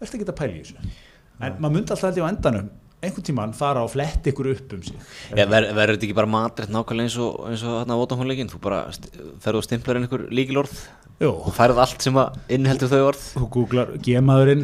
velta 0.00 0.18
ekki 0.18 0.26
að 0.26 0.38
pæla 0.40 0.54
í 0.54 0.62
þessu? 0.64 0.94
En 1.40 1.58
maður 1.58 1.74
myndi 1.76 1.94
alltaf 1.94 2.18
ég 2.18 2.26
á 2.26 2.32
endanum 2.32 2.70
einhvern 3.00 3.24
tíman 3.24 3.52
fara 3.56 3.82
og 3.84 3.92
fletta 3.94 4.28
ykkur 4.32 4.50
upp 4.52 4.72
um 4.76 4.82
sig. 4.84 4.96
Ver, 5.32 5.46
verður 5.48 5.94
þetta 5.96 6.06
ekki 6.08 6.16
bara 6.18 6.30
matrætt 6.30 6.72
nákvæmlega 6.72 7.08
eins 7.08 7.18
og, 7.22 7.38
eins 7.48 7.62
og 7.64 7.78
þarna 7.78 7.96
Vodafone-leikin, 8.00 8.50
þú 8.52 8.60
bara 8.64 8.80
ferðu 9.40 9.62
og 9.62 9.66
stimplar 9.66 10.00
inn 10.00 10.04
einhver 10.08 10.26
líkilorð 10.34 10.74
Jú, 11.20 11.30
og 11.36 11.52
færð 11.52 11.80
allt 11.82 12.00
sem 12.04 12.16
að 12.16 12.36
inniheldur 12.56 12.88
þau 12.88 13.00
orð? 13.10 13.24
Þú 13.36 13.48
googlar 13.56 13.90
gemaðurinn 14.04 14.62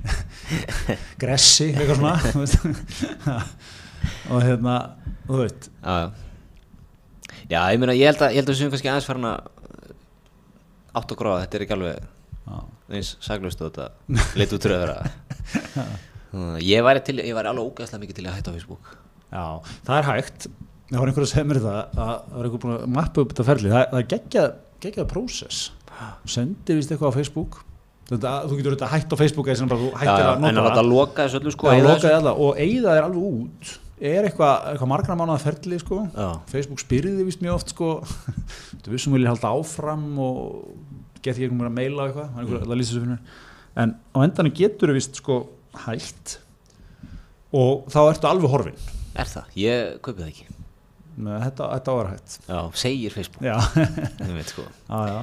gressi, 1.20 1.70
eitthvað 1.74 2.00
svona 2.00 3.44
og 4.32 4.44
hérna 4.46 4.76
þú 5.28 5.40
veit, 5.42 5.70
Já, 5.84 5.94
já. 6.00 6.10
Já, 7.50 7.60
ég 7.74 7.80
meina, 7.82 7.96
ég 7.98 8.06
held 8.06 8.20
að, 8.22 8.34
ég 8.36 8.40
held 8.40 8.48
að 8.48 8.54
við 8.54 8.60
séum 8.60 8.72
kannski 8.72 8.90
aðeins 8.92 9.08
farin 9.08 9.26
að 9.26 9.48
átt 11.00 11.12
og 11.14 11.18
gráða, 11.20 11.40
þetta 11.44 11.58
er 11.58 11.64
ekki 11.66 11.76
alveg 11.76 11.96
já, 12.00 12.60
eins 12.96 13.10
saglust 13.24 13.60
og 13.64 13.72
þetta 13.72 13.86
leit 14.38 14.54
út 14.56 14.66
fyrir 14.68 14.92
að 14.94 15.02
Ég 16.62 16.84
væri, 16.86 17.02
til, 17.06 17.18
ég 17.24 17.34
væri 17.34 17.50
alveg 17.50 17.70
ógæðslega 17.70 18.04
mikið 18.04 18.18
til 18.20 18.26
að 18.26 18.36
hætta 18.38 18.52
á 18.52 18.54
Facebook. 18.54 18.92
Já, 19.30 19.44
það 19.86 19.96
er 19.96 20.08
hægt. 20.10 20.46
Það 20.90 21.00
var 21.00 21.10
einhver 21.10 21.24
að 21.26 21.30
segja 21.30 21.46
mér 21.46 21.60
það 21.62 21.76
að 21.80 21.90
það 21.96 22.14
var 22.36 22.46
einhver 22.46 22.62
búin 22.62 22.76
að 22.76 22.86
mappa 22.96 23.22
upp 23.22 23.34
þetta 23.34 23.46
ferli? 23.46 23.70
Það, 23.70 23.84
það 23.90 24.00
er 24.00 24.08
geggjað, 24.14 24.54
geggjað 24.84 25.10
prósess 25.10 25.60
sendir 26.28 26.78
vist 26.80 26.90
eitthvað 26.92 27.12
á 27.12 27.18
Facebook. 27.18 27.60
Þetta, 28.10 28.32
þú 28.50 28.56
getur 28.58 28.74
þetta 28.74 28.88
hætt 28.90 29.12
á 29.14 29.16
Facebook 29.20 29.50
eða 29.50 29.60
sem 29.60 29.70
bara 29.70 29.82
þú 29.84 29.90
hættir 30.00 30.24
já, 30.24 30.30
að 30.30 30.40
en 30.40 30.48
að 30.48 30.56
nota 30.58 30.72
það. 30.80 30.88
loka 30.90 31.26
þessu 31.26 31.40
öllu 31.40 31.52
sko 31.54 31.70
alla. 31.70 32.32
Og 32.32 32.58
eigða 32.64 32.96
þér 32.96 33.06
alveg 33.06 33.28
út. 33.28 33.74
Er 34.00 34.26
eitthvað, 34.26 34.64
eitthvað 34.72 34.90
margra 34.90 35.16
mánuða 35.20 35.42
ferli 35.44 35.78
sko. 35.82 36.00
Facebook 36.50 36.82
spyrði 36.82 37.26
vist 37.28 37.44
mjög 37.44 37.60
oft 37.60 37.74
sko. 37.74 37.90
þú 38.82 38.94
vissum 38.94 39.14
vilja 39.14 39.34
halda 39.34 39.52
áfram 39.52 40.06
og 40.24 41.20
geti 41.20 41.44
veginn 41.44 41.68
að 41.68 41.76
meila 41.76 42.08
eitthvað, 42.08 42.34
er 42.40 43.08
mér. 43.12 43.22
En 43.78 43.94
á 43.94 44.18
endanum 44.24 44.56
getur 44.56 44.90
við 44.90 44.98
vist 44.98 45.20
sko 45.20 45.42
hætt. 45.86 46.38
Og 47.56 47.86
þá 47.90 48.00
ertu 48.04 48.30
alveg 48.30 48.52
horfin. 48.52 48.80
Er 49.18 49.28
það? 49.28 49.52
Ég 49.58 50.00
kaupi 50.04 50.22
það 50.22 50.32
ekki. 50.32 50.48
Nei, 51.20 51.34
þetta, 51.42 51.66
þetta 51.74 51.94
var 51.98 52.08
hætt 52.12 52.34
Já, 52.46 52.58
segir 52.80 53.12
Facebook. 53.12 53.42
Já, 53.44 53.56
veit 54.38 54.52
sko. 54.52 54.64
Já, 54.88 55.00
já, 55.10 55.20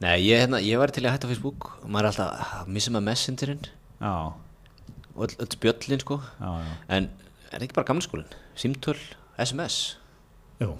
Nei, 0.00 0.14
ég, 0.24 0.40
hérna, 0.40 0.62
ég 0.64 0.80
væri 0.80 0.96
til 0.96 1.04
að 1.04 1.16
hætta 1.18 1.28
Facebook. 1.30 1.68
Og 1.84 1.90
maður 1.92 2.08
er 2.08 2.12
alltaf 2.14 2.54
að 2.62 2.70
missa 2.76 2.94
með 2.94 3.06
messengerinn. 3.10 3.66
Já, 4.00 4.14
og 5.12 5.26
öll, 5.26 5.34
öll 5.44 5.50
spjöllin 5.52 6.00
sko. 6.00 6.20
Já. 6.40 6.52
En 6.88 7.10
er 7.50 7.58
það 7.58 7.66
ekki 7.66 7.76
bara 7.76 7.90
gamla 7.90 8.24
Símtöl, 8.60 8.98
SMS 9.40 9.96
Jú, 10.60 10.74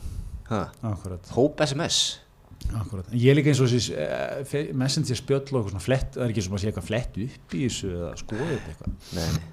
akkurat, 0.51 1.31
Hóp 1.33 1.61
SMS 1.65 2.21
akkurat. 2.81 3.09
En 3.11 3.21
ég 3.21 3.31
er 3.33 3.39
líka 3.39 3.53
eins 3.53 3.63
og 3.63 3.71
þessi 3.71 3.95
uh, 3.97 4.75
messenger 4.83 5.19
spjöll 5.19 5.41
og 5.43 5.47
eitthvað 5.61 5.73
svona 5.73 5.87
flett, 5.87 6.13
það 6.17 6.27
er 6.27 6.35
ekki 6.35 6.45
sem 6.47 6.59
að 6.59 6.63
sé 6.65 6.71
eitthvað 6.71 6.91
flett 6.91 7.23
upp 7.27 7.57
í 7.57 7.65
þessu 7.67 7.95
eða 7.95 8.13
þetta 8.21 8.75
eitthvað. 8.75 9.01
Nei, 9.17 9.49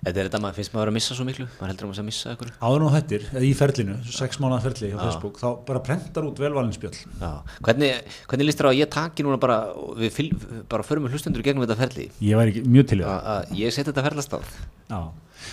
Þetta 0.00 0.16
er 0.22 0.28
þetta 0.30 0.38
maður 0.40 0.56
finnst 0.56 0.72
maður 0.72 0.90
að 0.90 0.94
missa 0.96 1.14
svo 1.16 1.24
miklu? 1.28 1.44
Maður 1.58 1.70
heldur 1.70 1.84
að 1.84 1.90
maður 1.90 1.98
sé 1.98 2.02
að 2.02 2.06
missa 2.08 2.30
ykkur 2.32 2.52
áður 2.64 2.80
nú 2.80 2.90
hættir, 2.94 3.24
eða 3.34 3.44
í 3.44 3.50
ferlinu, 3.58 3.96
sex 4.16 4.38
mánuða 4.40 4.60
ferli 4.64 4.88
á 4.88 4.96
Já. 4.96 5.00
Facebook, 5.02 5.40
þá 5.42 5.48
bara 5.68 5.82
prentar 5.84 6.28
út 6.28 6.40
velvalin 6.40 6.72
spjöll. 6.72 6.94
Já, 7.20 7.32
hvernig, 7.66 8.14
hvernig 8.30 8.48
líst 8.48 8.62
þér 8.62 8.68
á 8.68 8.72
að 8.72 8.78
ég 8.80 8.90
taki 8.96 9.26
núna 9.26 9.40
bara 9.42 9.58
og 9.76 10.00
við 10.00 10.14
fyl, 10.16 10.28
bara 10.72 10.86
förum 10.88 11.10
í 11.10 11.44
gegnum 11.44 11.66
þetta 11.66 11.76
ferli? 11.82 12.06
Ég 12.24 12.40
væri 12.40 12.64
mjög 12.64 12.88
til 12.94 13.00
það. 13.02 13.12
Að, 13.12 13.28
að 13.34 13.60
ég 13.60 13.76
seti 13.76 13.90
þetta 13.92 14.06
ferlastað 14.08 14.54
Já. 14.88 15.00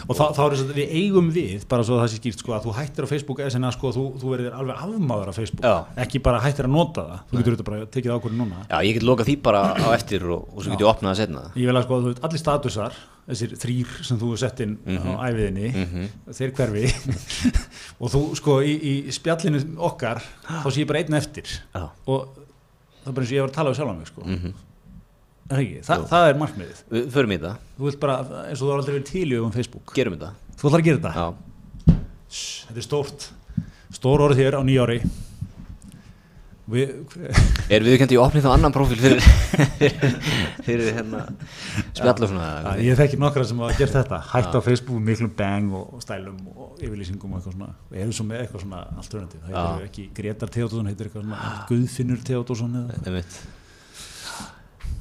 Og 0.08 0.14
þá, 0.18 0.24
er 0.28 0.54
þess 0.56 0.64
að 0.66 0.74
við 0.78 0.94
eigum 1.02 1.28
við 1.36 1.66
bara 1.72 1.84
svo 1.88 1.98
að 1.98 2.02
það 2.04 2.12
sé 2.14 2.20
skýrt 2.22 2.42
sko 2.44 2.56
að 2.58 2.66
þú 2.68 2.76
hættir 2.78 3.08
á 3.08 3.12
Facebook 3.12 3.42
sinna 3.54 3.72
sko 3.76 3.92
að 3.92 3.98
þú, 4.00 4.06
þú 4.22 4.32
verður 4.34 4.58
alveg 4.62 4.82
afmáður 4.88 5.32
á 5.32 5.34
Facebook. 5.38 5.66
Já. 5.68 5.76
ekki 6.06 6.22
bara 6.28 6.42
hættir 6.44 6.68
að 6.70 6.74
nota 6.78 7.06
það. 7.08 7.20
Þú 7.32 7.38
getur 7.42 7.56
þetta 7.58 7.68
bara 7.72 7.86
tekið 7.98 8.16
ákvörðu 8.18 8.40
núna. 8.42 8.64
Já, 8.70 8.78
ég 8.88 8.98
get 8.98 9.06
lokað 9.08 9.30
því 9.32 9.36
bara 9.48 9.62
á 9.78 9.88
eftir 9.96 10.26
og, 10.28 10.48
og 10.54 10.64
svo 10.66 10.72
get 10.74 10.84
ég 10.84 10.90
opnað 10.92 11.14
það 11.14 11.22
setna 11.24 11.46
ég 11.56 11.70
vil 11.72 11.78
að 11.78 11.86
sko 11.88 11.98
að 11.98 12.04
þú 12.08 12.12
veit 12.14 12.26
allir 12.28 12.42
statusar 12.44 12.98
þessir 13.28 13.56
þrýr 13.60 13.96
sem 14.08 14.20
þú 14.22 14.28
sett 14.40 14.62
inn 14.64 14.78
Mhm. 14.88 15.08
á 15.08 15.14
æfiðinni 15.28 15.72
þeir 16.32 16.54
hverfi. 16.56 16.86
Og 18.02 18.12
þú 18.14 18.22
sko 18.40 18.60
í, 18.64 18.76
í 18.78 18.94
spjallinu 19.12 19.60
okkar 19.84 20.22
þá 20.48 20.68
sé 20.72 20.84
ég 20.84 20.88
bara 20.88 21.02
einn 21.04 21.18
eftir. 21.18 21.44
Já, 21.76 21.90
og 22.08 22.30
það 23.04 23.10
er 23.12 23.18
bara 23.18 23.26
eins 23.26 23.32
og 23.34 23.38
ég 23.38 23.44
var 23.44 23.52
að 23.52 23.58
tala 23.58 23.74
við 23.74 23.80
sjálf 23.82 24.64
er 25.48 25.86
það 25.88 26.08
það 26.12 26.30
er 26.32 26.42
markmiðið. 26.42 26.82
Við 26.96 27.08
förum 27.14 27.34
í 27.34 27.40
þetta, 27.40 27.54
þú 27.78 27.88
vilt 27.88 28.02
bara, 28.04 28.18
eins 28.48 28.60
og 28.60 28.66
þú 28.66 28.74
har 28.74 28.82
aldrei 28.82 28.96
verið 28.98 29.08
til 29.12 29.28
í 29.28 29.40
um 29.40 29.54
Facebook. 29.56 29.96
Gerum 29.96 30.18
þetta. 30.18 30.34
Þú 30.58 30.70
ætlar 30.70 30.84
að 30.84 30.90
gera 30.90 31.02
þetta? 31.04 31.14
Já, 31.18 31.96
Shh, 32.28 32.68
þetta 32.68 32.82
er 32.82 32.88
stórt. 32.88 33.30
Stór 33.96 34.26
orð 34.26 34.42
hér 34.42 34.60
á 34.60 34.62
nýjári 34.68 35.00
við, 36.72 36.94
er 37.74 37.86
viðkjöndi 37.86 38.18
í 38.18 38.20
opnið 38.22 38.46
þá 38.46 38.50
annan 38.54 38.76
prófíl 38.76 38.98
fyrir, 39.00 39.24
fyrir, 39.80 40.18
fyrir 40.68 40.90
hérna 40.98 41.24
spjall 41.96 42.16
og 42.16 42.32
svona 42.32 42.48
að, 42.74 42.82
ég 42.86 43.00
þekki 43.00 43.20
nokkra 43.22 43.46
sem 43.48 43.62
hafa 43.64 43.78
gert 43.80 43.96
þetta. 43.96 44.22
Hægt 44.34 44.58
á 44.58 44.60
Facebook 44.66 45.04
miklum 45.04 45.32
bang 45.38 45.76
og, 45.78 46.00
stælum 46.04 46.42
og 46.54 46.82
yfirlýsingum 46.82 47.34
og 47.34 47.40
eitthvað 47.40 47.58
svona. 47.58 47.70
Við 47.92 48.04
erum 48.04 48.18
svo 48.20 48.28
með 48.28 48.44
eitthvað 48.44 48.66
svona 48.66 48.82
alternativ 49.04 49.46
það 49.46 49.60
heitir 49.62 49.88
ekki 49.92 50.10
Gretar 50.20 50.56
Theodorsson, 50.58 50.92
heitir 50.92 51.10
eitthvað 51.10 51.30
svona 51.30 51.54
Guðfinnur 51.72 52.26
Theodorsson 52.28 52.82
eða 52.82 53.00
Einmitt. 53.06 53.40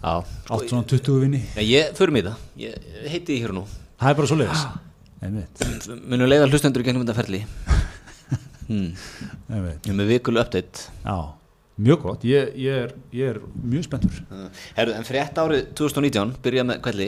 Allt 0.02 0.68
svona 0.70 0.85
20 0.87 1.22
vinni 1.22 1.42
ég 1.64 1.94
förum 1.96 2.18
í 2.18 2.24
þetta, 2.24 2.50
ég 2.61 2.90
heiti 3.06 3.32
því 3.32 3.38
hér 3.44 3.54
og 3.54 3.59
nú. 3.61 3.64
Það 3.96 4.11
er 4.12 4.18
bara 4.20 4.30
svo 4.30 4.38
leiðis 4.40 4.66
einmitt, 5.26 5.64
Munum 6.04 6.28
leiða 6.28 6.50
hlustendur 6.50 6.85
í 6.85 6.88
gegnum 6.90 7.06
þetta 7.06 7.20
ferli. 7.22 7.44
Hmm. 8.66 8.96
með 9.46 10.09
vikulu 10.11 10.40
já, 10.42 11.18
mjög 11.78 12.00
gott, 12.02 12.24
ég, 12.26 12.48
ég, 12.59 12.80
er, 12.88 12.94
ég 13.14 13.28
er 13.30 13.37
mjög 13.62 13.85
spenntur. 13.87 14.16
Herru, 14.74 14.96
en 14.96 15.06
frétt 15.06 15.38
árið 15.38 15.68
2019 15.78 16.32
byrjaði 16.42 16.66
með 16.72 16.80
kvelli 16.82 17.06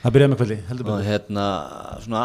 það 0.00 0.14
byrjaði 0.14 0.32
með 0.32 0.40
kvöldi, 0.40 0.58
heldur 0.70 0.86
og 0.88 0.90
betur. 0.94 1.08
hérna 1.10 1.46
svona 2.04 2.24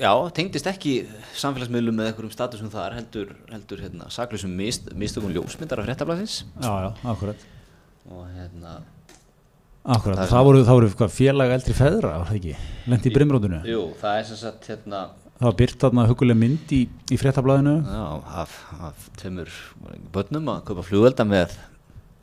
já, 0.00 0.10
tengdist 0.36 0.68
ekki 0.70 0.94
samfélagsmiðlum 1.36 1.98
með 1.98 2.10
einhverjum 2.10 2.32
statusum 2.34 2.70
þar 2.72 2.96
heldur, 2.98 3.34
heldur 3.52 3.82
hérna, 3.84 4.08
saklusum 4.12 4.54
mist, 4.56 4.88
mistökum 4.96 5.34
ljósmyndar 5.34 5.82
af 5.82 5.88
fréttablasins 5.88 6.42
já, 6.56 6.72
já, 6.86 6.90
akkurat 7.12 7.44
og 8.10 8.24
hérna 8.34 8.78
Akkurat, 9.84 10.16
Það 10.16 10.30
það 10.32 10.44
voru, 10.48 10.60
það 10.64 10.76
voru 10.78 10.88
hvað, 10.96 11.10
félag 11.12 11.50
eldri 11.58 11.74
feðra, 11.76 12.12
var 12.22 12.28
það 12.30 12.36
ekki? 12.38 12.54
Lendi 12.88 13.10
í 13.10 13.14
brimrótinu. 13.18 13.58
jú, 13.68 13.82
það 14.00 14.18
er 14.20 14.24
sem 14.30 14.38
sagt 14.40 14.68
hérna 14.70 15.00
Það 15.34 15.44
var 15.50 15.56
byrt 15.58 15.76
þarna 15.82 16.04
huguleg 16.08 16.38
mynd 16.40 16.72
í, 16.72 16.78
í 17.12 17.16
fréttablaðinu. 17.20 17.74
já, 17.84 18.04
af, 18.44 18.54
af 18.88 19.08
tveimur 19.20 19.50
börnum 20.14 20.48
að 20.54 20.62
kaupa 20.70 20.84
flugvelda 20.86 21.26
með 21.28 21.52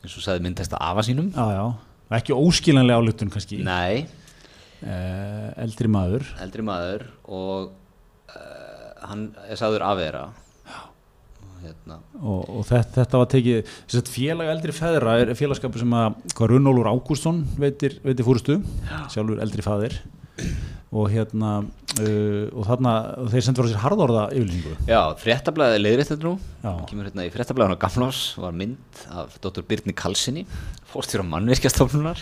eins 0.02 0.16
og 0.18 0.24
sagði 0.24 0.42
myndtesta 0.48 0.80
afa 0.82 1.04
sínum 1.06 1.28
Já, 1.36 1.44
já. 1.54 1.64
Ekki 2.18 2.34
óskilanlega 2.34 2.98
álutun 2.98 3.30
kannski. 3.32 3.62
nei, 3.62 4.06
Eh, 4.82 5.50
eldri 5.62 5.86
maður. 5.86 6.24
eldri 6.42 6.62
maður 6.66 7.04
og 7.30 7.68
uh, 8.34 9.06
hann 9.06 9.28
er 9.46 9.54
sagður 9.60 9.84
afvera 9.86 10.24
og 10.26 10.41
hérna 11.62 11.98
Og, 12.18 12.42
og 12.46 12.66
þetta, 12.68 13.02
þetta 13.02 13.20
var 13.22 13.30
tekið, 13.32 13.72
félag 14.12 14.52
eldri 14.52 14.74
feðra 14.76 15.16
er 15.22 15.32
félagskapur 15.38 15.82
sem 15.82 15.96
að, 15.98 16.18
hvað 16.36 16.52
Runnólfur 16.54 16.90
Ágústsson 16.92 17.42
veitir, 17.60 17.98
veitir 18.04 18.26
fúrustu, 18.26 18.58
sjálfur 19.12 19.42
eldri 19.42 19.64
faðir. 19.66 19.98
Og 20.92 21.08
hérna, 21.08 21.54
uh, 22.02 22.46
og 22.52 22.66
þarna, 22.68 22.92
þeir 23.32 23.44
sendur 23.46 23.64
frá 23.64 23.72
sér 23.72 23.80
harðorða 23.80 24.26
yfirlýsingu. 24.36 24.74
Já, 24.90 25.00
fréttablaðið 25.22 25.76
er 25.78 25.84
leiðrétt 25.86 26.10
þetta 26.12 26.26
nú 26.28 26.34
Já. 26.60 26.72
kemur 26.90 27.08
hérna 27.08 27.24
í 27.24 27.32
fréttablaðinu 27.32 27.78
á 27.80 27.82
Gamlás 27.86 28.20
var 28.42 28.56
mynd 28.60 29.04
af 29.08 29.38
Dr. 29.40 29.64
Birni 29.68 29.96
Kalsinni 29.96 30.44
fórstjóra 30.92 31.24
mannvirkjastofnunar 31.30 32.20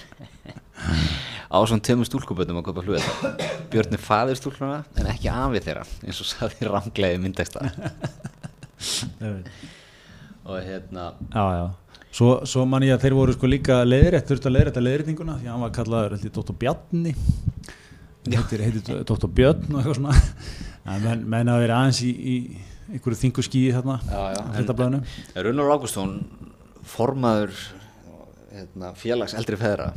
á 1.55 1.59
svona 1.67 1.83
tveimur 1.83 2.07
stúlkuböndum 2.07 2.61
að 2.61 2.69
köpa 2.69 2.85
hlugða 2.87 3.33
Björn 3.73 3.97
er 3.97 4.03
faðir 4.05 4.39
stúlkuna 4.39 4.85
en 4.99 5.11
ekki 5.11 5.31
afið 5.33 5.67
þeirra 5.67 5.87
eins 6.07 6.23
og 6.23 6.31
saði 6.31 6.71
ranglega 6.71 7.19
í 7.19 7.23
myndteksta 7.25 7.67
og 10.51 10.57
hérna 10.65 11.13
Já, 11.35 11.45
já. 11.59 11.67
Svo, 12.11 12.31
svo 12.49 12.65
man 12.67 12.83
ég 12.83 12.97
að 12.97 13.05
þeir 13.05 13.15
voru 13.15 13.35
sko 13.37 13.47
líka 13.47 13.77
leiðrétt, 13.87 14.27
þurftu 14.27 14.49
að 14.51 14.57
leiðrétta 14.57 14.83
leiðréttinguna 14.83 15.37
því 15.39 15.47
að 15.47 15.53
hann 15.55 15.63
var 15.63 15.75
kallaður 15.77 16.17
held 16.17 16.25
ég 16.27 16.33
Dóttor 16.35 16.57
Bjarni. 16.59 17.13
Heitir, 18.27 18.65
heitir 18.67 19.05
Dóttor 19.07 19.31
Björn 19.31 19.69
og 19.71 19.79
eitthvað 19.79 19.99
svona. 20.01 20.17
En 20.91 21.05
menn, 21.05 21.23
menn 21.31 21.53
að 21.53 21.63
vera 21.63 21.77
aðeins 21.85 22.01
í, 22.03 22.11
í 22.11 22.35
einhverju 22.97 23.21
þingu 23.21 23.45
skíði 23.47 23.77
þarna 23.77 24.01
á. 24.03 25.39
Runnar 25.47 25.71
Ágústón 25.77 26.17
formaður 26.91 27.55
hérna, 28.51 28.91
félags 28.99 29.37
eldri 29.39 29.61
feðra 29.61 29.93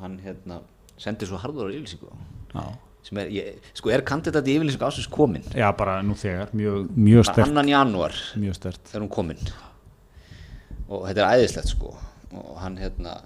hann 0.00 0.18
hérna 0.24 0.58
sendi 0.98 1.28
svo 1.28 1.38
harður 1.38 1.70
á 1.70 1.74
yfirlýsingu. 1.76 2.10
Já. 2.54 2.64
Sem 3.04 3.20
er, 3.20 3.30
ég, 3.34 3.68
sko 3.76 3.92
er 3.92 4.04
kandidat 4.06 4.46
í 4.48 4.56
yfirlýsingu 4.56 4.86
ásins 4.86 5.08
komin 5.12 5.44
já, 5.52 5.66
bara 5.76 5.98
nú 6.06 6.16
þegar, 6.18 6.52
mjög, 6.56 6.88
mjög 6.96 7.26
stert 7.28 7.50
annan 7.50 7.68
janúar. 7.68 8.16
Mjög 8.40 8.56
stert 8.58 8.94
er 8.94 9.02
hún 9.02 9.12
komin. 9.12 9.40
Og 10.88 11.04
þetta 11.08 11.24
er 11.24 11.38
æðislegt 11.38 11.72
sko. 11.74 11.92
Og 12.34 12.56
hann 12.62 12.78
hérna 12.80 13.18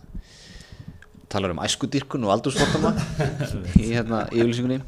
talar 1.31 1.53
um 1.55 1.63
æskudýrkun 1.63 2.27
og 2.27 2.35
aldursvortama 2.35 2.95
í 3.79 3.93
hérna 3.93 4.25
yfirlýsingunni. 4.33 4.81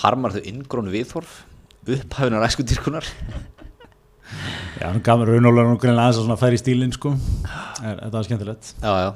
Harmar 0.00 0.34
þau 0.34 0.42
inngrónu 0.48 0.92
viðhorf 0.94 1.42
upphafinar 1.90 2.44
æskudýrkunar 2.46 3.06
Já, 4.78 4.86
hann 4.86 5.02
gaf 5.04 5.18
mér 5.18 5.32
raunólar 5.34 5.66
nú 5.66 5.78
greinlega 5.80 6.12
aðeins 6.12 6.30
að 6.30 6.40
færi 6.40 6.58
í 6.58 6.60
stílinn 6.60 6.92
sko. 6.94 7.10
Er, 7.80 7.96
þetta 8.04 8.14
var 8.14 8.26
skemmtilegt. 8.28 8.70
Já, 8.78 8.92
já, 9.02 9.08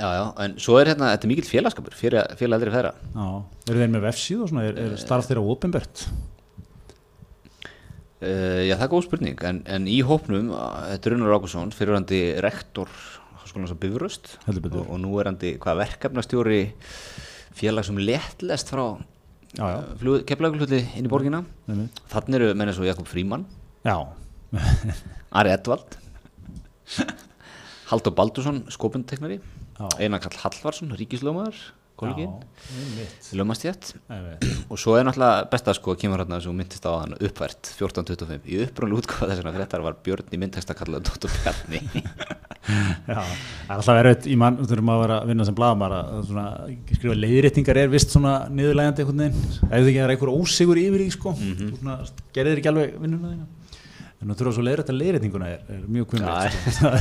já, 0.00 0.08
já, 0.16 0.24
en 0.44 0.56
svo 0.60 0.80
er 0.80 0.90
hérna 0.90 1.12
þetta 1.12 1.28
er 1.28 1.30
mikill 1.30 1.46
félagskapur, 1.48 1.96
félag, 1.96 2.34
félag 2.40 2.58
eldri 2.58 2.72
feðra 2.74 2.90
Já, 3.14 3.28
eru 3.70 3.82
þeir 3.84 3.92
með 3.94 4.04
vefsíð 4.08 4.42
og 4.42 4.50
svona, 4.50 4.64
er, 4.66 4.80
er 4.82 4.96
starf 5.00 5.28
þeirra 5.28 5.44
ópenbært? 5.54 6.04
Uh, 8.20 8.66
já, 8.66 8.74
það 8.74 8.84
er 8.84 8.92
góð 8.92 9.06
spurning, 9.06 9.44
en, 9.48 9.62
en 9.76 9.86
í 9.88 10.00
hópnum, 10.04 10.50
uh, 10.52 10.82
þetta 10.90 11.08
er 11.08 11.14
Runar 11.14 11.36
Ágússon, 11.38 11.72
fyrirhandi 11.76 12.20
rektor 12.44 12.90
Bifröst. 13.50 14.36
Heldur 14.46 14.62
betur. 14.66 14.82
og, 14.84 14.90
og 14.94 15.00
nú 15.02 15.14
er 15.18 15.26
hann 15.30 15.38
hvað 15.40 15.80
verkefnastjóri 15.80 16.60
félag 17.56 17.88
sem 17.88 17.98
léttlegst 17.98 18.70
frá 18.70 18.84
Já, 19.56 19.64
já. 19.64 19.78
uh, 19.80 20.20
keflaugulhulli 20.28 20.84
inn 21.00 21.08
í 21.08 21.10
borgina. 21.10 21.40
Einmitt. 21.66 22.02
Þannig 22.12 22.38
eru 22.38 22.50
menn 22.54 22.70
eins 22.70 22.78
og 22.78 22.86
Jakob 22.86 23.08
Fríman, 23.10 23.46
Já, 23.80 23.96
Ari 25.40 25.50
Edvald, 25.54 25.96
Haldur 27.90 28.14
Baldursson, 28.14 28.64
skopundteknari. 28.70 29.40
Einar 29.98 30.20
Karl 30.20 30.36
Hallvarsson, 30.42 30.90
ríkislömaður, 30.98 31.56
kollegin, 32.00 32.30
Einmitt. 32.76 33.14
og 34.72 34.78
svo 34.80 34.94
er 34.98 35.04
náttúrulega 35.08 35.46
besta 35.52 35.72
sko 35.76 35.94
kemur 36.00 36.20
hérna 36.22 36.38
sem 36.44 36.52
myndist 36.56 36.84
á 36.88 36.92
hann 37.00 37.12
uppvært 37.16 37.70
1425 37.76 38.44
í 38.48 38.58
upprunlu 38.66 38.98
útgáfa 39.00 39.28
þessuna 39.30 39.52
fréttar 39.56 39.82
var 39.84 39.96
Björn 40.04 40.28
í 40.32 40.40
myndteksta 40.40 40.76
kallað 40.76 41.04
Dóttur 41.08 41.32
Bjarni. 41.42 41.80
Já, 43.10 43.20
það 43.20 43.72
er 43.72 43.74
alltaf 43.78 44.00
erfitt 44.02 44.28
í 44.32 44.36
mann, 44.40 44.58
þú 44.60 44.68
þurfum 44.70 44.92
að 44.94 45.00
vera 45.04 45.18
að 45.22 45.30
vinna 45.32 45.46
sem 45.48 45.56
blaðamar 45.60 45.94
að 45.96 46.10
svona, 46.28 46.44
skrifa 46.92 47.16
leiðréttingar 47.20 47.80
er 47.84 47.92
vist 47.92 48.12
svona 48.16 48.34
niðurlægandi 48.52 49.04
einhvern 49.04 49.24
veginn, 49.24 49.48
ef 49.64 49.72
þú 49.72 49.88
ekki 49.88 49.96
það 49.96 50.04
er 50.06 50.14
einhver 50.16 50.34
ósigur 50.36 50.80
yfir 50.84 51.04
því 51.06 51.08
sko, 51.16 51.32
Mhm. 51.40 51.56
þú 51.72 51.80
svona, 51.80 51.96
gerðir 52.36 52.60
ekki 52.60 52.72
alveg 52.72 53.00
vinnuna 53.00 53.32
þína 53.32 53.48
en 54.20 54.30
þú 54.32 54.36
þurfa 54.40 54.54
svo 54.56 54.66
leiðrétta 54.66 54.96
leiðréttinguna 54.96 55.48
er, 55.48 55.64
er 55.72 55.82
mjög 55.88 56.10
kvimleitt 56.12 56.68
sko. 56.76 56.92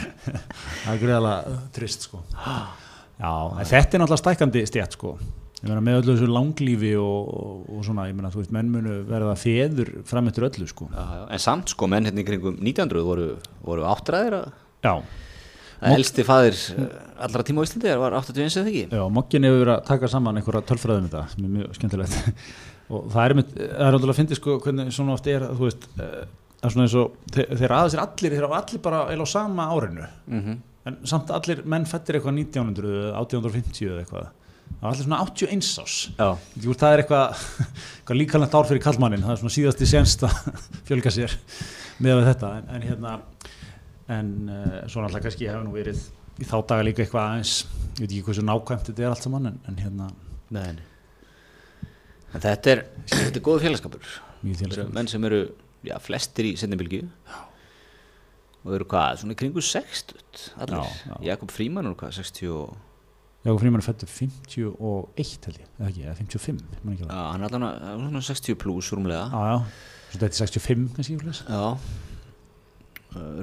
það 0.84 0.94
er, 0.94 1.02
greiðalega 1.02 1.58
trist 1.74 2.06
sko. 2.08 2.22
Já, 3.20 3.32
þetta 3.68 3.98
er 3.98 4.02
náttúrulega 4.02 4.22
stækandi 4.22 4.64
stjætt 4.70 4.96
sko. 4.96 5.16
Meina 5.60 5.82
með 5.84 5.98
öllu 5.98 6.14
þessu 6.14 6.28
langlífi 6.32 6.94
og, 6.96 7.32
og, 7.68 7.80
svona, 7.84 8.06
ég 8.08 8.14
meina 8.16 8.30
þú 8.32 8.40
veist, 8.40 8.52
menn 8.56 8.70
munu 8.72 9.02
verða 9.08 9.34
feður 9.36 9.90
fram 10.08 10.30
eftir 10.30 10.46
öllu 10.48 10.68
sko. 10.70 10.88
Já, 10.94 11.02
já. 11.18 11.24
en 11.36 11.42
samt 11.44 11.74
sko 11.74 11.88
menn 11.90 12.08
hérna 12.08 12.22
í 12.22 12.28
kringum 12.30 12.56
1900 12.56 13.04
voru, 13.04 13.26
voru 13.66 13.84
áttræðir 13.90 14.38
að 14.38 14.46
Já, 14.80 14.94
að 15.84 15.98
elsti 15.98 16.24
faðir 16.24 16.56
uh, 16.80 16.86
allra 17.26 17.44
tíma 17.44 17.60
á 17.60 17.64
Íslandi 17.66 17.92
var 18.00 18.16
81 18.16 18.56
eða 18.62 18.70
ekki? 18.70 18.84
Já, 18.88 19.02
Mokkin 19.12 19.44
hefur 19.44 19.60
verið 19.60 19.74
að 19.74 19.86
taka 19.90 20.08
saman 20.12 20.40
einhverja 20.40 20.64
tölfræðum 20.70 21.10
þetta 21.10 21.24
sem 21.34 21.44
er 21.44 21.54
mjög 21.58 21.76
skemmtilegt. 21.76 22.44
Og 22.90 23.10
það 23.12 23.22
er 23.26 23.34
það 23.36 23.60
er 23.60 23.94
náttúrulega 23.94 24.14
að 24.14 24.18
fyndi 24.22 24.38
sko 24.38 24.56
hvernig 24.64 24.94
svona 24.96 25.14
oft 25.14 25.28
er, 25.30 25.44
þú 25.52 25.66
veist 25.68 25.84
eh, 26.00 26.24
það 26.60 26.66
er 26.68 26.74
svona 26.74 26.86
eins 26.88 26.96
og, 27.00 27.14
þe- 27.34 27.46
þeir 27.60 27.72
aðeins 27.76 27.94
er 27.96 28.02
allir 28.04 28.34
þeir 28.36 28.46
hafa 28.48 28.58
allir 28.64 28.82
bara 28.84 29.00
eða 29.14 29.24
á 29.24 29.28
sama 29.36 29.70
árinu. 29.76 30.10
Mm 30.30 30.58
en 30.88 30.94
samt 31.04 31.28
allir 31.36 31.58
menn 31.68 31.84
fættir 31.84 32.16
eitthvað 32.16 32.38
1900 32.40 32.86
eða 32.88 33.18
1850 33.20 33.90
eða 33.90 33.98
eitthvað. 34.00 34.28
Það 34.70 34.80
var 34.80 34.94
allir 34.94 35.04
svona 35.04 35.18
81 35.26 35.66
ás 35.82 35.96
úr, 36.70 36.78
það 36.80 36.94
er 36.94 37.02
eitthvað, 37.02 37.42
eitthvað 37.98 38.16
líkalegt 38.16 38.54
ár 38.56 38.68
fyrir 38.70 38.82
kallmannin 38.86 39.20
það 39.26 39.34
er 39.34 39.40
svona 39.42 39.52
síðasti 39.58 39.88
senst 39.90 40.24
að 40.24 40.38
fjölga 40.88 41.12
sér 41.12 41.34
með 42.00 42.22
þetta. 42.30 42.52
En, 42.62 42.70
en 42.78 42.86
hérna 42.88 43.12
en 44.16 44.32
uh, 44.48 44.80
svo 44.88 45.04
náttúrulega 45.04 45.26
kannski 45.28 45.50
hefur 45.50 45.66
nú 45.68 45.74
verið 45.76 46.00
í 46.40 46.48
þá 46.48 46.56
daga 46.72 46.86
líka 46.88 47.04
eitthvað 47.04 47.28
aðeins 47.28 47.54
ég 47.60 48.00
veit 48.00 48.08
ekki 48.16 48.24
hversu 48.30 48.46
nákvæmt 48.48 48.88
þetta 48.88 49.04
er 49.04 49.12
allt 49.12 49.26
saman 49.28 49.50
en, 49.52 49.60
en 49.68 49.78
hérna. 49.84 50.08
Nei. 50.56 50.70
En 52.32 52.40
þetta 52.44 52.72
er, 52.72 52.82
þetta 53.10 53.36
er 53.36 53.44
góð 53.46 53.64
félagskapur. 53.66 54.10
menn 54.96 55.08
sem 55.12 55.24
eru, 55.28 55.42
já, 55.86 55.96
flestir 56.02 56.50
í 56.50 56.56
setnibilgju 56.60 57.06
og 58.60 58.74
eru 58.76 58.84
hvað, 58.84 59.22
svona 59.22 59.36
kringu 59.40 59.62
60 59.64 60.50
allir, 60.60 60.76
Já, 60.76 61.08
já. 61.08 61.14
Jakob 61.32 61.52
Fríman 61.54 61.88
er 61.88 61.94
hvað, 61.96 62.12
60 62.18 62.50
og 62.52 62.76
Jakob 63.46 63.62
Fríman 63.62 63.80
er 63.80 63.86
fættur 63.86 64.10
51 64.12 65.46
held 65.46 65.56
ég, 65.62 65.70
eða 65.78 65.88
ekki, 65.88 66.02
eða 66.04 66.16
55 66.18 66.60
ég 66.60 66.84
man 66.84 66.92
ekki 66.98 67.08
já, 67.08 67.22
hann 67.32 67.46
er 67.46 67.54
svona 67.56 68.22
60 68.26 68.58
pluss 68.60 68.90
rúmlega. 68.92 69.22
Já, 69.32 69.40
já, 69.48 69.58
þetta 70.12 70.28
er 70.28 70.36
65 70.44 70.90
kannski. 70.98 71.16
Já. 71.48 71.64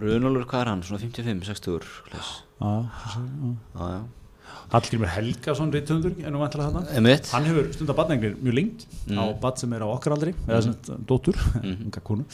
Runolur, 0.03 0.45
hvað 0.47 0.61
er 0.61 0.69
hann, 0.71 0.83
svona 0.85 1.01
55, 1.01 1.41
60 1.49 1.89
hles. 2.11 2.29
Já, 2.61 2.69
já, 2.93 3.89
já. 3.97 3.97
Hallgrímur 4.73 5.07
Helgason 5.13 5.69
reytundur, 5.71 6.11
ennum 6.19 6.41
vantilega 6.43 6.73
þarna. 6.73 7.21
Hann 7.31 7.45
hefur 7.47 7.69
stundar 7.75 7.95
badnenglir 7.95 8.33
mjög 8.43 8.55
lengi 8.57 8.87
Mm. 9.07 9.19
á 9.19 9.23
bad 9.39 9.57
sem 9.61 9.71
er 9.73 9.79
á 9.79 9.87
okkar 9.87 10.11
aldri 10.17 10.33
eða 10.47 10.61
sem 10.63 10.73
sagt 10.73 11.05
dóttur, 11.07 11.37
konu. 12.03 12.25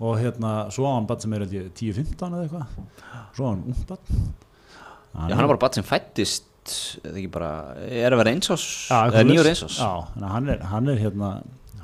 Og 0.00 0.18
hérna, 0.18 0.66
svo 0.74 0.82
á 0.90 0.96
hann 0.96 1.06
bad 1.06 1.22
sem 1.22 1.32
er 1.32 1.44
held 1.44 1.52
ég 1.54 1.68
10-15 1.78 2.34
eða 2.34 2.42
eitthvað. 2.48 2.66
Svo 3.36 3.44
á 3.46 3.48
hann 3.52 3.62
ung 3.62 3.86
bad 3.86 3.98
Já, 5.16 5.32
hann 5.32 5.44
er 5.46 5.46
bara 5.54 5.62
bat 5.62 5.74
sem 5.78 5.84
fættist 5.86 6.44
bara, 7.32 7.50
er 7.78 8.10
að 8.10 8.18
vera 8.18 8.32
einsás 8.34 8.64
eða 8.90 9.22
nýjur 9.24 9.46
einsás 9.46 9.78
hann 9.78 10.48
er, 10.50 10.58
hann 10.66 10.88
er 10.90 10.98
hérna 10.98 11.30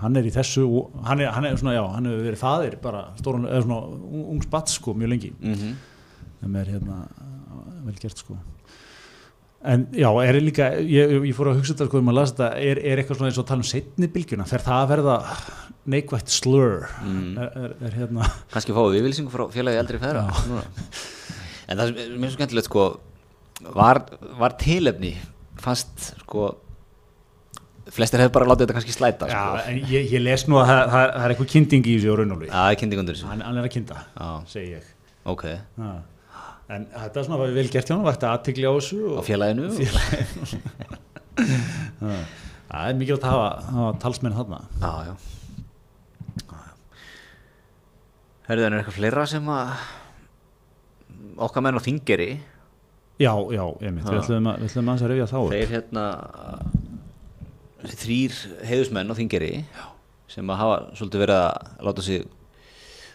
hann 0.03 0.17
er 0.19 0.27
í 0.27 0.33
þessu, 0.35 0.65
hann 1.07 1.21
er, 1.23 1.31
hann 1.31 1.47
er 1.47 1.55
svona 1.57 1.77
já, 1.79 1.85
hann 1.95 2.05
hefur 2.11 2.25
verið 2.27 2.41
faðir 2.43 2.75
bara 2.83 3.05
stóran, 3.21 3.47
eða 3.47 3.63
svona 3.63 3.79
ung- 3.87 4.27
ungs 4.35 4.49
bad 4.51 4.67
sko 4.69 4.93
mjög 4.99 5.13
lengi. 5.15 5.31
Mm 5.41 5.77
sem 6.43 6.57
er 6.59 6.65
hérna 6.75 6.97
vel 7.87 7.95
gert 8.03 8.19
sko 8.19 8.35
en 9.65 9.85
já, 9.95 10.09
er 10.25 10.39
líka 10.43 10.69
ég, 10.83 11.13
ég 11.29 11.37
fór 11.37 11.53
að 11.53 11.61
hugsa 11.61 11.75
þetta 11.75 11.87
sko 11.89 12.01
um 12.03 12.11
að 12.11 12.19
lasa 12.19 12.35
þetta 12.35 12.49
er, 12.71 12.81
er 12.83 13.03
eitthvað 13.03 13.21
svona 13.21 13.31
eins 13.31 13.39
og 13.39 13.45
að 13.45 13.51
tala 13.53 13.63
um 13.63 13.69
setni 13.69 14.09
bylgjuna 14.17 14.47
fer 14.51 14.65
það 14.65 14.81
að 14.81 14.91
verða 14.93 15.17
neikvætt 15.93 16.33
slur 16.33 16.89
Mm. 17.03 17.39
er, 17.43 17.55
er, 17.59 17.77
er 17.89 17.97
hérna 18.01 18.27
kannski 18.53 18.75
fáið 18.75 18.97
viðvilsingu 18.99 19.33
frá 19.33 19.45
félagi 19.55 19.81
eldri 19.83 19.99
núna. 20.03 20.65
en 21.69 21.79
það 21.79 21.87
er 21.89 22.13
svo 22.19 22.33
skemmtilegt 22.37 22.69
sko 22.71 22.85
var, 23.75 24.03
var 24.39 24.57
tilefni 24.61 25.17
fast 25.63 26.13
sko 26.25 26.53
flestir 27.93 28.23
hefur 28.23 28.37
bara 28.39 28.49
látið 28.53 28.67
þetta 28.67 28.77
kannski 28.79 28.95
slæta 28.95 29.29
já, 29.31 29.43
sko. 29.43 29.67
en 29.71 29.81
ég, 29.91 30.09
ég 30.15 30.23
les 30.23 30.47
nú 30.49 30.59
að 30.61 30.71
það, 30.71 30.83
það, 30.95 31.19
er 31.25 31.35
eitthvað 31.35 31.53
kynnting 31.55 31.87
í 31.87 31.97
þessu 31.99 32.15
á 32.15 32.17
raunóli 32.21 32.49
Já, 32.49 32.55
það 32.55 32.71
er 32.71 32.81
kynning 32.83 33.03
undir 33.03 33.19
þessu 33.19 33.31
hann, 33.31 33.45
er 33.59 33.67
að 33.67 33.73
kynna, 33.77 34.03
segi 34.51 34.75
ég 34.77 34.91
ok, 35.33 35.45
já. 35.51 35.91
En 36.73 36.87
þetta 36.93 37.21
er 37.21 37.27
svona 37.27 37.41
var 37.43 37.53
vel 37.57 37.69
gert 37.73 37.89
hjá 37.91 37.95
hann 37.97 38.07
vægt 38.07 38.25
aðtikli 38.29 38.67
á 38.69 38.73
þessu 38.77 39.01
á 39.03 39.19
og, 39.19 39.25
félaginu 39.29 39.67
Já. 42.03 42.19
það 42.69 42.89
er 42.89 42.97
mikilvægt 43.01 43.27
að 43.27 43.33
hafa, 43.33 43.49
hafa 43.73 43.93
talsmenn 44.03 44.37
þarna. 44.37 44.61
Já, 44.83 44.93
já. 45.09 45.15
Herðu, 48.49 48.65
er 48.67 48.77
eitthvað 48.81 48.97
fleira 48.99 49.25
sem 49.31 49.47
að 49.55 49.69
okkar 51.47 51.65
menn 51.65 51.79
á 51.79 51.83
þingeri 51.85 52.31
já, 53.23 53.33
já, 53.55 53.65
einmitt, 53.81 54.05
við 54.05 54.17
Já. 54.17 54.23
ætlum 54.23 54.49
að, 54.51 54.57
við 54.63 54.71
ætlum 54.71 54.91
að, 54.91 55.03
að 55.05 55.13
rifja 55.13 55.29
þá 55.31 55.39
þeir 55.53 55.73
hérna 55.77 56.05
þrýr 58.03 58.39
heiðusmenn 58.69 59.13
á 59.13 59.19
þingeri 59.19 59.53
sem 60.33 60.53
að 60.53 60.61
hafa 60.63 60.77
svolítið 60.99 61.23
verið 61.25 61.39
að 61.39 61.87
láta 61.89 62.05
sig 62.07 62.27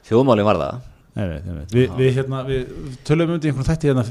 þjóðmáli 0.07 0.47
varða 0.47 0.69
Einmitt, 1.17 1.47
einmitt. 1.49 1.73
Vi, 1.73 1.83
við, 1.97 2.11
hérna, 2.19 2.43
við 2.45 2.67
tölum 3.07 3.31
um 3.31 3.37
þetta 3.37 3.47
í 3.47 3.51
einhvern 3.51 3.67
þætti 3.67 3.89
hérna 3.89 4.03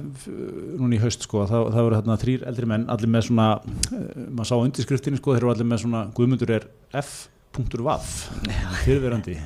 núna 0.81 0.97
í 0.97 1.01
haust 1.05 1.27
sko, 1.27 1.45
það, 1.47 1.69
það 1.77 1.87
voru 1.87 1.99
hérna 2.01 2.17
þrýr 2.23 2.47
eldri 2.51 2.69
menn 2.73 2.87
allir 2.91 3.13
með 3.15 3.27
svona, 3.29 3.47
uh, 3.63 4.07
maður 4.27 4.49
sá 4.51 4.55
undirskriftinni 4.57 5.21
sko, 5.21 5.37
þeir 5.37 5.45
eru 5.45 5.53
allir 5.53 5.69
með 5.71 5.83
svona, 5.85 6.01
Guðmundur 6.17 6.53
er 6.57 6.67
F.vaff 6.99 8.17
fyrirverandi 8.83 9.37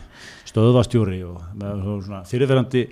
stöðvastjóri 0.48 1.20
og 1.28 1.42
svona 2.06 2.22
fyrirverandi 2.30 2.86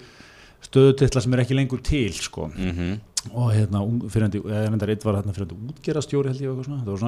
stöðutitla 0.69 1.23
sem 1.25 1.37
er 1.37 1.45
ekki 1.47 1.57
lengur 1.57 1.81
til 1.85 2.12
sko 2.12 2.51
mm 2.51 2.71
-hmm. 2.77 3.01
og 3.33 3.49
hérna 3.55 3.83
fyrrandi, 4.11 4.43
eða 4.43 4.69
reyndar 4.69 4.93
eitt 4.93 5.05
var 5.05 5.23
hérna 5.23 5.33
fyrrandi 5.33 5.57
útgerastjóri 5.73 6.29
held 6.29 6.43
ég 6.43 6.51
og 6.51 6.59
eitthvað 6.59 6.69
svona, 6.69 6.85
það 6.85 6.93
var 6.93 7.01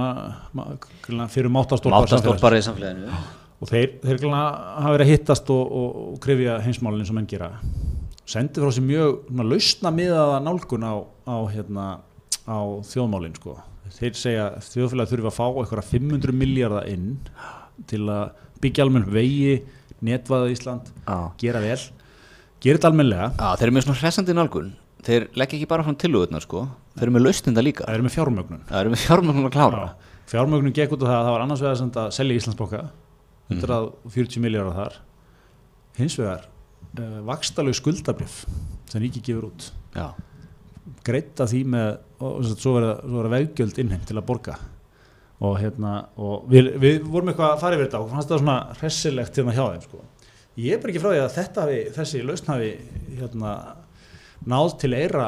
svona 1.05 1.29
fyrir. 1.29 1.51
Mátastólpar 1.51 2.57
í 2.57 2.63
samfélaginu 2.63 3.13
og 3.61 3.69
þeir, 3.69 3.97
þeir 4.05 4.27
hafa 4.33 4.93
verið 4.95 5.07
að 5.07 5.13
hittast 5.13 5.51
og, 5.53 5.73
og, 5.81 5.97
og 6.15 6.21
krifja 6.25 6.59
heimsmálinn 6.65 7.05
eins 7.05 7.13
og 7.13 7.19
menn 7.19 7.29
gera. 7.31 7.51
Sendi 8.31 8.63
frá 8.63 8.71
sér 8.73 8.87
mjög 8.87 9.17
svona, 9.27 9.47
lausna 9.51 9.93
miðaða 9.95 10.39
nálgun 10.47 10.87
á, 10.87 10.95
á, 11.27 11.37
hérna, 11.51 11.87
á 12.47 12.59
þjóðmálinn 12.89 13.37
sko. 13.37 13.57
þeir 13.91 14.15
segja 14.17 14.45
þjóðfélagi 14.65 15.13
þurfi 15.13 15.31
að 15.33 15.37
fá 15.37 15.47
eitthvað 15.49 15.89
500 15.91 16.37
miljardar 16.41 16.87
inn 16.89 17.17
til 17.91 18.05
að 18.07 18.37
byggja 18.63 18.87
almenn 18.87 19.09
vegi 19.11 19.57
netvaða 20.01 20.53
Ísland, 20.55 20.93
Já. 21.05 21.19
gera 21.43 21.61
vel. 21.65 21.81
Gera 22.61 22.79
þetta 22.79 22.91
almennlega 22.93 23.27
Já, 23.35 23.51
þeir 23.59 23.67
eru 23.67 23.77
með 23.77 23.87
svona 23.87 24.01
hressandi 24.01 24.37
nálgun. 24.37 24.73
Þeir 25.05 25.27
leggja 25.35 25.57
ekki 25.59 25.69
bara 25.69 25.85
fram 25.85 25.97
tilugurnar 26.01 26.45
sko. 26.45 26.67
Þeir 26.95 27.07
eru 27.09 27.15
með 27.17 27.25
lausninda 27.27 27.65
líka. 27.65 27.87
Það 27.89 27.99
er 27.99 28.05
með 28.05 28.17
fjármögnun. 28.17 28.65
Það 28.69 28.81
eru 28.83 28.93
með 28.93 29.05
fjármögnum 29.05 29.49
að 29.49 29.55
klára. 29.57 29.85
Já, 29.85 30.11
fjármögnun 30.35 30.77
gekk 30.77 30.93
út 30.95 31.05
á 31.05 31.09
það 31.09 31.17
að 31.17 31.25
það 31.25 31.35
var 31.35 31.45
annars 31.47 31.63
vegar 31.65 31.79
sem 31.81 31.93
að 32.05 32.11
selja 32.15 32.41
Íslandsboka 32.41 32.83
140 33.51 34.43
miljardar 34.43 34.77
þar. 34.77 34.99
Hins 35.99 36.17
vegar 36.21 36.47
uh, 36.47 37.21
vakstalög 37.29 37.77
skuldabrif 37.79 38.45
sem 38.91 39.03
ríki 39.03 39.23
gefur 39.25 39.51
út. 39.51 39.71
Greita 41.07 41.47
því 41.49 41.65
með 41.71 41.91
og 42.21 42.45
svo 42.51 42.75
verða, 42.77 43.33
veggjöld 43.33 43.79
innheimt 43.81 44.07
til 44.09 44.19
að 44.19 44.27
borga. 44.29 44.57
Og 45.41 45.57
hérna 45.61 45.95
og 46.21 46.49
við, 46.53 46.75
við 46.81 47.05
vorum 47.09 47.31
eitthvað 47.33 47.55
að 47.55 47.63
fara 47.63 47.77
yfir 47.77 47.87
þetta 47.89 48.01
og 48.03 48.11
fannst 48.13 48.33
það 48.33 48.43
svona 48.43 48.57
hressilegt 48.81 49.39
hérna 49.41 49.55
hjá 49.57 49.63
þeim 49.65 49.85
sko. 49.87 50.03
ég 50.61 50.75
er 50.75 50.83
bara 50.83 50.93
ekki 50.93 51.01
frá 51.01 51.13
því 51.15 51.21
að 51.23 51.37
þetta 51.39 51.63
hafi, 51.65 51.79
þessi 51.97 52.25
lausn 52.27 52.51
hafi 52.51 52.71
hérna 53.21 53.53
náð 54.49 54.75
til 54.81 54.95
eira 54.97 55.27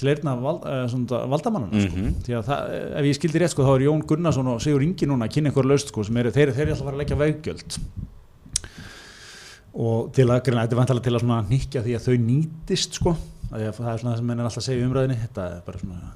til 0.00 0.10
eirna 0.12 0.34
val, 0.36 0.60
uh, 0.60 0.84
svona, 0.90 1.22
valdamannana 1.32 1.80
sko. 1.80 1.96
Mhm. 1.96 2.14
því 2.26 2.36
að 2.36 2.46
það, 2.50 2.74
ef 3.00 3.08
ég 3.08 3.16
skildi 3.16 3.40
rétt 3.40 3.54
sko, 3.54 3.64
þá 3.64 3.72
er 3.74 3.84
Jón 3.86 4.06
Gunnarsson 4.06 4.50
og 4.52 4.60
Sigur 4.60 4.84
Ingi 4.84 5.08
núna 5.08 5.28
að 5.28 5.34
kynna 5.36 5.50
einhver 5.50 5.68
lausn 5.68 5.88
sko, 5.88 6.04
sem 6.04 6.16
eru, 6.20 6.32
þeir, 6.34 6.52
þeir 6.52 6.66
eru 6.66 6.74
alltaf 6.74 6.84
að 6.84 6.90
fara 6.90 6.98
að 6.98 7.02
leggja 7.04 7.20
veggjöld 7.20 7.78
og 9.80 10.10
til 10.12 10.26
að, 10.26 10.42
greina, 10.44 10.64
þetta 10.64 10.74
er 10.76 10.80
vantalega 10.80 11.06
til 11.06 11.14
að 11.14 11.24
svona 11.24 11.42
nýkja 11.48 11.84
því 11.84 11.96
að 11.96 12.06
þau 12.06 12.16
nýtist 12.26 12.98
sko, 12.98 13.14
að 13.50 13.64
ég, 13.64 13.76
það 13.76 13.92
er 13.92 14.02
svona 14.02 14.12
það 14.12 14.20
sem 14.20 14.30
menn 14.30 14.40
er 14.40 14.48
alltaf 14.48 14.62
að 14.62 14.66
segja 14.66 14.86
umræðinni, 14.88 15.18
þetta 15.24 15.46
er 15.46 15.60
bara 15.66 15.82
svona 15.84 16.12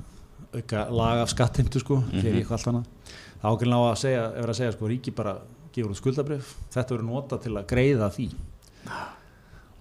auka 0.55 0.87
lag 0.91 1.23
af 1.23 1.31
skattheimtu 1.31 1.81
sko, 1.83 2.01
mm 2.03 2.11
-hmm. 2.11 2.39
eitthvað 2.39 2.57
allt 2.59 2.71
annað, 2.73 2.87
þá 3.41 3.47
ákveðin 3.51 3.77
á 3.79 3.81
að 3.85 4.01
segja, 4.03 4.25
ef 4.35 4.49
að 4.49 4.59
segja 4.59 4.73
sko, 4.75 4.89
ríki 4.91 5.15
bara 5.15 5.37
gefur 5.75 5.95
út 5.95 5.99
skuldabrif, 5.99 6.55
þetta 6.75 6.95
verður 6.95 7.09
nota 7.09 7.39
til 7.39 7.55
að 7.57 7.67
greiða 7.71 8.11
því 8.11 8.29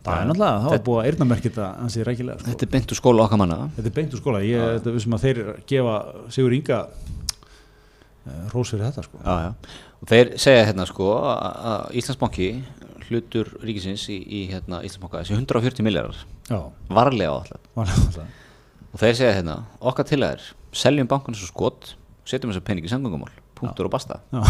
það 0.04 0.20
er 0.20 0.30
náttúrulega, 0.30 0.60
það 0.64 0.74
var 0.74 0.84
búið 0.88 0.99
að 0.99 1.08
eyrnamerkja 1.10 1.49
þetta 1.49 1.68
ansið 1.86 2.06
rækilega 2.10 2.39
sko. 2.39 2.49
þetta 2.49 2.66
er 2.66 2.72
beint 2.76 2.93
úr 2.93 2.99
skóla 2.99 3.26
okkar 3.26 3.41
manna. 3.41 3.58
Þetta 3.78 3.89
er 3.89 3.95
beint 3.97 4.14
úr 4.14 4.22
skóla, 4.22 4.43
ég 4.43 4.70
þetta 4.78 4.91
er 4.91 4.97
vissum 4.97 5.18
að 5.18 5.26
þeir 5.26 5.41
gefa 5.72 5.95
Sigur 6.36 6.56
Inga 6.58 6.80
uh, 6.84 8.45
rós 8.54 8.74
fyrir 8.74 8.86
þetta 8.89 9.06
sko. 9.08 9.22
Já, 9.24 9.34
já. 9.47 9.82
Og 10.04 10.12
þeir 10.12 10.34
segja 10.43 10.66
hérna 10.68 10.88
sko 10.89 11.10
að 11.24 11.97
Íslandsbanki 12.01 12.49
hlutur 13.08 13.51
ríkisins 13.64 14.06
í, 14.12 14.20
í 14.20 14.45
hérna 14.51 14.84
Íslandsbanka 14.84 15.24
þessi 15.24 15.38
140 15.38 15.88
miljardar 15.88 16.20
Já, 16.49 16.60
varlega 16.91 17.39
alltaf 17.39 17.62
og 18.93 19.01
þeir 19.01 19.16
segja 19.18 19.34
hérna 19.39 19.58
okkar 19.82 20.06
til 20.08 20.22
að 20.22 20.36
er 20.36 20.43
seljum 20.78 21.10
bankan 21.10 21.38
svo 21.38 21.49
skot 21.49 21.95
setjum 22.30 22.51
þessar 22.54 22.68
pening 22.68 22.86
í 22.86 22.91
sangungumál 22.91 23.34
punktur 23.58 23.89
og 23.89 23.93
basta. 23.95 24.20
Já. 24.34 24.41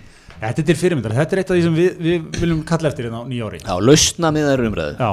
Þetta 0.40 0.64
er 0.72 0.78
fyrirmyndar, 0.80 1.14
þetta 1.18 1.36
er 1.36 1.42
eitt 1.42 1.50
af 1.52 1.58
því 1.58 1.64
sem 1.66 1.74
við, 1.76 1.90
við 2.00 2.40
viljum 2.40 2.62
kalla 2.68 2.88
eftir 2.88 3.06
hérna 3.08 3.20
á 3.20 3.24
nýjári 3.28 3.60
Já, 3.60 3.74
lausna 3.84 4.30
miðar 4.32 4.62
umræðu. 4.64 4.94
Já, 4.96 5.10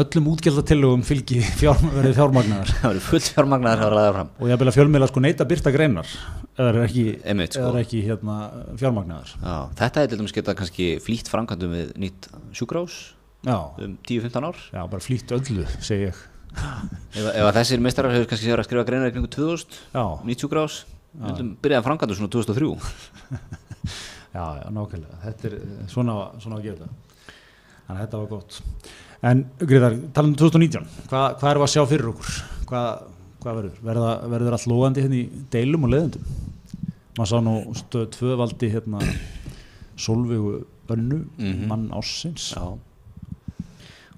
öllum 0.00 0.30
útgjaldatillögum 0.30 1.02
fylgi 1.04 1.40
verið 1.60 2.16
fjármagnar 2.16 2.70
það 2.78 2.86
verður 2.86 3.06
fullt 3.08 3.30
fjármagnar 3.34 3.84
að 3.84 3.94
ræða 3.96 4.12
fram 4.14 4.32
og 4.38 4.50
ég 4.52 4.60
vil 4.62 4.70
að 4.70 4.76
fjölmiðla 4.78 5.08
sko 5.10 5.22
neita 5.24 5.46
byrta 5.50 5.72
greinar 5.74 6.12
eða 6.54 6.68
er 6.70 6.78
ekki, 6.86 7.04
sko. 7.50 7.64
er 7.66 7.78
ekki 7.82 8.02
hérna, 8.06 8.36
fjármagnar 8.80 9.32
Já, 9.34 9.56
þetta 9.82 10.04
er 10.04 10.12
til 10.12 10.20
dæmis 10.20 10.36
geta 10.36 10.54
kannski 10.58 10.90
flýtt 11.02 11.32
framkvæmdum 11.32 11.74
við 11.74 11.90
nýtt 12.00 12.30
sjúkrás 12.56 13.00
Já, 13.40 13.56
um 13.80 13.96
10-15 14.04 14.44
ár. 14.44 14.56
Já, 14.68 14.82
bara 14.84 15.00
flýtt 15.00 15.32
öllu, 15.32 15.64
segi 15.80 16.10
ég. 16.10 16.18
Ef, 16.50 17.24
ef 17.24 17.46
að 17.46 17.54
þessir 17.56 17.80
meistarar 17.80 18.12
hefur 18.12 18.28
kannski 18.28 18.50
sér 18.50 18.60
að 18.60 18.66
skrifa 18.68 18.84
greinar 18.88 19.08
í 19.08 19.14
kringu 19.14 19.30
2000 19.32 19.78
Já, 19.94 20.04
nýtt 20.28 20.44
sjúkrás 20.44 20.82
myndum 21.14 21.54
byrjaði 21.62 21.80
að 21.80 21.86
framkvæmdu 21.88 22.18
svona 22.18 22.32
2003 22.34 22.68
já, 24.36 24.44
já, 24.60 24.66
nákvæmlega. 24.76 25.20
Þetta 25.24 25.48
er 25.50 25.54
eh, 25.60 25.86
svona, 25.92 26.16
svona 26.42 26.58
að 26.60 26.66
gera 26.68 26.76
þetta. 26.76 27.34
Þannig 27.86 27.96
að 27.96 28.02
þetta 28.04 28.20
var 28.22 28.28
gott. 28.34 28.60
En 29.30 29.40
Gríðar, 29.60 29.96
talum 30.16 30.30
um 30.32 30.36
2019 30.40 30.84
hvað, 31.10 31.24
hvað 31.40 31.50
er 31.50 31.58
að 31.60 31.72
sjá 31.74 31.82
fyrir 31.90 32.10
okkur? 32.12 32.36
Hvað, 32.70 33.02
hvað 33.42 33.58
verður, 33.58 33.80
verða, 33.90 34.12
verður 34.32 34.56
allt 34.56 34.68
lógandi 34.70 35.02
hérna 35.04 35.18
í 35.18 35.24
deilum 35.52 35.84
og 35.84 35.92
leðendum 35.92 36.36
maður 37.18 37.28
sá 37.32 37.40
nú 37.44 37.54
stöð 37.76 38.06
tvö 38.14 38.36
valdi 38.40 38.70
hérna 38.72 39.00
Solveigu 40.00 40.54
önnu 40.90 41.18
Mhm. 41.36 41.66
mann 41.68 41.90
ássins 41.92 42.54
Já 42.54 42.78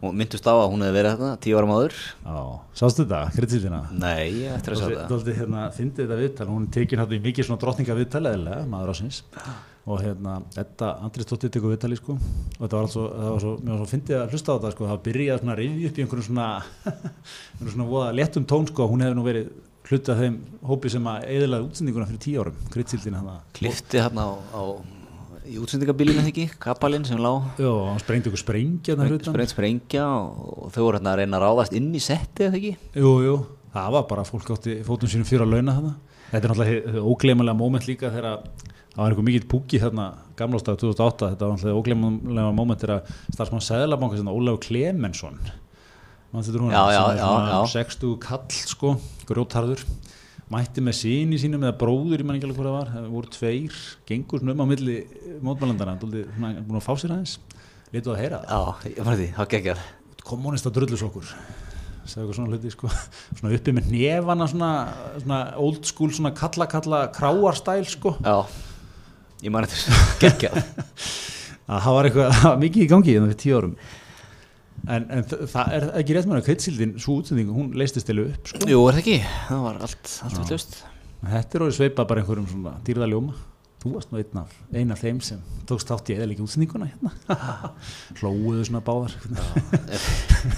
og 0.03 0.15
myndust 0.19 0.47
á 0.51 0.55
að 0.55 0.69
hún 0.73 0.83
hefði 0.83 0.97
verið 0.99 1.13
þarna 1.15 1.41
tíu 1.45 1.59
ára 1.59 1.69
máður 1.71 1.97
Já, 1.97 2.39
sástu 2.81 3.05
þetta, 3.05 3.21
kritiðina? 3.37 3.83
Nei, 3.95 4.23
ég 4.43 4.57
ætti 4.57 4.73
að 4.73 4.81
sjá 4.81 4.87
þetta. 4.89 5.19
ætti 5.19 5.37
hérna, 5.39 5.67
fyndið 5.77 6.03
þetta 6.03 6.21
viðtal, 6.23 6.49
hún 6.51 6.65
tekin 6.75 7.03
hérna 7.03 7.19
í 7.19 7.21
mikið 7.29 7.49
svona 7.49 7.63
drottninga 7.63 7.99
viðtal 7.99 8.25
eðlilega, 8.33 8.65
maður 8.73 8.95
ásins 8.97 9.23
og 9.83 9.99
hérna, 10.03 10.37
þetta 10.55 10.89
Andristóttir 11.03 11.51
tekur 11.51 11.73
viðtali 11.73 11.97
sko. 11.99 12.15
Og 12.15 12.61
þetta 12.61 12.77
var 12.77 12.87
alveg, 12.87 13.17
það 13.19 13.33
var 13.33 13.43
svo, 13.43 13.53
mér 13.59 13.73
var 13.73 13.81
svo 13.81 13.91
fyndið 13.91 14.19
að 14.21 14.35
hlusta 14.37 14.55
á 14.55 14.57
þetta 14.57 14.73
sko, 14.77 14.89
það 14.93 15.03
byrjaði 15.09 15.43
svona 15.43 15.55
að 15.57 15.61
rifja 15.63 15.91
upp 15.91 15.99
í 15.99 16.05
einhverjum 16.05 16.27
svona 16.29 16.49
einhverjum 16.93 17.75
svona 17.75 17.89
voða 17.91 18.17
léttum 18.19 18.47
tón 18.53 18.71
sko, 18.71 18.89
hún 18.93 19.03
hefði 19.03 19.19
nú 19.19 19.27
verið 19.27 19.53
hluti 19.91 20.15
af 20.15 20.23
þeim 20.23 20.37
hópi 20.71 20.93
sem 20.95 21.09
að 21.11 21.29
eðlaði 21.35 21.67
útsendinguna 21.67 22.09
fyrir 22.13 22.23
tíu 22.23 22.45
árum, 22.45 22.61
kritsildin 22.71 23.19
hérna 25.43 25.51
í 25.51 25.59
útsendingabilinu 25.63 26.23
ekki, 26.23 26.47
kapalinn 26.63 27.05
sem 27.05 27.19
lá. 27.19 27.31
Já, 27.59 27.71
hann 27.89 28.01
sprengdi 28.03 28.31
ykkur 28.31 28.41
sprengja 28.41 28.97
sprengt 29.27 29.53
sprengja 29.53 30.07
og, 30.07 30.71
þau 30.73 30.85
voru 30.87 30.99
hérna 30.99 31.15
að 31.15 31.23
reyna 31.23 31.39
að 31.39 31.45
ráðast 31.47 31.77
inn 31.79 31.91
í 31.95 32.03
setti 32.03 32.47
eða 32.47 32.59
ekki? 32.59 32.77
Jú, 32.95 33.13
jú, 33.27 33.37
það 33.75 33.97
var 33.97 34.07
bara 34.11 34.27
fólk 34.29 34.53
átti 34.55 34.79
fótum 34.87 35.11
sínum 35.11 35.27
fyrir 35.29 35.47
að 35.47 35.57
launa 35.57 35.77
þarna. 35.79 35.95
Þetta 36.33 36.47
er 36.47 36.55
náttúrulega 36.55 37.03
ógleymulega 37.13 37.59
moment 37.59 37.89
líka 37.89 38.13
þegar 38.13 38.45
það 38.93 39.03
var 39.03 39.11
einhver 39.11 39.27
mikill 39.27 39.49
púki 39.49 39.81
þarna 39.83 40.07
gamlástag 40.39 40.79
2008, 40.81 41.33
þetta 41.35 41.49
var 41.49 41.57
náttúrulega 41.57 41.83
ógleymulega 41.83 42.55
moment 42.57 42.85
þegar 42.85 43.19
starfsmann 43.33 43.67
Sæðlabanka 43.67 44.21
sem 44.21 44.59
Klemensson 44.63 45.41
þetta 46.33 46.57
er 46.57 46.63
hún 46.63 46.73
Já, 46.73 46.83
já, 46.93 47.03
já, 47.19 47.29
já. 47.51 47.59
60 47.75 48.17
kall 48.23 48.47
sko, 48.57 48.95
grjótarður 49.29 49.85
mætti 50.53 50.85
með 50.85 50.99
síni 50.99 51.41
sínum 51.41 51.65
eða 51.65 51.79
bróður, 51.81 52.21
ég 52.21 52.29
man 52.29 52.39
ekki 52.39 52.49
alveg 52.49 52.61
hvað 52.61 52.69
það 52.69 52.79
var 52.79 52.93
það 52.93 53.09
voru 53.15 53.33
tveir, 53.37 53.81
gengur 54.09 54.43
svona 54.43 54.55
um 54.55 54.63
á 54.63 54.67
milli 54.69 54.99
mótmælandana, 55.45 55.97
búin 56.03 56.79
að 56.79 56.87
fá 56.87 56.93
sér 57.01 57.17
aðeins. 57.17 57.39
Letuð 57.93 58.15
að 58.15 58.23
heyra. 58.23 58.41
Það 58.47 58.87
Já, 58.87 58.93
ég 58.93 59.07
var 59.09 59.21
því, 59.21 59.29
þá 59.37 59.45
geggjað 59.57 59.85
kommunista 60.23 60.71
drullusokkur 60.73 61.33
segðu 62.03 62.23
eitthvað 62.23 62.37
svona 62.39 62.53
hluti 62.53 62.73
sko. 62.73 62.91
Svona 63.39 63.57
uppi 63.57 63.75
með 63.77 63.91
nefana 63.93 64.49
svona, 64.51 64.71
svona 65.23 65.41
old 65.63 65.87
school 65.89 66.13
svona 66.15 66.33
kalla 66.37 66.67
kalla 66.71 67.03
kráarstæl 67.15 67.85
sko. 67.89 68.17
Já, 68.23 68.43
ég 69.45 69.55
man 69.55 69.69
þetta 69.71 69.99
geggjað 70.23 70.59
að 71.73 71.85
það 71.87 71.97
var 71.97 72.09
eitthvað 72.09 72.39
það 72.41 72.63
mikið 72.65 72.85
í 72.85 72.89
gangi 72.91 73.17
þannig 73.17 73.33
fyrir 73.33 73.43
tíu 73.43 73.59
árum 73.61 73.77
en, 74.87 75.07
en 75.07 75.29
það 75.29 75.77
er 75.77 75.87
ekki 76.01 76.17
rétt 76.17 76.31
með 76.31 76.41
að 76.41 76.49
kvitsildin 76.49 76.97
svo 77.03 77.21
útsending, 77.21 77.53
hún 77.55 77.71
leistist 77.79 78.09
til 78.09 78.19
upp 78.25 78.51
sko. 78.51 78.65
Jú, 78.67 78.83
er 78.89 78.99
það 78.99 79.05
ekki, 79.05 79.21
það 79.49 79.65
var 79.69 79.85
allt, 79.87 80.17
allt 80.27 80.41
við 80.41 80.55
hlust 80.55 80.83
þetta 81.23 81.59
er 81.59 81.65
orðið 81.67 81.79
sveipað 81.79 82.09
bara 82.11 82.23
einhverjum 82.23 82.49
svona 82.51 82.75
dýrðaljóma 82.87 83.35
þú 83.83 83.93
varst 83.97 84.13
nú 84.13 84.21
einn 84.21 84.41
af, 84.43 84.55
einn 84.79 84.95
af 84.95 85.03
þeim 85.03 85.19
sem 85.27 85.43
tókst 85.67 85.91
þátt 85.91 86.11
í 86.13 86.17
eða 86.17 86.29
líka 86.31 86.45
útsendinguna 86.45 86.87
hérna. 86.87 87.11
Hlóuðu 88.21 88.67
svona 88.69 88.83
báðar. 88.87 89.17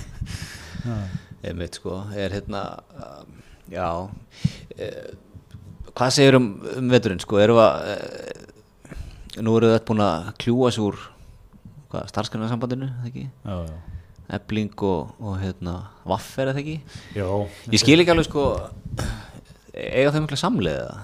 Einmitt 1.44 1.78
sko, 1.80 2.02
er 2.12 2.36
hérna 2.36 2.62
uh, 3.00 3.22
já 3.72 3.88
uh, 4.04 5.08
hvað 5.92 6.14
segir 6.18 6.36
um, 6.36 6.50
um 6.76 6.92
veturinn 6.92 7.22
sko, 7.24 7.40
við 7.40 7.56
að 7.64 7.88
uh, 7.94 9.40
nú 9.44 9.56
eru 9.56 9.72
þetta 9.72 9.88
búin 9.88 10.04
að 10.04 10.30
kljúa 10.44 10.72
sig 10.74 10.84
úr 10.84 11.00
hvað, 11.92 12.08
starfskannarsambandinu, 12.12 12.92
það 13.00 13.10
ekki? 13.12 13.26
Já, 13.44 13.56
já. 13.70 13.93
Ebling 14.32 14.72
og, 14.88 15.14
og 15.20 15.38
hérna 15.42 15.74
vaffer, 16.08 16.50
eða 16.52 16.62
ekki? 16.62 16.78
Já, 17.16 17.26
ég 17.72 17.82
skil 17.82 18.00
ekki 18.00 18.14
alveg 18.14 18.28
sko 18.28 18.44
eiga 19.74 20.12
þau 20.14 20.22
mikla 20.24 20.40
samleiða 20.40 20.94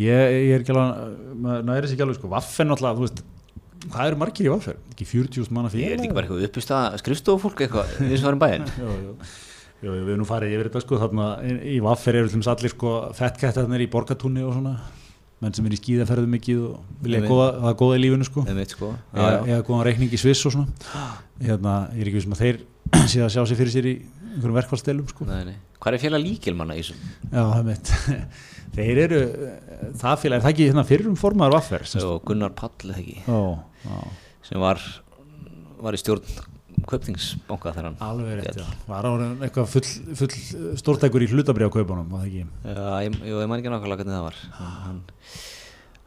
Ég, 0.00 0.32
ég 0.46 0.54
er 0.54 0.62
ekki 0.62 0.72
alveg, 0.72 1.14
maður 1.42 1.64
næri 1.66 1.88
sér 1.88 1.96
ekki 1.96 2.04
alveg 2.06 2.18
sko, 2.20 2.28
vaffen 2.30 2.72
alltaf, 2.72 2.96
þú 2.96 3.04
veist, 3.04 3.22
hvað 3.90 4.10
eru 4.10 4.18
margir 4.20 4.46
í 4.46 4.52
vaffen? 4.52 4.78
Ekki 4.94 5.06
40.000 5.10 5.56
manna 5.56 5.70
ég 5.70 5.74
fyrir? 5.74 5.88
er 5.90 5.96
þetta 5.98 6.06
ekki 6.06 6.16
bara 6.16 6.28
eitthvað 6.28 6.46
uppist 6.46 6.72
að 6.76 6.98
skrifstofufólk 7.02 7.62
eitthvað 7.66 7.94
í 7.98 8.10
þessum 8.12 8.28
varum 8.28 8.42
bæinn 8.44 8.68
jú, 8.78 8.94
jú, 9.02 9.14
jú, 9.82 9.90
við 9.96 10.12
erum 10.12 10.22
nú 10.22 10.28
farið 10.28 10.54
yfir 10.56 10.70
þetta 10.70 10.84
sko, 10.84 11.00
þarna 11.02 11.26
í 11.74 11.76
vaffer 11.84 12.20
eru 12.20 12.30
til 12.30 12.38
dæmis 12.38 12.50
allir 12.54 12.74
sko, 12.76 12.94
fettkættarnir 13.18 13.84
í 13.84 13.90
borgatúni 13.92 14.46
og 14.46 14.54
svona, 14.56 14.76
menn 15.40 15.56
sem 15.56 15.66
er 15.66 15.74
í 15.74 15.78
skíðaferðu 15.80 16.30
mikið 16.34 16.62
og 16.68 17.02
vilja 17.04 17.20
góða, 17.24 17.48
það 17.64 17.76
góða 17.80 17.96
í 17.96 18.02
lífinu 18.04 18.28
sko, 18.28 18.44
sko 18.74 18.90
eða, 19.14 19.30
eða 19.46 19.64
góðan 19.68 19.86
reikning 19.88 20.12
í 20.12 20.20
Sviss 20.20 20.46
og 20.48 20.54
svona, 20.56 20.90
hérna, 21.46 21.74
ég 21.96 22.04
er 22.04 22.10
ekki 22.10 22.20
vissum 22.20 22.36
að 22.36 22.42
þeir 22.44 22.60
sé 23.12 23.24
að 23.24 23.32
sjá 23.36 23.42
sig 23.48 23.60
fyrir 23.60 23.74
sér 23.74 23.88
í 23.88 23.94
einhverjum 24.30 24.58
verkvælstelum 24.60 25.10
sko. 25.10 25.26
Nei, 25.26 25.40
nei. 25.48 25.56
hvað 25.80 25.96
er 25.96 26.04
félag 26.04 26.24
líkilmanna 26.26 26.76
í 26.78 26.84
þessum 26.84 27.00
Já, 27.32 27.40
það 27.40 27.62
mitt. 27.70 27.92
Þeir 28.76 29.00
eru, 29.02 29.20
það 29.98 30.20
félag, 30.22 30.36
er 30.36 30.44
það 30.44 30.52
ekki 30.52 30.66
hérna 30.68 30.84
fyrrum 30.86 31.16
formaður 31.18 31.56
vaffer? 31.56 31.86
Gunnar 32.28 32.52
Pall 32.54 32.92
eða 32.92 33.00
ekki 33.00 33.16
Já, 33.24 33.40
já. 33.88 33.96
sem 34.46 34.62
var 34.62 34.84
var 35.80 35.96
í 35.96 36.00
stjórn 36.00 36.28
Kaupþingsbanka 36.88 37.72
þegar 37.74 37.88
hann 37.90 38.00
Alveg 38.06 38.40
rétt. 38.40 38.58
Var 38.88 39.08
ára 39.10 39.28
eitthvað 39.46 39.70
full, 39.74 39.86
full 40.20 40.74
stórtækur 40.80 41.24
í 41.24 41.30
hlutabriðakaupunum, 41.30 42.10
var 42.12 42.24
það 42.24 42.28
ekki? 42.30 42.44
Já, 42.64 42.90
ég, 43.06 43.16
ég 43.30 43.48
man 43.50 43.62
ekki 43.62 43.72
nákvæmlega 43.72 44.02
hvernig 44.02 44.16
það 44.16 44.26
var 44.26 44.42
hann, 44.58 45.00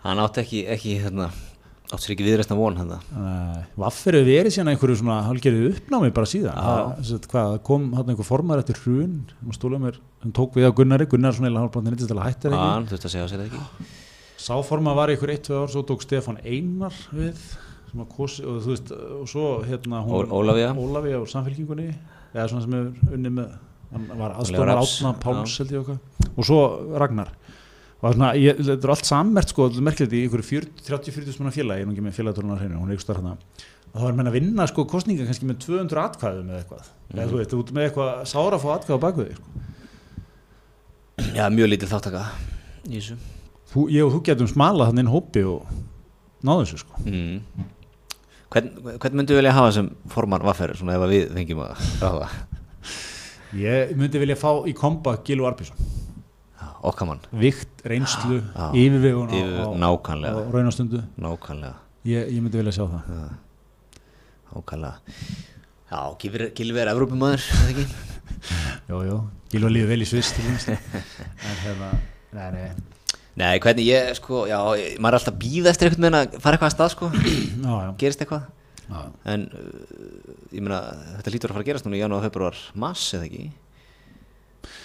hann 0.06 0.24
átti 0.26 0.44
ekki, 0.44 0.62
ekki 0.76 0.96
hérna, 1.04 1.30
átti 1.90 2.06
sér 2.06 2.16
ekki 2.16 2.28
viðreistan 2.28 2.60
von. 2.60 2.80
Nei, 2.84 3.64
Vaffer 3.84 4.20
hefur 4.20 4.30
verið 4.30 4.56
síðan 4.58 4.74
einhverju 4.74 5.00
svona 5.02 5.20
hálgerðu 5.30 5.74
uppnámi 5.74 6.14
bara 6.16 6.32
síðan. 6.34 6.58
Það, 6.58 7.04
sagt, 7.12 7.28
hvað, 7.34 7.58
kom 7.72 7.90
hann 7.98 8.14
einhver 8.14 8.30
formar 8.30 8.64
eftir 8.64 8.80
hrun, 8.84 9.20
hann 9.42 9.58
stóla 9.60 9.82
mér, 9.84 10.00
hann 10.26 10.36
tók 10.36 10.58
við 10.60 10.70
á 10.70 10.76
Gunnari, 10.76 11.10
Gunnar 11.12 11.36
svona 11.38 11.52
eða 11.54 11.68
að 11.68 12.26
hætta 12.28 12.50
er 12.50 12.58
ekki. 12.58 12.64
hann 12.64 12.90
þurfti 12.92 13.10
að 13.10 13.16
segja 13.18 13.28
á 13.28 13.32
sér 13.32 13.44
það 13.44 13.52
ekki 13.52 13.92
Sá 14.44 14.58
formar 14.68 14.98
var 14.98 15.12
einhver 15.14 15.32
eitt, 15.32 15.46
tvö 15.48 15.62
ár, 15.62 15.70
svo 15.72 15.86
tók 15.88 16.02
Stefán 16.04 16.36
Einar 16.44 16.96
við, 17.16 17.38
kosi, 18.10 18.44
og 18.48 18.62
þú 18.66 18.72
veist, 18.74 18.92
og 19.22 19.28
svo 19.30 19.46
hérna 19.68 20.02
hún, 20.06 20.26
Ó- 20.26 20.34
Ólafía. 20.40 20.72
Ólafía 20.74 21.20
úr 21.22 21.30
samfélkingunni, 21.30 21.90
eða 22.34 22.48
svona 22.50 22.64
sem 22.66 22.74
hefur 22.78 23.14
unni 23.18 23.32
með, 23.38 23.52
hann 23.94 24.08
var 24.18 24.34
aðstofnar 24.42 24.82
átna 24.82 25.12
Páls 25.22 25.58
held 25.62 25.72
ég 25.76 25.84
okkar, 25.84 26.00
og 26.36 26.48
svo 26.50 26.60
Ragnar. 26.98 27.30
Og 28.04 28.10
er 28.10 28.16
svona, 28.18 28.32
ég, 28.36 28.58
þetta 28.60 28.84
er 28.90 28.94
allt 28.96 29.06
sammert 29.08 29.54
sko, 29.54 29.70
þetta 29.70 29.80
er 29.80 29.88
merkilegt 29.88 30.14
í 30.18 30.24
einhverju 30.26 30.64
30-40 30.90 31.40
manna 31.40 31.54
félagi, 31.56 31.80
ég 31.80 31.86
er 31.86 31.88
nú 31.88 31.94
ekki 31.96 32.04
með 32.10 32.18
félagtórnar 32.18 32.60
hreinu, 32.60 32.82
hún 32.82 32.90
er 32.90 32.98
ykkur 32.98 33.06
starf 33.06 33.22
hérna. 33.22 33.38
Og 33.94 34.02
þá 34.02 34.08
er 34.10 34.16
menn 34.18 34.28
að 34.32 34.36
vinna 34.40 34.66
sko 34.68 34.84
kostninga 34.90 35.28
kannski 35.30 35.46
með 35.48 35.60
200 35.64 36.02
atkvæðum 36.02 36.50
eða 36.50 36.64
eitthvað. 36.64 36.88
Eða 37.14 37.28
þú 37.30 37.38
veist, 37.40 37.54
út 37.54 37.72
með 37.78 37.86
eitthvað 37.88 38.26
sára 38.34 38.58
að 38.58 38.64
fá 38.66 38.70
atkvæða 38.74 38.98
á 38.98 39.06
bakvið 39.06 39.28
þig. 39.30 39.38
Sko. 39.38 39.70
Já, 41.38 41.46
mjög 41.54 41.70
lítið 41.70 41.92
þáttaka 41.94 42.24
í 42.90 42.98
þessu 42.98 43.16
ég 43.94 44.04
og 44.06 44.12
þú 44.16 44.20
getum 44.28 44.50
smalað 44.50 44.90
þannig 44.92 45.04
inn 45.06 45.12
hópi 45.14 45.44
og 45.50 45.70
náðu 46.46 46.66
þessu 46.66 46.80
sko. 46.82 47.00
mm. 47.06 47.38
Hvern, 48.54 48.70
Hvern 49.02 49.18
myndu 49.18 49.36
vilja 49.38 49.54
hafa 49.56 49.72
sem 49.74 49.88
forman 50.14 50.44
vaffer 50.46 50.76
svona 50.78 50.98
ef 51.00 51.06
við 51.10 51.32
fengjum 51.34 51.64
að 51.66 51.86
ráða 52.04 52.28
Ég 53.58 53.94
myndi 53.98 54.22
vilja 54.22 54.38
fá 54.40 54.50
í 54.66 54.74
komba 54.78 55.16
Gilu 55.26 55.46
Arbjörnsson. 55.46 55.78
Já, 56.58 56.68
okkar 56.90 57.10
mann, 57.10 57.20
Vikt, 57.38 57.84
reynslu, 57.86 58.40
Já. 58.42 58.68
yfirvegun 58.74 59.30
á, 59.30 59.90
á, 60.34 60.54
raunastundu. 60.54 61.04
nákvæmlega 61.22 61.76
Ég, 62.06 62.32
ég 62.34 62.42
myndi 62.42 62.58
vilja 62.62 62.74
sjá 62.78 62.86
það. 62.90 63.12
nákvæmlega 64.54 64.94
Já, 65.94 66.00
Gilvi 66.22 66.50
Gilvi 66.58 66.80
er 66.82 66.90
ekki? 67.70 67.86
Jó, 68.90 69.04
jó. 69.06 69.18
Gilu 69.54 69.70
líður 69.70 69.92
vel 69.94 70.02
í 70.02 70.08
þess. 70.10 70.68
en 71.50 71.60
hérna, 71.62 71.90
nei, 72.34 72.48
nei. 72.56 72.70
Nei, 73.40 73.56
hvernig 73.58 73.88
ég, 73.88 74.12
sko, 74.20 74.44
já, 74.46 74.60
maður 75.02 75.16
er 75.16 75.18
alltaf 75.18 75.34
að 75.34 75.40
býða 75.42 75.72
eftir 75.72 75.90
einhvern 75.90 76.06
veginn 76.06 76.20
að 76.20 76.36
fara 76.44 76.58
eitthvað 76.60 76.70
að 76.70 76.76
stað, 76.76 76.92
sko 76.94 77.10
Já, 77.66 77.74
já. 77.74 77.90
gerist 78.04 78.22
eitthvað 78.22 78.44
já. 78.86 79.00
en 79.34 79.48
uh, 79.50 80.38
ég 80.54 80.62
meina, 80.62 80.82
þetta 81.18 81.34
lítur 81.34 81.50
að 81.50 81.58
fara 81.58 81.66
að 81.66 81.70
gerast 81.72 81.88
núna 81.88 81.98
í 81.98 82.04
janúar, 82.04 82.26
februar, 82.28 82.60
mars, 82.84 83.08
eða 83.18 83.30
ekki 83.30 83.48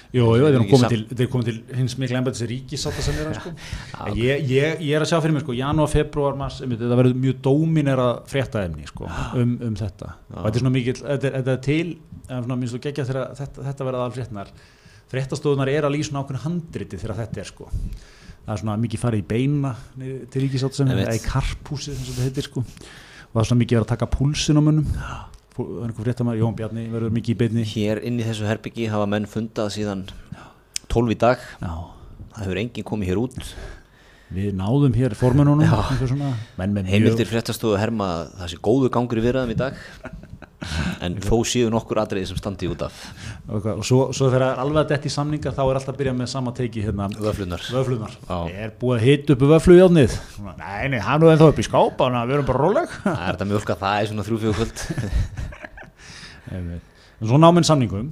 Jú, 0.08 0.24
jú, 0.40 0.46
er 0.48 0.54
nú 0.56 0.64
Ekki 0.64 1.26
komið 1.28 1.48
til, 1.50 1.56
hins 1.76 1.94
mikla 2.00 2.22
embætis 2.22 2.46
ríkisáta 2.48 3.02
sem 3.04 3.18
er 3.20 3.34
sko. 3.36 3.50
Já, 3.92 3.98
En 4.06 4.14
ég, 4.16 4.46
ég, 4.48 4.80
ég 4.80 4.96
er 4.96 5.04
að 5.04 5.10
sjá 5.10 5.18
fyrir 5.20 5.34
mig 5.36 5.44
sko, 5.44 5.52
janúar, 5.52 5.90
februar, 5.92 6.38
mars, 6.38 6.62
einmitt, 6.64 6.80
þetta 6.80 6.96
verður 6.96 7.18
mjög 7.26 7.42
dóminera 7.44 8.06
fréttaefni 8.30 8.88
sko, 8.88 9.04
um, 9.42 9.52
um 9.68 9.76
þetta. 9.76 10.14
Og 10.32 10.46
þetta 10.46 10.54
er 10.54 10.64
svona 10.64 10.74
mikill, 10.78 10.96
þetta 11.02 11.34
þetta 11.36 11.52
er 11.52 11.62
til, 11.68 11.84
svona 12.30 12.56
minnst 12.56 12.78
þú 12.78 12.80
geggja 12.88 13.04
þegar 13.10 13.36
þetta, 13.42 13.66
þetta 13.68 13.88
verða 13.90 14.06
alveg 14.06 14.16
fréttnar. 14.16 14.54
Fréttastofunar 15.12 15.72
er 15.72 15.88
að 15.88 15.94
lýsa 15.98 16.16
ákveðin 16.16 16.44
handriti 16.46 17.02
þegar 17.04 17.20
þetta 17.20 17.44
er 17.44 17.52
sko. 17.52 17.68
Það 18.48 18.54
er 18.54 18.60
svona 18.62 18.74
mikið 18.80 19.00
farið 19.02 19.20
í 19.20 19.24
beina 19.28 19.70
til 20.32 20.40
ríkisáta 20.40 20.78
sem 20.78 20.88
er, 20.94 21.10
í 21.12 21.20
karphúsi 21.20 21.92
sem 21.92 22.06
þetta 22.06 22.22
heitir 22.24 22.46
sko. 22.46 22.62
Og 22.64 23.34
það 23.34 23.40
er 23.42 23.48
svona 23.50 23.60
mikið 23.60 23.76
verið 23.76 23.84
að 23.84 23.90
taka 23.90 24.08
púlsin 24.14 24.56
á 24.56 24.62
Það 25.58 25.82
er 25.84 25.92
fréttamæður, 25.98 26.38
Jón 26.40 26.54
Bjarni 26.56 26.84
verður 26.88 27.12
mikið 27.12 27.34
í 27.34 27.38
beinni. 27.42 27.64
hér 27.66 28.00
inn 28.08 28.20
í 28.22 28.24
þessu 28.24 28.46
herbyggi 28.48 28.86
hafa 28.88 29.08
menn 29.10 29.26
fundað 29.28 29.72
síðan 29.74 30.06
12 30.88 31.12
í 31.12 31.18
dag. 31.18 31.42
Já. 31.60 31.72
það 32.38 32.46
hefur 32.46 32.60
enginn 32.62 32.88
komið 32.88 33.10
hér 33.10 33.20
út. 33.20 33.52
Við 34.32 34.56
náðum 34.56 34.96
hér 34.96 35.16
formennunum 35.18 35.68
menn 36.56 36.78
með 36.78 36.92
heimildir 36.94 37.28
fréttastofu 37.28 37.76
herma 37.80 38.08
að 38.14 38.32
það 38.38 38.52
sé 38.54 38.62
góður 38.64 38.94
gangur 38.96 39.20
í 39.20 39.26
viðræðum 39.28 39.52
í 39.52 39.58
dag 39.58 39.76
en 41.04 41.16
þó 41.22 41.36
séu 41.46 41.68
nokkur 41.70 42.00
atriði 42.02 42.30
sem 42.32 42.38
standi 42.40 42.68
út 42.70 42.82
af. 42.88 42.96
Eitthvað. 43.46 43.78
og 43.78 43.86
svo, 43.86 43.98
svo 44.16 44.30
þegar 44.30 44.44
það 44.44 44.50
er 44.50 44.62
alveg 44.64 44.80
að 44.82 44.88
detti 44.92 45.10
í 45.10 45.14
samninga 45.14 45.52
þá 45.54 45.60
er 45.64 45.78
alltaf 45.78 45.92
að 45.92 46.00
byrja 46.00 46.14
með 46.18 46.30
sama 46.32 46.54
teiki 46.56 46.82
hérna, 46.82 47.06
vöflunar. 47.14 47.66
vöflunar. 47.74 48.16
Er 48.50 48.74
búið 48.80 48.96
að 48.96 49.04
hita 49.06 49.36
upp 49.36 49.44
vöflujárnið? 49.52 50.18
Nei, 50.48 50.88
nei, 50.94 50.98
hann 51.04 51.22
er 51.22 51.34
ennþá 51.34 51.52
upp 51.52 51.62
í 51.62 51.66
skápa 51.68 52.10
að 52.10 52.32
við 52.32 52.38
erum 52.38 52.50
bara 52.50 52.64
róleg. 52.64 52.98
Það 53.04 53.22
er 53.22 53.38
þetta 53.38 53.48
mjölka 53.52 53.78
það 53.84 54.00
er 54.02 54.10
svona 54.10 54.26
þrjú 54.26 54.40
fjögur 54.42 54.58
kvöld. 54.58 54.78
Einmitt. 56.58 56.92
En 57.18 57.30
svo 57.30 57.40
náminn 57.42 57.66
samningum. 57.66 58.10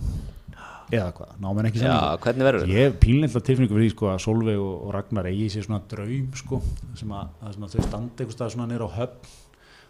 Eða 0.86 1.08
hvað, 1.16 1.30
náminn 1.42 1.66
ekki 1.66 1.80
Já, 1.80 1.88
samningum? 1.88 2.20
hvernig 2.22 2.46
verður 2.46 2.62
þetta? 2.62 2.74
Ég 2.76 2.84
hef 2.86 3.00
pínleitla 3.02 3.40
tilfinningu 3.42 3.74
fyrir 3.74 3.88
því 3.88 3.94
sko 3.96 4.10
að 4.12 4.20
Solveig 4.22 4.60
og, 4.62 4.84
Ragnar 4.94 5.28
eigi 5.32 5.48
sér 5.56 5.66
svona 5.66 5.80
draum 5.90 6.28
sko 6.38 6.60
sem 6.94 7.10
að, 7.10 7.32
að, 7.42 7.56
sem 7.56 7.66
að 7.66 7.72
þau 7.74 7.88
standa 7.88 8.22
einhvers 8.22 8.38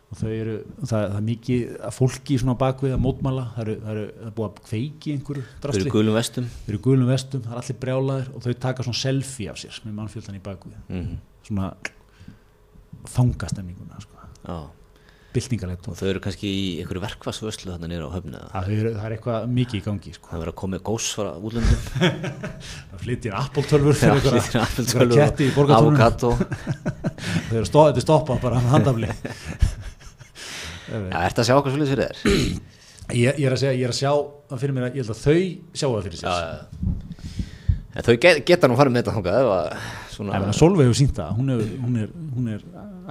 og 0.06 0.18
þau 0.20 0.30
eru, 0.30 0.56
það, 0.80 0.90
það 0.96 1.16
er 1.18 1.24
mikið 1.26 1.78
fólki 1.96 2.36
svona 2.38 2.56
bakvið 2.60 2.96
að 2.96 3.00
mótmæla. 3.02 3.46
Það 3.56 3.62
eru, 3.64 3.78
það 3.82 3.94
eru, 3.94 4.04
það 4.16 4.28
er 4.28 4.34
búið 4.36 4.50
að 4.50 4.60
kveiki 4.70 5.14
einhverju 5.16 5.46
Þau 5.46 5.62
drastli, 5.64 5.86
eru 5.86 5.94
gulum 5.96 6.18
vestum. 6.18 6.50
Þau 6.52 6.70
eru 6.70 6.78
í 6.78 6.84
gulum 6.86 7.10
vestum, 7.10 7.42
það 7.46 7.56
er 7.56 7.62
allir 7.62 7.80
brjálaðir 7.82 8.28
og 8.32 8.44
þau 8.46 8.60
taka 8.66 8.86
svona 8.86 9.00
selfie 9.02 9.50
af 9.50 9.58
sér 9.60 9.80
með 9.82 9.98
mannfjöldan 10.00 10.38
í 10.38 10.44
bakvið 10.46 10.78
mm 10.86 11.16
svona 11.46 11.70
fangastemninguna 13.06 14.00
sko, 14.02 14.26
Já, 14.46 14.56
byltingalegt 15.36 15.86
og 15.90 15.98
þau 15.98 16.08
eru 16.08 16.20
kannski 16.24 16.48
í 16.48 16.66
einhverju 16.80 17.02
verkvarsvöslu 17.04 17.74
þarna 17.74 17.90
nýra 17.90 18.08
á 18.08 18.14
höfni 18.14 18.34
eða? 18.34 18.48
það 18.54 18.70
er, 18.72 18.88
það 18.96 19.06
er 19.08 19.14
eitthvað 19.16 19.48
mikið 19.58 19.78
í 19.78 19.82
gangi 19.84 20.14
sko. 20.16 20.30
Það 20.30 20.42
verður 20.42 20.52
að 20.52 20.58
koma 20.62 20.74
með 20.74 20.84
gós 20.88 21.08
frá 21.16 21.28
útlöndum. 21.36 21.82
Það 22.90 23.02
flyttir 23.02 23.36
Apple 23.36 23.66
tölfur 23.70 23.98
fyrir 24.00 24.08
Já, 24.08 24.16
einhverja 24.16 24.62
Apple 24.64 24.84
einhverja 24.84 24.92
tölvur 24.94 25.20
ketti 25.20 25.46
í 25.46 25.52
og 25.52 25.58
borgartúnum 25.58 26.00
avokado 26.00 26.30
þau 27.50 27.58
eru 27.60 27.66
er 27.66 28.06
stoppað 28.06 28.42
bara 28.46 28.62
með 28.64 28.74
handafli 28.78 29.12
Já, 30.86 31.18
ertu 31.26 31.42
að 31.42 31.48
sjá 31.48 31.56
okkur 31.56 31.74
svolítið 31.74 31.92
fyrir 31.92 32.06
þér? 32.06 32.16
ég, 33.16 33.38
ég 33.40 33.46
er 33.48 33.56
að 33.56 33.62
segja, 33.62 33.74
ég 33.76 33.86
er 33.88 33.94
að 33.94 33.98
sjá 34.00 34.12
það 34.50 34.62
fyrir 34.62 34.76
mér 34.76 34.86
að 34.88 34.98
ég 34.98 35.04
held 35.04 35.14
að 35.14 35.22
þau 35.24 35.38
sjá 35.80 35.86
það 35.86 36.06
fyrir 36.08 36.20
sér. 36.22 36.28
Já, 36.28 36.36
já, 36.42 36.54
já 36.56 36.94
En 37.96 38.04
þau 38.04 38.12
get, 38.20 38.42
geta 38.44 38.68
nú 38.68 38.74
farið 38.76 38.92
með 38.92 39.06
þetta 39.06 39.12
þangað 39.16 39.46
að 39.54 39.68
svona 40.12 40.52
Solveig 40.56 40.84
hefur 40.84 40.98
sínt 40.98 41.14
það, 41.16 41.30
hún 41.38 41.52
er, 41.54 41.60
hún 41.80 41.94
er, 42.02 42.10
hún 42.36 42.50
er 42.52 42.64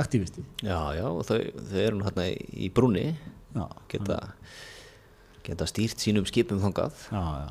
aktivisti. 0.03 0.43
Já, 0.61 0.77
já, 0.93 1.05
þau, 1.25 1.39
þau 1.71 1.79
eru 1.81 1.97
nú 1.97 2.05
hérna 2.05 2.25
í, 2.29 2.35
í 2.67 2.69
brúni 2.69 3.05
já, 3.55 3.63
geta, 3.89 4.19
geta 5.47 5.67
stýrt 5.71 6.05
sínum 6.05 6.27
skipum 6.29 6.61
þangað. 6.61 7.01
Já, 7.09 7.23
já. 7.41 7.47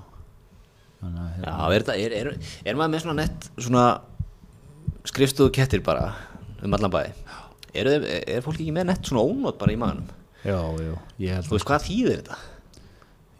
Að, 1.04 1.16
Já, 1.42 1.54
er, 1.74 1.82
þetta, 1.82 1.96
er, 2.00 2.14
er, 2.20 2.52
er 2.64 2.78
maður 2.78 2.94
með 2.94 3.02
svona 3.02 3.16
nett 3.18 3.48
svona 3.58 3.82
skrifstofu 5.10 5.52
kettir 5.52 5.82
bara 5.84 6.12
um 6.64 6.78
allan 6.78 6.92
bæ 6.94 7.02
er, 7.74 7.90
er, 7.90 8.40
fólk 8.44 8.58
ekki 8.60 8.74
með 8.76 8.88
nett 8.92 9.10
svona 9.10 9.24
ónót 9.26 9.58
bara 9.60 9.74
í 9.74 9.78
maðanum 9.80 10.08
já, 10.44 10.58
já, 10.84 10.94
ég 11.24 11.36
held 11.38 11.48
Þú 11.50 11.56
veist 11.58 11.68
hvað 11.70 11.86
þýðir 11.88 12.18
þetta? 12.20 12.38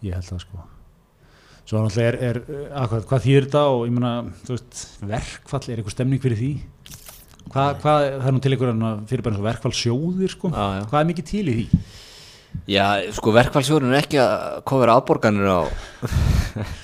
ég 0.05 0.14
held 0.18 0.28
það 0.28 0.41
sko. 0.45 0.62
Svo 1.64 1.80
náttúrulega 1.80 2.09
er, 2.12 2.16
er 2.28 2.39
akkurat, 2.82 3.07
hvað 3.09 3.22
þýr 3.24 3.47
þetta 3.47 3.62
og 3.72 3.85
ég 3.89 4.49
veist, 4.51 4.80
verkfall 5.09 5.62
er 5.70 5.78
eitthvað 5.80 5.95
stemning 5.97 6.20
fyrir 6.24 6.41
því? 6.43 6.51
Hvað, 7.55 7.70
hvað 7.85 8.05
það 8.09 8.26
er 8.28 8.35
nú 8.37 8.41
til 8.45 8.53
einhverjum 8.57 9.07
fyrir 9.09 9.24
bara 9.24 9.45
verkfall 9.47 9.72
sjóðir 9.76 10.32
sko, 10.32 10.51
Já, 10.53 10.64
já. 10.78 10.85
hvað 10.91 11.01
er 11.01 11.09
mikið 11.12 11.26
til 11.30 11.45
í 11.45 11.55
því? 11.59 11.66
Já, 12.70 12.85
sko 13.16 13.32
verkfallsjórun 13.35 13.93
er 13.97 13.99
ekki 14.05 14.20
að 14.22 14.61
kofera 14.68 14.95
afborganir 15.01 15.49
á, 15.51 15.61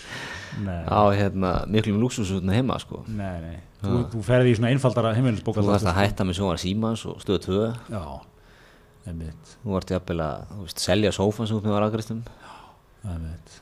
á 0.90 1.00
hérna, 1.14 1.52
miklum 1.70 2.00
lúksusutna 2.02 2.56
heima 2.56 2.78
sko. 2.82 3.04
nei, 3.08 3.40
nei. 3.44 3.56
Þú, 3.80 4.00
þú 4.12 4.22
ferði 4.26 4.50
í 4.52 4.56
svona 4.58 4.72
einfaldara 4.74 5.14
heimilisbókar 5.16 5.64
Þú 5.64 5.70
varst 5.72 5.88
að 5.88 5.96
hætta 6.02 6.24
með 6.28 6.36
sjónvar 6.36 6.58
símans 6.60 7.04
og 7.08 7.22
stöðu 7.22 7.40
2 7.46 7.60
já, 7.94 8.02
einmitt, 9.08 9.54
Þú 9.62 9.72
vart 9.76 9.92
jafnvel 9.94 10.20
að 10.26 10.50
veist, 10.66 10.82
selja 10.84 11.12
sófan 11.16 11.48
sem 11.48 11.56
þú 11.56 11.60
ert 11.62 11.68
með 11.70 11.76
var 11.78 11.86
aðgristum 11.86 12.20
einmitt. 13.08 13.54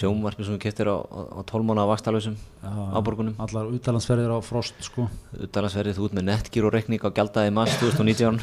Sjónvarpi 0.00 0.44
sem 0.46 0.54
þú 0.56 0.60
keftir 0.62 0.90
á, 0.90 0.96
á, 1.02 1.20
á 1.38 1.40
12 1.50 1.66
mánu 1.66 1.84
vakstalösum 1.90 2.34
Já, 2.38 2.72
afborgunum 2.98 3.38
allar 3.42 3.70
utalansferðir 3.74 4.30
á 4.34 4.38
frost 4.42 4.74
sko. 4.86 5.06
Uttalansverðið 5.38 5.98
þú 5.98 6.04
út 6.08 6.14
með 6.18 6.28
nettgíróreikning 6.30 7.02
á 7.02 7.10
gjaldaði 7.14 7.54
mars 7.54 7.74
2019 7.82 8.38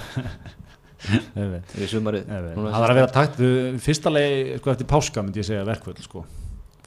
einmitt. 1.40 1.76
Í 1.78 1.88
sumarið 1.92 2.28
Það 2.28 2.68
þarf 2.68 2.88
að 2.90 2.98
vera 3.00 3.12
takt 3.16 3.40
við 3.44 3.80
fyrsta 3.84 4.12
leið 4.12 4.56
sko, 4.62 4.74
eftir 4.74 4.90
páska 4.92 5.24
myndi 5.24 5.40
ég 5.44 5.48
segja 5.48 5.68
verkvöld 5.68 6.00
sko. 6.04 6.24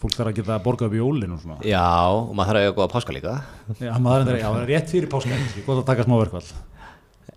Fólk 0.01 0.17
þarf 0.17 0.31
að 0.33 0.39
geta 0.41 0.57
að 0.57 0.65
borga 0.65 0.89
upp 0.89 0.97
í 0.97 1.01
jólin 1.01 1.35
og 1.37 1.41
svona. 1.43 1.61
Já, 1.67 1.85
og 2.09 2.33
maður 2.37 2.51
þarf 2.51 2.61
að 2.61 2.67
eiga 2.67 2.77
góða 2.79 2.91
páska 2.95 3.15
líka. 3.15 3.37
Já, 3.77 3.93
maður 4.01 4.33
er, 4.33 4.43
það 4.43 4.59
er 4.63 4.71
rétt 4.71 4.93
fyrir 4.95 5.11
páska 5.13 5.37
ekki, 5.37 5.65
gott 5.67 5.83
að 5.83 5.89
taka 5.91 6.07
smá 6.07 6.17
verkvöld 6.23 6.53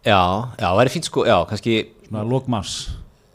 Já, 0.04 0.20
já, 0.60 0.66
það 0.68 0.78
væri 0.82 0.92
fínt 0.92 1.08
sko, 1.08 1.24
já, 1.28 1.36
kannski 1.48 1.76
svona 2.08 2.24
lók 2.28 2.48
mars 2.52 2.74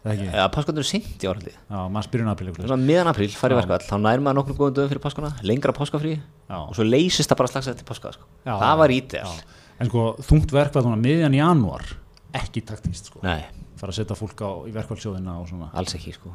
eða 0.02 0.14
ekki, 0.14 0.26
Já, 0.32 0.42
páskandur 0.52 0.84
er 0.84 0.88
seint 0.88 1.24
í 1.24 1.28
árhaldi 1.30 1.52
já, 1.54 1.78
byrjun 2.12 2.32
apríl 2.32 2.48
eitthvað. 2.50 2.68
Svona 2.68 2.88
miðan 2.90 3.10
apríl 3.12 3.28
farið 3.32 3.60
verkvall, 3.62 3.86
þá 3.88 3.94
nær 4.04 4.24
maður 4.24 4.38
nokkrum 4.40 4.58
góðum 4.58 4.76
dögum 4.76 4.92
fyrir 4.92 5.02
páskana 5.04 5.30
Lengra 5.48 5.74
páskafrí. 5.76 6.18
Og 6.58 6.76
svo 6.76 6.84
leysist 6.84 7.32
það 7.32 7.40
bara 7.40 7.52
strax 7.52 7.70
eftir 7.72 7.88
páska 7.88 8.12
sko. 8.16 8.28
Já, 8.44 8.52
Það 8.52 8.82
var 8.82 8.94
ídel 8.98 9.32
en 9.78 9.90
sko 9.92 10.04
þungt 10.28 10.54
verkvöld 10.58 10.88
svona 10.88 11.00
miðjan 11.00 11.38
janúar 11.38 11.88
ekki 12.36 12.64
taktíst 12.68 13.08
sko. 13.08 13.24
Fara 13.24 13.94
að 13.94 13.96
setja 14.02 14.18
fólk 14.18 14.44
á, 14.44 14.50
í 14.68 14.74
svona. 14.74 15.70
Alls 15.72 15.96
ekki 15.96 16.12
sko 16.18 16.34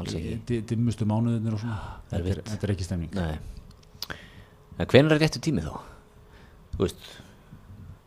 Alls 0.00 0.14
ekki. 0.18 0.36
Di- 0.48 0.62
dimmustu 0.72 1.06
mánuðinir 1.06 1.54
og 1.54 1.60
svona. 1.62 1.76
Þetta 2.10 2.32
er, 2.34 2.40
þetta 2.50 2.66
er 2.66 2.72
ekki 2.74 2.86
stemning. 2.88 3.12
Hvenær 4.90 5.14
er 5.14 5.22
réttu 5.22 5.42
tími 5.42 5.62
þá? 5.62 5.76
Þú 6.74 6.82
veist 6.86 7.04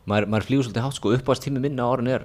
Maður, 0.07 0.25
maður 0.31 0.45
flýgur 0.47 0.65
svolítið 0.67 0.83
hátt 0.85 0.95
sko 0.95 1.11
Uppáðast 1.17 1.43
tími 1.43 1.59
minna 1.63 1.83
á 1.83 1.91
árun 1.91 2.07
er 2.11 2.23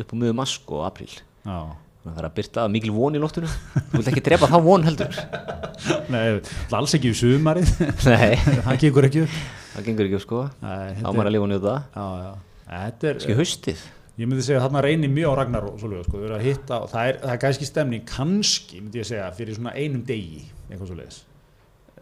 upp 0.00 0.12
á 0.12 0.14
miður 0.16 0.36
mask 0.38 0.70
og 0.72 0.84
apríl. 0.88 1.10
Já. 1.44 1.58
Það 2.02 2.16
er 2.18 2.26
að 2.26 2.32
byrta 2.38 2.62
mikil 2.72 2.92
von 2.96 3.14
í 3.14 3.20
loftinu. 3.22 3.50
Þú 3.92 3.98
vilt 4.00 4.08
ekki 4.10 4.22
drepa 4.26 4.48
þá 4.50 4.56
von 4.64 4.86
heldur. 4.88 5.18
Nei, 6.12 6.40
það 6.42 6.78
alls 6.80 6.94
ekki 6.98 7.12
í 7.12 7.18
sumarið. 7.20 7.74
Nei, 8.08 8.32
það 8.66 8.80
gengur 8.82 9.06
ekki 9.08 9.22
upp. 9.26 9.36
Það 9.74 9.86
gengur 9.88 10.08
ekki 10.08 10.18
upp 10.18 10.24
sko. 10.24 10.40
Nei, 10.64 10.72
Á 10.72 10.96
þetta 10.98 11.12
maður 11.14 11.30
að 11.30 11.36
lifa 11.36 11.50
njóta. 11.52 11.76
Já, 11.94 12.06
já. 12.24 12.32
Þetta 12.72 13.10
er, 13.12 13.20
Ski 13.26 13.36
haustið 13.38 13.84
Ég 14.20 14.28
myndi 14.28 14.44
segja 14.44 14.60
að 14.60 14.66
þarna 14.66 14.82
reynir 14.84 15.12
mjög 15.12 15.32
á 15.32 15.34
Ragnar 15.40 15.68
og 15.70 15.78
svoleiðu 15.80 16.04
sko, 16.04 16.18
það 16.22 17.06
er, 17.08 17.20
það 17.22 17.30
er 17.32 17.38
kannski 17.46 17.68
stemning, 17.68 18.02
kannski 18.08 18.82
myndi 18.82 19.00
ég 19.00 19.08
segja 19.08 19.30
fyrir 19.36 19.56
svona 19.56 19.72
einum 19.72 20.02
degi, 20.04 20.42
eitthvað 20.68 20.90
svoleiðis. 20.90 21.22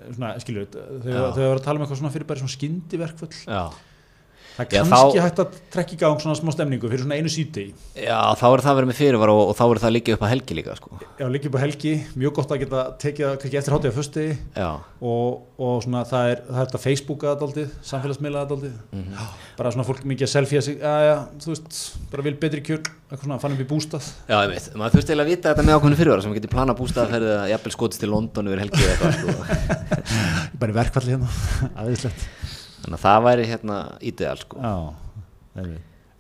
Svona, 0.01 0.33
skilur, 0.43 0.67
þau 0.73 1.13
þau 1.37 1.45
eru 1.45 1.55
að 1.55 1.63
tala 1.67 1.79
um 1.79 1.85
eitthvað 1.85 2.01
svona 2.01 2.13
fyrir 2.15 2.27
bara 2.27 2.43
svona 2.43 2.57
skyndiverkvöld. 2.57 3.39
Já 3.47 3.63
Það 4.61 4.67
er 4.67 4.85
kannski 4.91 5.19
þá- 5.21 5.25
hægt 5.25 5.41
að 5.41 5.59
trekka 5.75 5.95
í 5.95 5.99
gang 6.01 6.21
svona 6.21 6.37
smá 6.37 6.51
stemningu 6.55 6.89
fyrir 6.91 7.01
svona 7.05 7.17
einu 7.17 7.31
síðdegi. 7.33 7.73
Já, 7.97 8.19
þá 8.37 8.45
er 8.51 8.61
það 8.67 8.77
verið 8.81 8.91
með 8.91 8.99
fyrirvara 9.01 9.33
og, 9.33 9.45
og 9.51 9.57
þá 9.57 9.65
er 9.71 9.81
það 9.85 9.95
líka 9.97 10.13
upp 10.17 10.25
að 10.27 10.33
helgi 10.35 10.55
líka 10.59 10.77
sko. 10.77 10.89
Já, 11.21 11.27
líka 11.33 11.47
upp 11.49 11.57
á 11.57 11.61
helgi, 11.65 11.93
mjög 12.21 12.33
gott 12.37 12.51
að 12.55 12.61
geta 12.65 12.81
tekið 13.01 13.25
kannski 13.41 13.59
eftir 13.61 13.73
hátíða 13.75 14.37
Já, 14.57 14.71
og, 15.01 15.31
og 15.61 15.83
svona 15.85 16.03
það 16.09 16.25
er, 16.35 16.39
það 16.51 16.61
er 16.61 16.67
þetta 16.67 16.81
Facebooka 16.85 17.27
aðdaldið, 17.35 17.69
samfélagsmiðla 17.91 18.39
aðdaldið. 18.45 18.75
Mhm. 18.93 19.13
Bara 19.57 19.71
svona 19.75 19.87
fólk 19.89 20.05
mikið 20.05 20.25
að 20.27 20.33
selfie 20.35 20.63
sig, 20.63 20.77
já, 20.81 20.95
já, 21.09 21.17
þú 21.41 21.49
veist, 21.55 21.73
bara 22.11 22.23
vil 22.27 22.37
betri 22.41 22.61
kjör, 22.65 22.83
eitthvað 23.11 23.25
svona, 23.27 23.41
fann 23.41 23.55
upp 23.57 23.65
í 23.65 23.69
bústað. 23.71 24.05
já, 24.29 24.37
ég 24.45 24.51
veit 24.55 24.67
Maður 24.77 24.93
þurfti 24.97 25.11
eiginlega 25.11 25.27
að 25.27 25.33
vita 25.35 25.49
þetta 25.55 25.65
með 25.67 25.75
ákveðinu 25.79 25.99
fyrirvara 26.01 26.23
sem 26.23 26.35
getur 26.37 26.53
plana 26.55 26.75
bústaðferðið 26.77 27.39
sko. 32.81 32.89
Þannig 32.89 32.99
að 32.99 33.07
það 33.07 33.25
væri 33.29 33.49
hérna 33.51 33.79
ídeal 34.11 34.37
sko. 34.43 34.61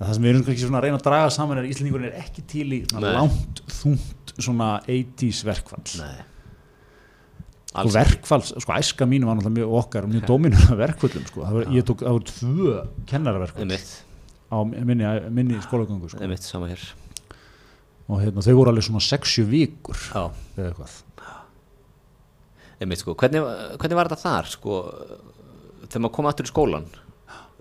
Það 0.00 0.14
sem 0.16 0.24
við 0.24 0.30
erum 0.30 0.44
kannski 0.46 0.64
svona 0.64 0.78
að 0.80 0.84
reyna 0.86 0.96
að 0.96 1.06
draga 1.10 1.32
saman 1.34 1.58
er 1.58 1.66
að 1.66 1.72
Íslandingurinn 1.74 2.08
er 2.08 2.20
ekki 2.22 2.44
til 2.48 2.68
í 2.72 2.80
langt, 3.04 3.60
þungt 3.68 4.30
svona 4.40 4.68
80s 4.88 5.42
verkfall. 5.44 5.84
Nei. 6.00 6.14
Sko 7.70 7.82
Alls 7.84 7.94
verkfall, 7.94 8.42
sko 8.48 8.74
æska 8.74 9.06
mínu 9.06 9.28
var 9.28 9.36
náttúrulega 9.38 9.60
mjög 9.60 9.74
okkar 9.78 10.06
mjög 10.10 10.24
dóminur 10.26 10.62
af 10.72 10.78
verkfallum 10.80 11.26
sko. 11.28 11.44
það 11.44 11.58
var, 11.58 11.68
ég 11.76 11.84
tók, 11.86 12.00
það 12.02 12.16
voru 12.16 12.32
tvö 12.32 12.72
kennaraverkfall 13.12 13.62
Einmitt, 13.62 13.92
á 14.50 14.58
minni, 14.66 15.12
minni 15.36 15.60
skólagöngu 15.62 16.10
sko. 16.10 16.18
einmitt, 16.24 16.42
sama 16.42 16.66
hér. 16.72 16.82
Og 18.10 18.24
hérna, 18.24 18.42
þau 18.42 18.56
voru 18.58 18.72
alveg 18.72 18.88
svona 18.88 19.04
60 19.06 19.46
vikur 19.52 20.00
Já, 20.08 20.24
eða 20.56 20.72
eitthvað. 20.72 20.96
Einmitt 22.80 23.04
sko. 23.04 23.14
Hvernig, 23.20 23.46
hvernig 23.78 24.00
var 24.00 24.10
þetta 24.10 24.24
þar 24.24 24.50
sko 24.50 24.80
Þegar 25.90 26.04
maður 26.04 26.16
kom 26.16 26.28
aftur 26.30 26.46
í 26.46 26.52
skólan 26.52 26.90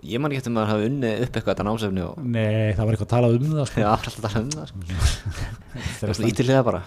Ég 0.06 0.22
man 0.22 0.32
ekki 0.32 0.40
eftir 0.40 0.52
að 0.54 0.56
maður 0.56 0.70
hafi 0.72 0.88
unnið 0.88 1.22
upp 1.26 1.38
eitthvað 1.38 1.50
þetta 1.52 1.66
námsefni 1.68 2.04
og 2.06 2.20
Nei, 2.24 2.72
það 2.78 2.86
var 2.86 2.96
eitthvað 2.96 3.10
talað 3.12 3.34
um 3.36 3.48
það 3.52 3.66
sko. 3.68 3.82
Já, 3.82 3.88
alltaf 3.92 4.20
það 4.24 4.38
um 4.40 4.52
það 4.54 4.70
sko. 4.70 4.84
Það 6.00 6.12
var 6.12 6.28
ítilega 6.30 6.62
bara. 6.68 6.82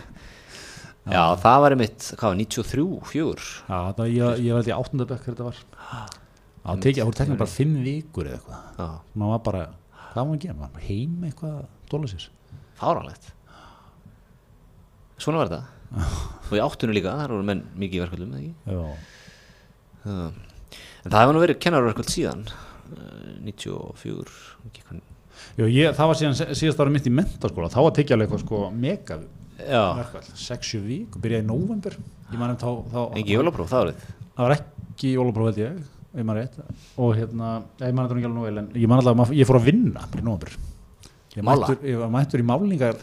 Já, 1.02 1.22
það 1.42 1.58
var 1.64 1.74
einmitt, 1.74 2.06
hvað 2.14 2.30
var, 2.30 2.38
93, 2.38 2.84
4 3.10 3.44
Já, 3.68 3.78
það, 3.98 4.12
ég, 4.14 4.40
ég 4.46 4.56
veit 4.58 4.70
í 4.70 4.74
áttundabökk 4.76 5.26
þetta 5.28 5.46
var. 5.48 5.58
Það 6.62 6.82
tekið, 6.86 7.00
það 7.02 7.08
voru 7.10 7.18
teknið 7.20 7.40
bara 7.42 7.52
5 7.56 7.74
vikur 7.88 8.30
eða 8.30 8.38
eitthvað. 8.38 8.62
Já, 8.78 8.86
maður 9.18 9.34
var 9.34 9.42
bara, 9.48 9.62
hvað 10.12 10.28
var 10.30 10.38
að 10.38 10.44
gera, 10.46 10.56
maður 10.60 10.76
var 10.78 10.86
heim 10.86 11.26
eitthvað 11.28 11.56
að 11.58 11.66
dóla 11.92 12.10
sér. 12.12 12.28
Fáránlegt. 12.80 13.28
Svona 15.20 15.42
var 15.42 15.52
þetta. 15.52 16.06
Og 16.48 16.56
í 16.56 16.62
áttunum 16.64 16.96
líka, 16.96 17.18
þar 17.18 17.36
voru 17.36 17.48
menn 17.50 17.66
mikið 17.82 17.98
í 17.98 18.02
verkeflum, 18.06 18.32
eða 18.32 18.40
ekki? 18.40 18.54
Já, 18.70 19.12
Já. 20.06 20.51
En 21.02 21.10
það 21.10 21.20
hefur 21.24 21.34
nú 21.36 21.42
verið 21.42 21.58
kennarverkvöld 21.64 22.10
síðan 22.12 22.42
eh, 22.48 23.32
94 23.48 24.36
ekki 24.68 24.84
hvað- 24.86 25.08
Já, 25.58 25.64
ég, 25.66 25.94
það 25.98 26.08
var 26.12 26.18
síðan 26.20 26.36
síðast 26.56 26.80
ára 26.80 26.92
mitt 26.94 27.06
í 27.08 27.12
mentaskóla, 27.12 27.70
þá 27.72 27.80
var 27.82 27.94
tekið 27.96 28.14
alveg 28.16 28.28
eitthvað 28.28 28.44
sko 28.44 28.60
mega 28.72 29.16
Já, 29.62 29.82
verkvall, 29.98 30.28
60 30.38 30.84
vík, 30.86 31.16
byrjaði 31.22 31.44
í 31.44 31.48
nóvember, 31.48 31.96
ég 32.32 32.38
manum 32.40 32.56
þá, 32.58 32.68
þá 32.92 33.00
engi 33.20 33.34
jólapróf, 33.36 33.68
það 33.70 33.82
árið? 33.84 34.04
Það 34.32 34.46
var 34.46 34.54
ekki 34.56 35.10
jólapróf 35.16 35.48
held 35.50 35.60
ég, 35.62 35.80
ef 36.12 36.26
maður 36.28 36.40
rétt, 36.40 36.56
og 37.04 37.12
hérna, 37.18 37.50
ég 37.82 37.94
manum 37.98 38.10
þetta 38.12 38.30
nú 38.32 38.42
ekki 38.46 38.46
vel, 38.48 38.62
en 38.62 38.70
ég 38.82 38.90
man 38.90 39.02
alltaf, 39.02 39.34
ég 39.36 39.50
fór 39.50 39.58
að 39.60 39.68
vinna 39.68 40.06
bara 40.12 40.22
í 40.22 40.26
nóvember. 40.26 40.56
Ég 41.36 41.46
mættur, 41.48 41.78
ég 41.88 42.00
var 42.00 42.10
mættur 42.16 42.42
í 42.42 42.48
málingar 42.48 42.98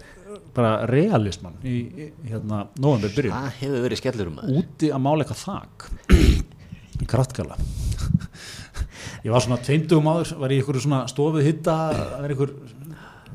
bara 0.56 0.74
realisman 0.90 1.56
í, 1.66 1.78
í 1.90 2.10
hérna 2.32 2.64
november 2.82 3.12
byrjun 3.14 3.34
Það 3.36 3.56
hefur 3.62 3.84
verið 3.86 4.02
skellur 4.02 4.30
um 4.32 4.36
maður. 4.40 4.60
Úti 4.64 4.90
að 4.94 5.02
mála 5.06 5.26
eitthvað 5.26 5.44
þak 5.46 5.90
kraftgala 7.08 7.56
ég 9.24 9.32
var 9.32 9.44
svona 9.44 9.60
tveimtugum 9.64 10.12
áður 10.12 10.36
var 10.42 10.52
í 10.52 10.60
einhverju 10.60 10.84
svona 10.84 11.06
stofuð 11.12 11.48
hitta 11.48 11.78
að 11.90 12.22
vera 12.24 12.36
einhver 12.36 12.54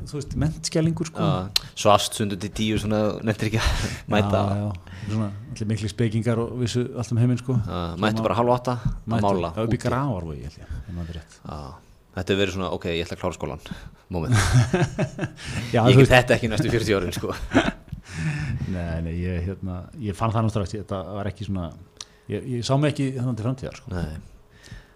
þú 0.09 0.19
veist, 0.19 0.35
mentskjælingur 0.39 1.09
sko. 1.09 1.27
Já, 1.27 1.69
Svast 1.79 2.19
sundur 2.19 2.39
til 2.41 2.51
tíu 2.55 2.81
svona 2.81 3.01
nefndir 3.25 3.51
ekki 3.51 3.61
að 3.61 3.95
mæta. 4.13 4.43
já, 4.45 4.59
já, 4.61 4.99
svona 5.09 5.29
allir 5.55 5.71
mikli 5.71 5.91
spekingar 5.91 6.43
og 6.43 6.59
vissu 6.61 6.85
allt 6.99 7.15
um 7.15 7.21
heiminn 7.23 7.41
sko. 7.41 7.57
Já, 7.57 7.81
Mættu 8.01 8.27
bara 8.27 8.37
halv 8.39 8.55
átta 8.55 8.77
að 8.85 9.15
mála 9.15 9.53
það 9.55 9.63
var 9.63 9.69
upp 9.69 9.75
í 9.75 10.39
ég 10.39 10.45
ég, 10.45 10.61
er 11.09 11.23
Já, 11.25 11.59
Þetta 12.15 12.31
hefur 12.31 12.39
verið 12.45 12.55
svona, 12.55 12.69
ok, 12.77 12.85
ég 12.95 13.07
ætla 13.09 13.17
að 13.17 13.23
klára 13.25 13.35
skólan 13.35 13.65
Moment, 14.15 14.37
já, 15.75 15.81
ég 15.89 15.97
get 15.99 16.13
þetta 16.13 16.37
ekki 16.37 16.51
næstu 16.53 16.71
40 16.71 16.99
árin 17.01 17.17
sko. 17.17 17.33
nei, 18.75 19.01
nei, 19.03 19.15
ég, 19.19 19.41
hérna, 19.49 19.81
ég 19.99 20.15
fann 20.15 20.31
það 20.31 20.53
strax 20.53 20.77
þetta 20.77 21.01
var 21.17 21.31
ekki 21.33 21.49
svona 21.49 21.73
ég, 22.33 22.47
ég 22.57 22.65
sá 22.67 22.77
mig 22.81 22.95
ekki 22.95 23.11
þannig 23.19 23.37
til 23.41 23.47
framtíðar 23.49 23.77
sko. 23.81 24.05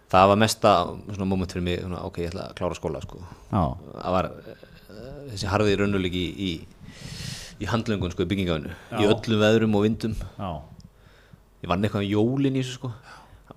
Það 0.08 0.30
var 0.30 0.40
mesta 0.40 0.70
svona 1.12 1.26
moment 1.28 1.52
fyrir 1.52 1.64
mig, 1.66 1.80
svona, 1.84 2.00
ok, 2.08 2.22
ég 2.24 2.30
ætla 2.32 2.46
að 2.48 2.54
klára 2.56 2.78
skóla 2.78 3.02
sko. 3.04 3.20
já, 3.52 3.62
Það 3.98 4.14
var 4.16 4.28
uh, 4.32 4.64
þessi 5.34 5.50
harði 5.52 5.74
raunulegi 5.82 6.22
í, 6.24 6.48
í, 6.48 6.94
í 7.60 7.68
handlöngun 7.68 8.14
sko, 8.14 8.24
í 8.24 8.30
byggingafinu 8.30 8.72
Í 8.72 9.04
Já. 9.04 9.10
öllum 9.12 9.42
veðrum 9.44 9.76
og 9.76 9.84
vindum. 9.84 10.16
Já, 10.38 10.50
Ég 11.58 11.66
vann 11.72 11.82
eitthvað 11.84 12.04
um 12.06 12.12
jólin 12.14 12.54
í 12.56 12.62
þessu 12.62 12.76
sko. 12.78 12.92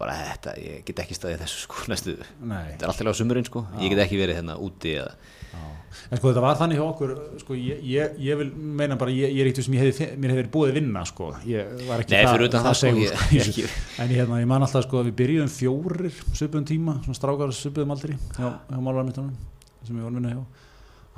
Bara, 0.02 0.16
þetta, 0.32 0.56
ég 0.58 0.80
get 0.88 1.00
ekki 1.04 1.14
staðið 1.14 1.44
þessu 1.44 1.60
sko 1.68 1.84
næstu 1.92 2.16
nei. 2.18 2.72
Þetta 2.74 2.88
er 2.88 2.90
alltaf 2.90 3.12
á 3.14 3.20
sumurinn 3.22 3.46
sko, 3.46 3.62
ég 3.78 3.92
get 3.94 4.00
ekki 4.08 4.18
verið 4.18 4.40
hérna 4.40 4.56
úti 4.58 4.96
eða 4.98 5.12
En 5.52 6.18
sko 6.20 6.30
þetta 6.30 6.42
var 6.44 6.56
þannig 6.60 6.78
hjá 6.80 6.84
okkur 6.86 7.10
sko, 7.42 7.56
ég, 7.60 7.82
ég, 7.88 8.14
ég 8.24 8.38
vil 8.40 8.48
meina 8.56 8.96
bara 9.00 9.12
ég, 9.12 9.34
ég 9.36 9.44
er 9.44 9.50
ekkert 9.52 9.68
sem 9.68 9.76
ég 9.76 9.84
hefði, 9.84 10.08
mér 10.24 10.34
hefði 10.36 10.52
búið 10.54 10.70
að 10.72 10.78
vinna 10.80 11.04
sko. 11.08 11.28
ég 11.48 11.74
var 11.90 12.04
ekki 12.04 12.16
Nei, 12.16 12.48
utan 12.48 12.64
það, 12.66 12.78
sko, 12.80 12.88
segur, 12.88 13.26
ekki- 13.42 13.66
en 14.06 14.14
hérna, 14.16 14.40
ég 14.44 14.50
man 14.52 14.64
alltaf 14.68 14.86
sko 14.88 15.02
að 15.02 15.10
við 15.12 15.18
byrjuðum 15.22 15.52
fjórir 15.56 16.22
söpum 16.40 16.66
tíma, 16.68 16.96
svona 17.04 17.20
strákar 17.20 17.54
söpum 17.56 17.92
aldrei 17.96 18.16
hjá, 18.38 18.48
hjá 18.72 18.80
málarmittunum 18.80 19.36
sem 19.84 20.00
ég 20.00 20.04
var 20.08 20.12
að 20.14 20.20
vinna 20.22 20.34
hjá 20.38 20.42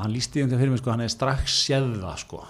hann 0.01 0.13
lísti 0.17 0.41
einhvern 0.41 0.57
veginn 0.57 0.63
fyrir 0.65 0.73
mig 0.73 0.81
sko, 0.83 0.93
hann 0.95 1.05
er 1.05 1.13
strax 1.13 1.59
séð 1.67 1.89
það 2.01 2.19
sko 2.25 2.43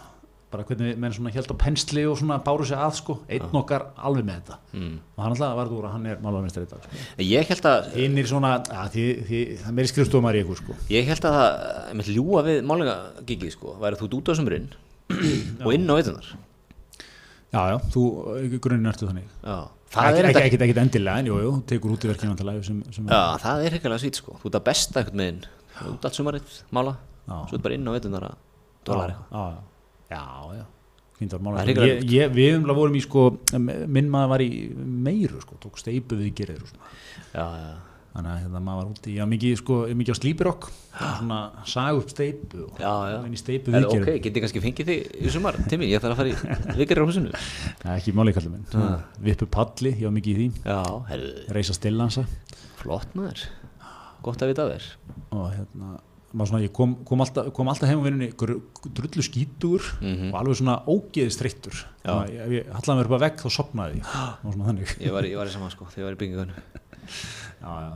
bara 0.53 0.65
hvernig 0.69 0.99
menn 1.01 1.15
svona 1.15 1.33
held 1.33 1.49
á 1.49 1.55
pensli 1.63 2.05
og 2.09 2.15
svona 2.21 2.37
báru 2.45 2.67
sig 2.69 2.77
að 2.77 2.95
sko, 2.99 3.17
einn 3.27 3.59
okkar 3.59 3.87
alveg 3.97 4.27
með 4.27 4.39
þetta. 4.39 4.57
Mm. 4.77 4.95
og 5.15 5.23
hann 5.23 5.35
alltaf 5.35 5.57
varð 5.59 5.75
úr 5.79 5.89
að 5.89 5.95
hann 5.97 6.07
er 6.11 6.21
í 6.21 6.65
dag 6.69 6.85
sko. 6.85 7.01
Ég 7.25 7.51
held 7.51 7.67
að 7.73 7.91
hinn 7.97 8.17
er 8.21 8.29
svona, 8.29 8.53
að 8.69 8.95
því, 8.95 9.05
því, 9.27 9.43
það 9.59 9.69
er 9.71 9.77
meiri 9.79 9.91
skrifstofumar 9.91 10.37
í 10.37 10.43
ykkur 10.45 10.61
sko. 10.61 10.77
Ég 10.93 11.09
held 11.09 11.27
að 11.29 11.37
það, 11.39 11.51
ég 11.89 11.99
með 11.99 12.11
ljúa 12.15 12.45
við 12.47 12.63
málingagigið 12.69 13.53
sko, 13.57 13.77
væri 13.81 14.01
þú 14.01 14.09
út 14.19 14.31
á 14.31 14.33
sumurinn 14.39 14.73
og 15.65 15.71
inn 15.75 15.89
á 15.89 15.93
veitunar 15.97 16.33
já, 17.53 17.61
já, 17.69 17.77
þú 17.93 18.03
grunninn 18.61 18.89
ertu 18.89 19.09
þannig. 19.09 19.27
Já, 19.43 19.57
það 19.93 20.07
er 20.07 20.19
er, 20.19 20.29
ekki, 20.29 20.45
ekki, 20.47 20.61
ekki, 20.67 20.83
endilega 20.83 21.21
en 21.21 21.29
jú, 21.29 21.35
jú, 21.43 21.51
þú 21.59 21.65
tekur 21.69 21.93
út 21.93 22.07
í 22.07 22.09
verkinu 22.09 22.37
já, 22.39 23.21
það 23.43 23.67
er 23.67 23.77
ekki 23.77 23.99
svít 24.01 24.21
sko, 24.21 24.37
þú 24.41 24.49
ert 24.49 24.57
að 24.57 24.65
besta 24.69 25.03
einhvern 25.03 25.23
veginn, 25.23 25.43
þú 25.75 25.91
ert 25.91 26.07
allt 26.09 26.17
sumarið, 26.17 26.55
mála, 26.73 26.95
svo 27.27 27.59
ert 27.59 27.67
bara 27.67 27.77
inn 27.77 27.85
á 27.85 27.93
veitunar 27.93 28.27
að 28.31 28.41
dólar 28.87 29.13
eitthvað. 29.13 29.61
Já, 30.13 30.23
já, 30.59 30.65
var 31.45 31.71
ég, 31.71 32.03
ég, 32.11 32.33
við 32.35 32.59
umlega 32.59 32.77
vorum 32.79 32.99
í 32.99 33.01
sko 33.03 33.25
minn 33.57 34.11
maður 34.11 34.31
var 34.35 34.43
í 34.45 34.51
meiru 34.75 35.41
sko, 35.43 35.57
tók 35.63 35.79
steipu 35.81 36.19
við 36.19 36.33
gerir 36.41 36.61
svona 36.67 36.91
Já, 37.33 37.45
já, 37.57 37.69
þannig 38.13 38.29
að 38.29 38.41
hérna, 38.43 38.59
maður 38.61 38.79
var 38.79 38.89
úti, 38.93 39.13
já 39.17 39.25
mikið 39.29 39.55
sko 39.57 39.77
mikið 39.97 40.13
á 40.13 40.17
slípirokk, 40.19 40.67
svona 40.99 41.39
sag 41.69 41.97
upp 42.01 42.11
steipu 42.13 42.67
og 42.69 43.25
í 43.25 43.39
steipu 43.41 43.73
við 43.73 43.87
ok, 43.89 44.11
get 44.21 44.37
ég 44.37 44.45
kannski 44.45 44.61
fengið 44.61 44.91
þig 44.91 45.15
í 45.17 45.33
sumar, 45.33 45.57
Timmy, 45.71 45.89
ég 45.89 46.03
þarf 46.03 46.13
að 46.13 46.21
fara 46.21 46.29
í 46.29 46.77
vikirir 46.83 47.01
á 47.01 47.07
húsinu. 47.09 47.33
Ekki 47.95 48.13
máli 48.13 48.35
kallið 48.37 48.53
minn, 48.53 49.01
vippu 49.25 49.49
palli, 49.57 49.95
já 50.03 50.11
mikið 50.13 50.43
í 50.43 50.47
því, 50.51 50.63
Já, 50.69 50.81
reisa 51.57 51.73
stillansa. 51.77 52.27
Flott 52.83 53.17
maður, 53.17 53.47
gott 54.25 54.45
að 54.45 54.53
vita 54.53 54.69
þér. 54.69 54.89
og 55.33 55.47
hérna 55.55 55.95
svona, 56.49 56.61
ég 56.65 56.71
kom, 56.73 56.95
kom, 57.05 57.21
alltaf, 57.21 57.51
kom 57.53 57.67
alltaf 57.69 57.89
heim 57.89 57.99
á 58.01 58.05
vinnunni 58.07 58.29
drullu 58.33 59.21
skítur 59.25 59.81
Mhm. 60.01 60.31
og 60.33 60.39
alveg 60.41 60.57
svona 60.57 60.79
ógeðist 60.89 61.39
þreyttur 61.43 61.83
ef 62.25 62.49
ég 62.57 62.65
hallaði 62.73 62.97
mér 62.99 63.05
upp 63.09 63.17
að 63.19 63.25
vegg 63.27 63.37
þá 63.43 63.49
sopnaði 63.53 63.99
ég. 64.01 64.05
Ég 65.05 65.11
var, 65.13 65.23
ég 65.29 65.37
var 65.37 65.45
í 65.47 65.53
saman 65.53 65.71
sko, 65.71 65.85
þegar 65.93 66.01
ég 66.01 66.07
var 66.09 66.15
í 66.17 66.21
byggingunni. 66.23 66.53
já, 67.61 67.71
já. 67.83 67.91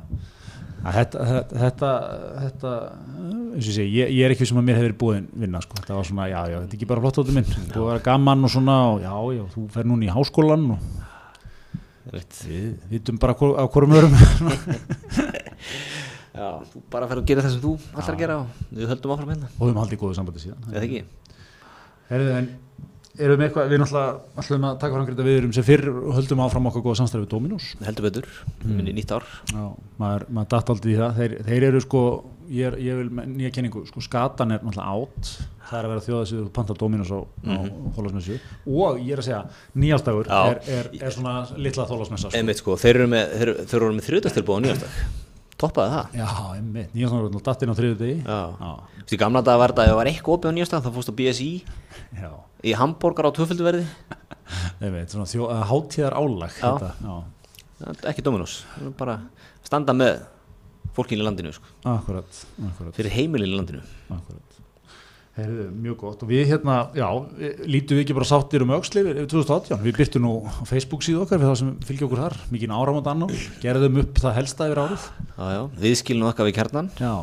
Að 0.87 0.93
Þetta, 0.93 1.19
þetta, 1.57 1.87
þetta, 2.43 2.71
og 3.57 3.81
ég 3.81 4.13
ég, 4.13 4.25
er 4.27 4.31
ekki 4.35 4.45
sem 4.45 4.57
að 4.61 4.67
mér 4.67 4.77
hefur 4.77 4.93
búin 5.01 5.25
vinna 5.33 5.59
sko, 5.65 5.73
þetta 5.81 5.95
var 5.97 6.05
svona, 6.05 6.27
já, 6.29 6.37
já, 6.53 6.59
þetta 6.61 6.69
er 6.69 6.77
ekki 6.77 6.87
bara 6.91 7.01
flott 7.01 7.17
áttu 7.23 7.33
minn, 7.33 7.49
þú 7.73 7.87
var 7.89 7.99
gaman 8.05 8.43
og 8.45 8.51
svona 8.53 8.75
og 8.93 9.01
já, 9.01 9.13
já, 9.39 9.43
þú 9.55 9.63
fer 9.73 9.83
núna 9.89 10.05
í 10.05 10.13
háskólan 10.13 10.67
og 10.77 10.79
við 12.45 12.77
vitum 12.93 13.17
bara 13.19 13.33
á 13.33 13.65
hvorum 13.67 13.97
örum 13.97 14.13
þú 16.37 16.83
bara 16.93 17.09
fer 17.09 17.21
að 17.21 17.27
gera 17.31 17.43
það 17.45 17.55
sem 17.55 17.63
þú 17.63 17.73
ætlar 17.93 18.15
að 18.15 18.21
gera 18.23 18.37
og 18.41 18.61
við 18.69 18.93
höldum 18.93 19.13
áfram 19.15 19.33
hérna. 19.33 19.49
og 19.49 19.59
við 19.59 19.71
höfum 19.71 19.81
haldið 19.83 20.01
góðu 20.03 20.17
sambandi 20.17 20.43
síðan 20.43 20.71
Eða 20.73 20.85
ekki? 20.87 21.03
Herðu, 22.07 22.31
en 22.37 22.49
erum 23.17 23.41
við 23.41 23.47
eitthvað, 23.47 23.71
við 23.71 23.81
náttúrulega 23.81 24.41
ætlum 24.43 24.65
að 24.67 24.79
taka 24.81 24.95
fram 24.95 25.07
greita 25.07 25.25
viðurum 25.25 25.53
sem 25.57 25.65
fyrr 25.65 25.89
og 25.91 26.15
höldum 26.17 26.43
áfram 26.45 26.69
okkar 26.69 26.85
góða 26.85 26.99
samstæði 27.01 27.25
við 27.25 27.31
Dominus 27.33 27.69
Heldur 27.81 28.07
betur, 28.07 28.29
minni 28.63 28.93
nýtt 28.93 29.13
ár. 29.15 29.25
Já, 29.49 29.63
maður, 29.97 30.25
maður 30.37 30.49
datt 30.53 30.73
aldrei 30.73 30.93
í 30.93 30.97
það 30.99 31.21
þeir, 31.21 31.35
þeir 31.49 31.67
eru 31.71 31.83
sko, 31.83 32.03
ég, 32.45 32.69
er, 32.69 32.79
ég 32.85 33.01
vil 33.01 33.11
með 33.17 33.29
nýja 33.33 33.53
kenningu, 33.57 33.85
sko 33.89 34.03
skatan 34.05 34.53
er 34.53 34.61
náttúrulega 34.61 34.93
átt 34.93 35.31
það 35.67 35.79
er 35.79 35.87
að 35.87 35.93
vera 35.93 36.05
þjóða 36.05 36.25
sem 36.29 36.41
þú 36.41 36.51
panta 36.55 36.75
Dominus 36.77 37.11
á, 37.11 37.19
mm 37.19 37.55
-hmm. 37.57 37.71
á 37.73 37.89
þólasmessu 37.97 38.39
og 38.65 38.99
ég 39.01 39.13
er 39.13 39.21
að 39.21 39.27
segja, 39.27 39.43
nýjástagur 39.75 40.27
Já. 40.27 40.41
er, 40.51 40.61
er, 40.77 40.89
er 41.01 41.11
svona 41.11 41.33
litla 41.57 41.87
þólasmessa 41.89 42.31
sko. 42.31 42.53
Sko, 42.61 42.77
þeir 42.77 42.95
eru 42.95 43.07
með, 43.07 43.25
með 43.97 44.05
þriðdastilbúð 44.07 44.55
á 44.55 44.59
nýjastak. 44.63 45.25
Toppaði 45.57 45.89
það. 45.95 46.17
Já, 46.19 46.27
einmitt, 46.53 46.91
nýjástagur 46.93 47.31
er 47.33 47.43
datt 47.47 47.63
inn 47.65 47.71
á 47.73 47.75
þriðu 47.77 47.95
degi 47.97 48.17
Þú 48.27 48.67
veist, 48.99 49.13
í 49.15 49.17
gamla 49.17 49.41
dag 49.41 49.57
var 49.57 49.73
þetta, 49.73 49.85
ef 49.87 49.89
það 49.89 49.97
var 49.97 50.09
eitthvað 50.11 50.35
opið 50.37 50.51
á 50.51 50.53
nýjastak, 50.57 50.83
þá 50.85 50.91
fórst 50.97 51.09
á 51.09 51.15
BSI 51.17 51.47
já, 52.21 52.29
í 52.61 52.73
hambúrgar 52.77 53.29
á 53.29 53.31
tvöfölduverði. 53.33 53.85
einmitt, 54.83 55.13
svona 55.15 55.25
þjó, 55.31 55.47
hátíðar 55.71 56.17
álag 56.19 56.53
Já. 56.53 56.61
þetta, 56.67 56.91
já, 57.01 57.15
Það 57.77 58.05
Ekki 58.11 58.25
Dominus, 58.25 58.53
það 58.75 58.85
er 58.89 58.93
bara 59.01 59.15
standa 59.65 59.93
með 59.97 60.21
fólkinu 60.97 61.21
í 61.21 61.25
landinu, 61.27 61.51
sko. 61.53 61.73
akkurat, 61.89 62.39
akkurat 62.69 62.97
Fyrir 62.97 63.13
heimilinu 63.17 63.53
í 63.53 63.57
landinu. 63.59 63.83
Akkurat. 64.13 64.61
Heyrðu, 65.37 65.65
mjög 65.83 65.97
gott. 66.01 66.23
Og 66.25 66.29
við 66.31 66.47
hérna, 66.49 66.75
já, 66.97 67.05
við- 67.37 67.59
lítum 67.69 67.97
við 67.99 68.03
ekki 68.07 68.15
bara 68.17 68.25
sáttir 68.25 68.63
um 68.65 68.71
auksli 68.73 69.03
við 69.05 69.19
2018, 69.29 69.83
við 69.85 69.97
byrtum 69.99 70.23
nú 70.25 70.31
á 70.49 70.65
Facebook 70.65 71.05
síðu 71.05 71.21
okkar 71.27 71.37
við 71.43 71.51
það 71.51 71.57
sem 71.61 71.69
fylgja 71.85 72.07
okkur 72.07 72.21
þar, 72.23 72.35
mikið 72.55 72.73
áramót 72.73 73.09
annar, 73.11 73.35
gerðum 73.61 73.99
upp 74.01 74.17
það 74.23 74.37
helsta 74.39 74.69
yfir 74.71 74.81
árið. 74.81 75.05
Já, 75.37 75.45
já, 75.53 75.61
viðskilinu 75.85 76.29
okkar 76.31 76.49
við 76.49 76.57
kjarnan. 76.57 76.89
já, 76.97 77.13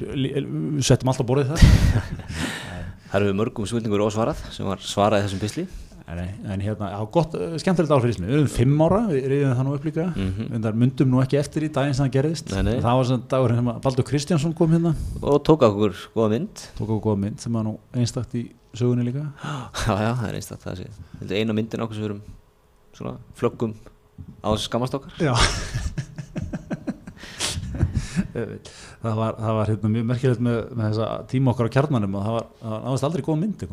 við 0.00 0.82
settum 0.86 1.12
alltaf 1.12 1.28
borðið 1.28 1.52
þar. 1.52 1.60
Það 3.10 3.24
eru 3.24 3.32
mörgum 3.34 3.66
svöldingur 3.66 4.04
ósvarað 4.06 4.38
sem 4.54 4.66
var 4.68 4.78
svarað 4.86 5.24
í 5.24 5.24
þessum 5.26 5.40
pisli. 5.42 5.64
En, 6.18 6.60
hérna, 6.60 6.90
já, 6.90 7.10
gott, 7.12 7.34
eh, 7.34 7.56
skemmtilegt 7.62 7.92
ár 7.92 8.00
fyrir 8.02 8.14
ismi 8.16 8.26
við 8.26 8.34
erum 8.38 8.48
fimm 8.48 8.80
ára, 8.82 9.00
við 9.08 9.26
reyðum 9.30 9.54
það 9.56 9.64
nú 9.68 9.74
upp 9.76 9.84
líka 9.84 10.06
Mhm. 10.16 10.54
en 10.54 10.62
þar 10.62 10.74
myndum 10.82 11.10
nú 11.10 11.20
ekki 11.22 11.38
eftir 11.38 11.62
í 11.62 11.68
daginn 11.72 11.94
sem 11.94 12.06
það 12.06 12.12
gerðist 12.18 12.50
Nei, 12.54 12.62
nei. 12.62 12.80
það 12.80 12.96
var 12.96 13.04
svona 13.04 13.56
sem 13.56 13.66
að 13.68 13.80
Baldur 13.82 14.04
Kristjánsson 14.04 14.54
kom 14.54 14.70
hérna 14.72 14.94
Og 15.22 15.42
tók 15.44 15.60
okkur 15.62 15.94
góða 16.16 16.30
mynd. 16.30 16.54
tók 16.78 16.88
okkur 16.88 17.00
góða 17.14 17.18
mynd 17.20 17.40
sem 17.40 17.52
var 17.52 17.62
nú 17.64 17.78
einstakt 17.94 18.34
í 18.34 18.50
sögunni 18.74 19.04
líka 19.04 19.32
Já, 19.86 19.94
já, 20.00 20.14
það 20.14 20.28
er 20.28 20.34
einstakt 20.34 20.62
það 20.64 20.76
sé. 20.76 20.86
Eina 21.30 21.52
myndin 21.52 21.80
okkur 21.82 21.94
sem 21.94 22.02
við 22.02 22.10
erum 22.10 22.22
svona 22.94 23.16
flöggum 23.36 23.74
á 24.44 24.48
þessu 24.52 24.68
skammast 24.68 24.94
okkar. 24.94 25.12
Já 25.20 25.34
það 29.00 29.14
var, 29.16 29.36
það 29.38 29.54
var 29.56 29.70
hérna, 29.70 29.90
mjög 29.94 30.08
merkilegt 30.10 30.42
með, 30.44 30.58
með 30.76 30.90
þessa 30.90 31.06
tíma 31.30 31.52
okkar 31.54 31.70
á 31.70 31.74
kjarnanum 31.76 32.14
og 32.18 32.24
það 32.26 32.34
var, 32.36 32.46
það 32.60 32.88
var 32.90 33.04
aldrei 33.08 33.24
góð 33.26 33.38
mynd. 33.40 33.64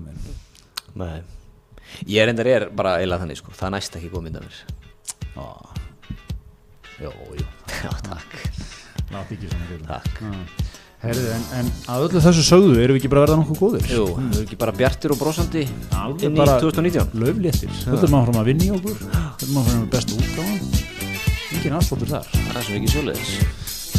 Nei. 0.98 1.22
Ég 2.06 2.22
er 2.22 2.30
endar 2.34 2.48
er 2.52 2.68
bara 2.70 2.98
eiginlega 3.00 3.24
þannig 3.26 3.40
sko, 3.42 3.56
það 3.58 3.74
næst 3.78 3.98
ekki 4.00 4.14
góð 4.14 4.28
mynd 4.28 4.40
af 4.40 4.48
mér. 4.48 4.62
Já, 5.38 5.48
Jó, 6.98 7.12
jú, 7.38 7.46
Já, 7.84 7.92
takk. 8.10 8.32
látt 9.14 9.32
ekki 9.36 9.50
svona 9.52 9.68
fyrir 9.70 9.84
Takk. 9.86 10.22
Herðu, 10.98 11.28
en, 11.30 11.44
en 11.60 11.68
að 11.94 12.08
öllu 12.08 12.22
þessu 12.26 12.42
sögðu 12.48 12.80
erum 12.82 12.98
við 12.98 13.04
ekki 13.04 13.12
bara 13.14 13.22
verða 13.28 13.36
nokkuð 13.38 13.60
góðir 13.62 13.92
Jú, 13.94 14.08
við 14.16 14.32
erum 14.32 14.48
ekki 14.48 14.58
bara 14.64 14.74
bjartir 14.80 15.14
og 15.14 15.20
brosandi 15.22 15.68
Alveg 15.94 16.26
inn 16.26 16.34
í 16.34 16.42
bara 16.42 16.56
2019. 16.64 17.14
Löfléttir, 17.22 17.78
höldum 17.86 18.18
áfram 18.18 18.42
að 18.42 18.50
vinna 18.50 18.66
í 18.66 18.72
okkur 18.80 18.98
höldum 19.06 19.62
áfram 19.62 19.84
með 19.84 19.94
bestu 19.94 20.18
útgáðan 20.18 20.60
engin 21.54 21.78
afslóttur 21.78 22.14
þar 22.16 22.34
Það 22.34 22.58
er 22.58 22.66
svo 22.66 22.80
mikið 22.80 22.98
sjóleiðis. 22.98 23.38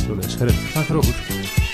Svoleiðis. 0.03 0.39
Herðu, 0.43 0.59
takk 0.75 0.91
fyrir 0.91 1.03
okkur 1.05 1.68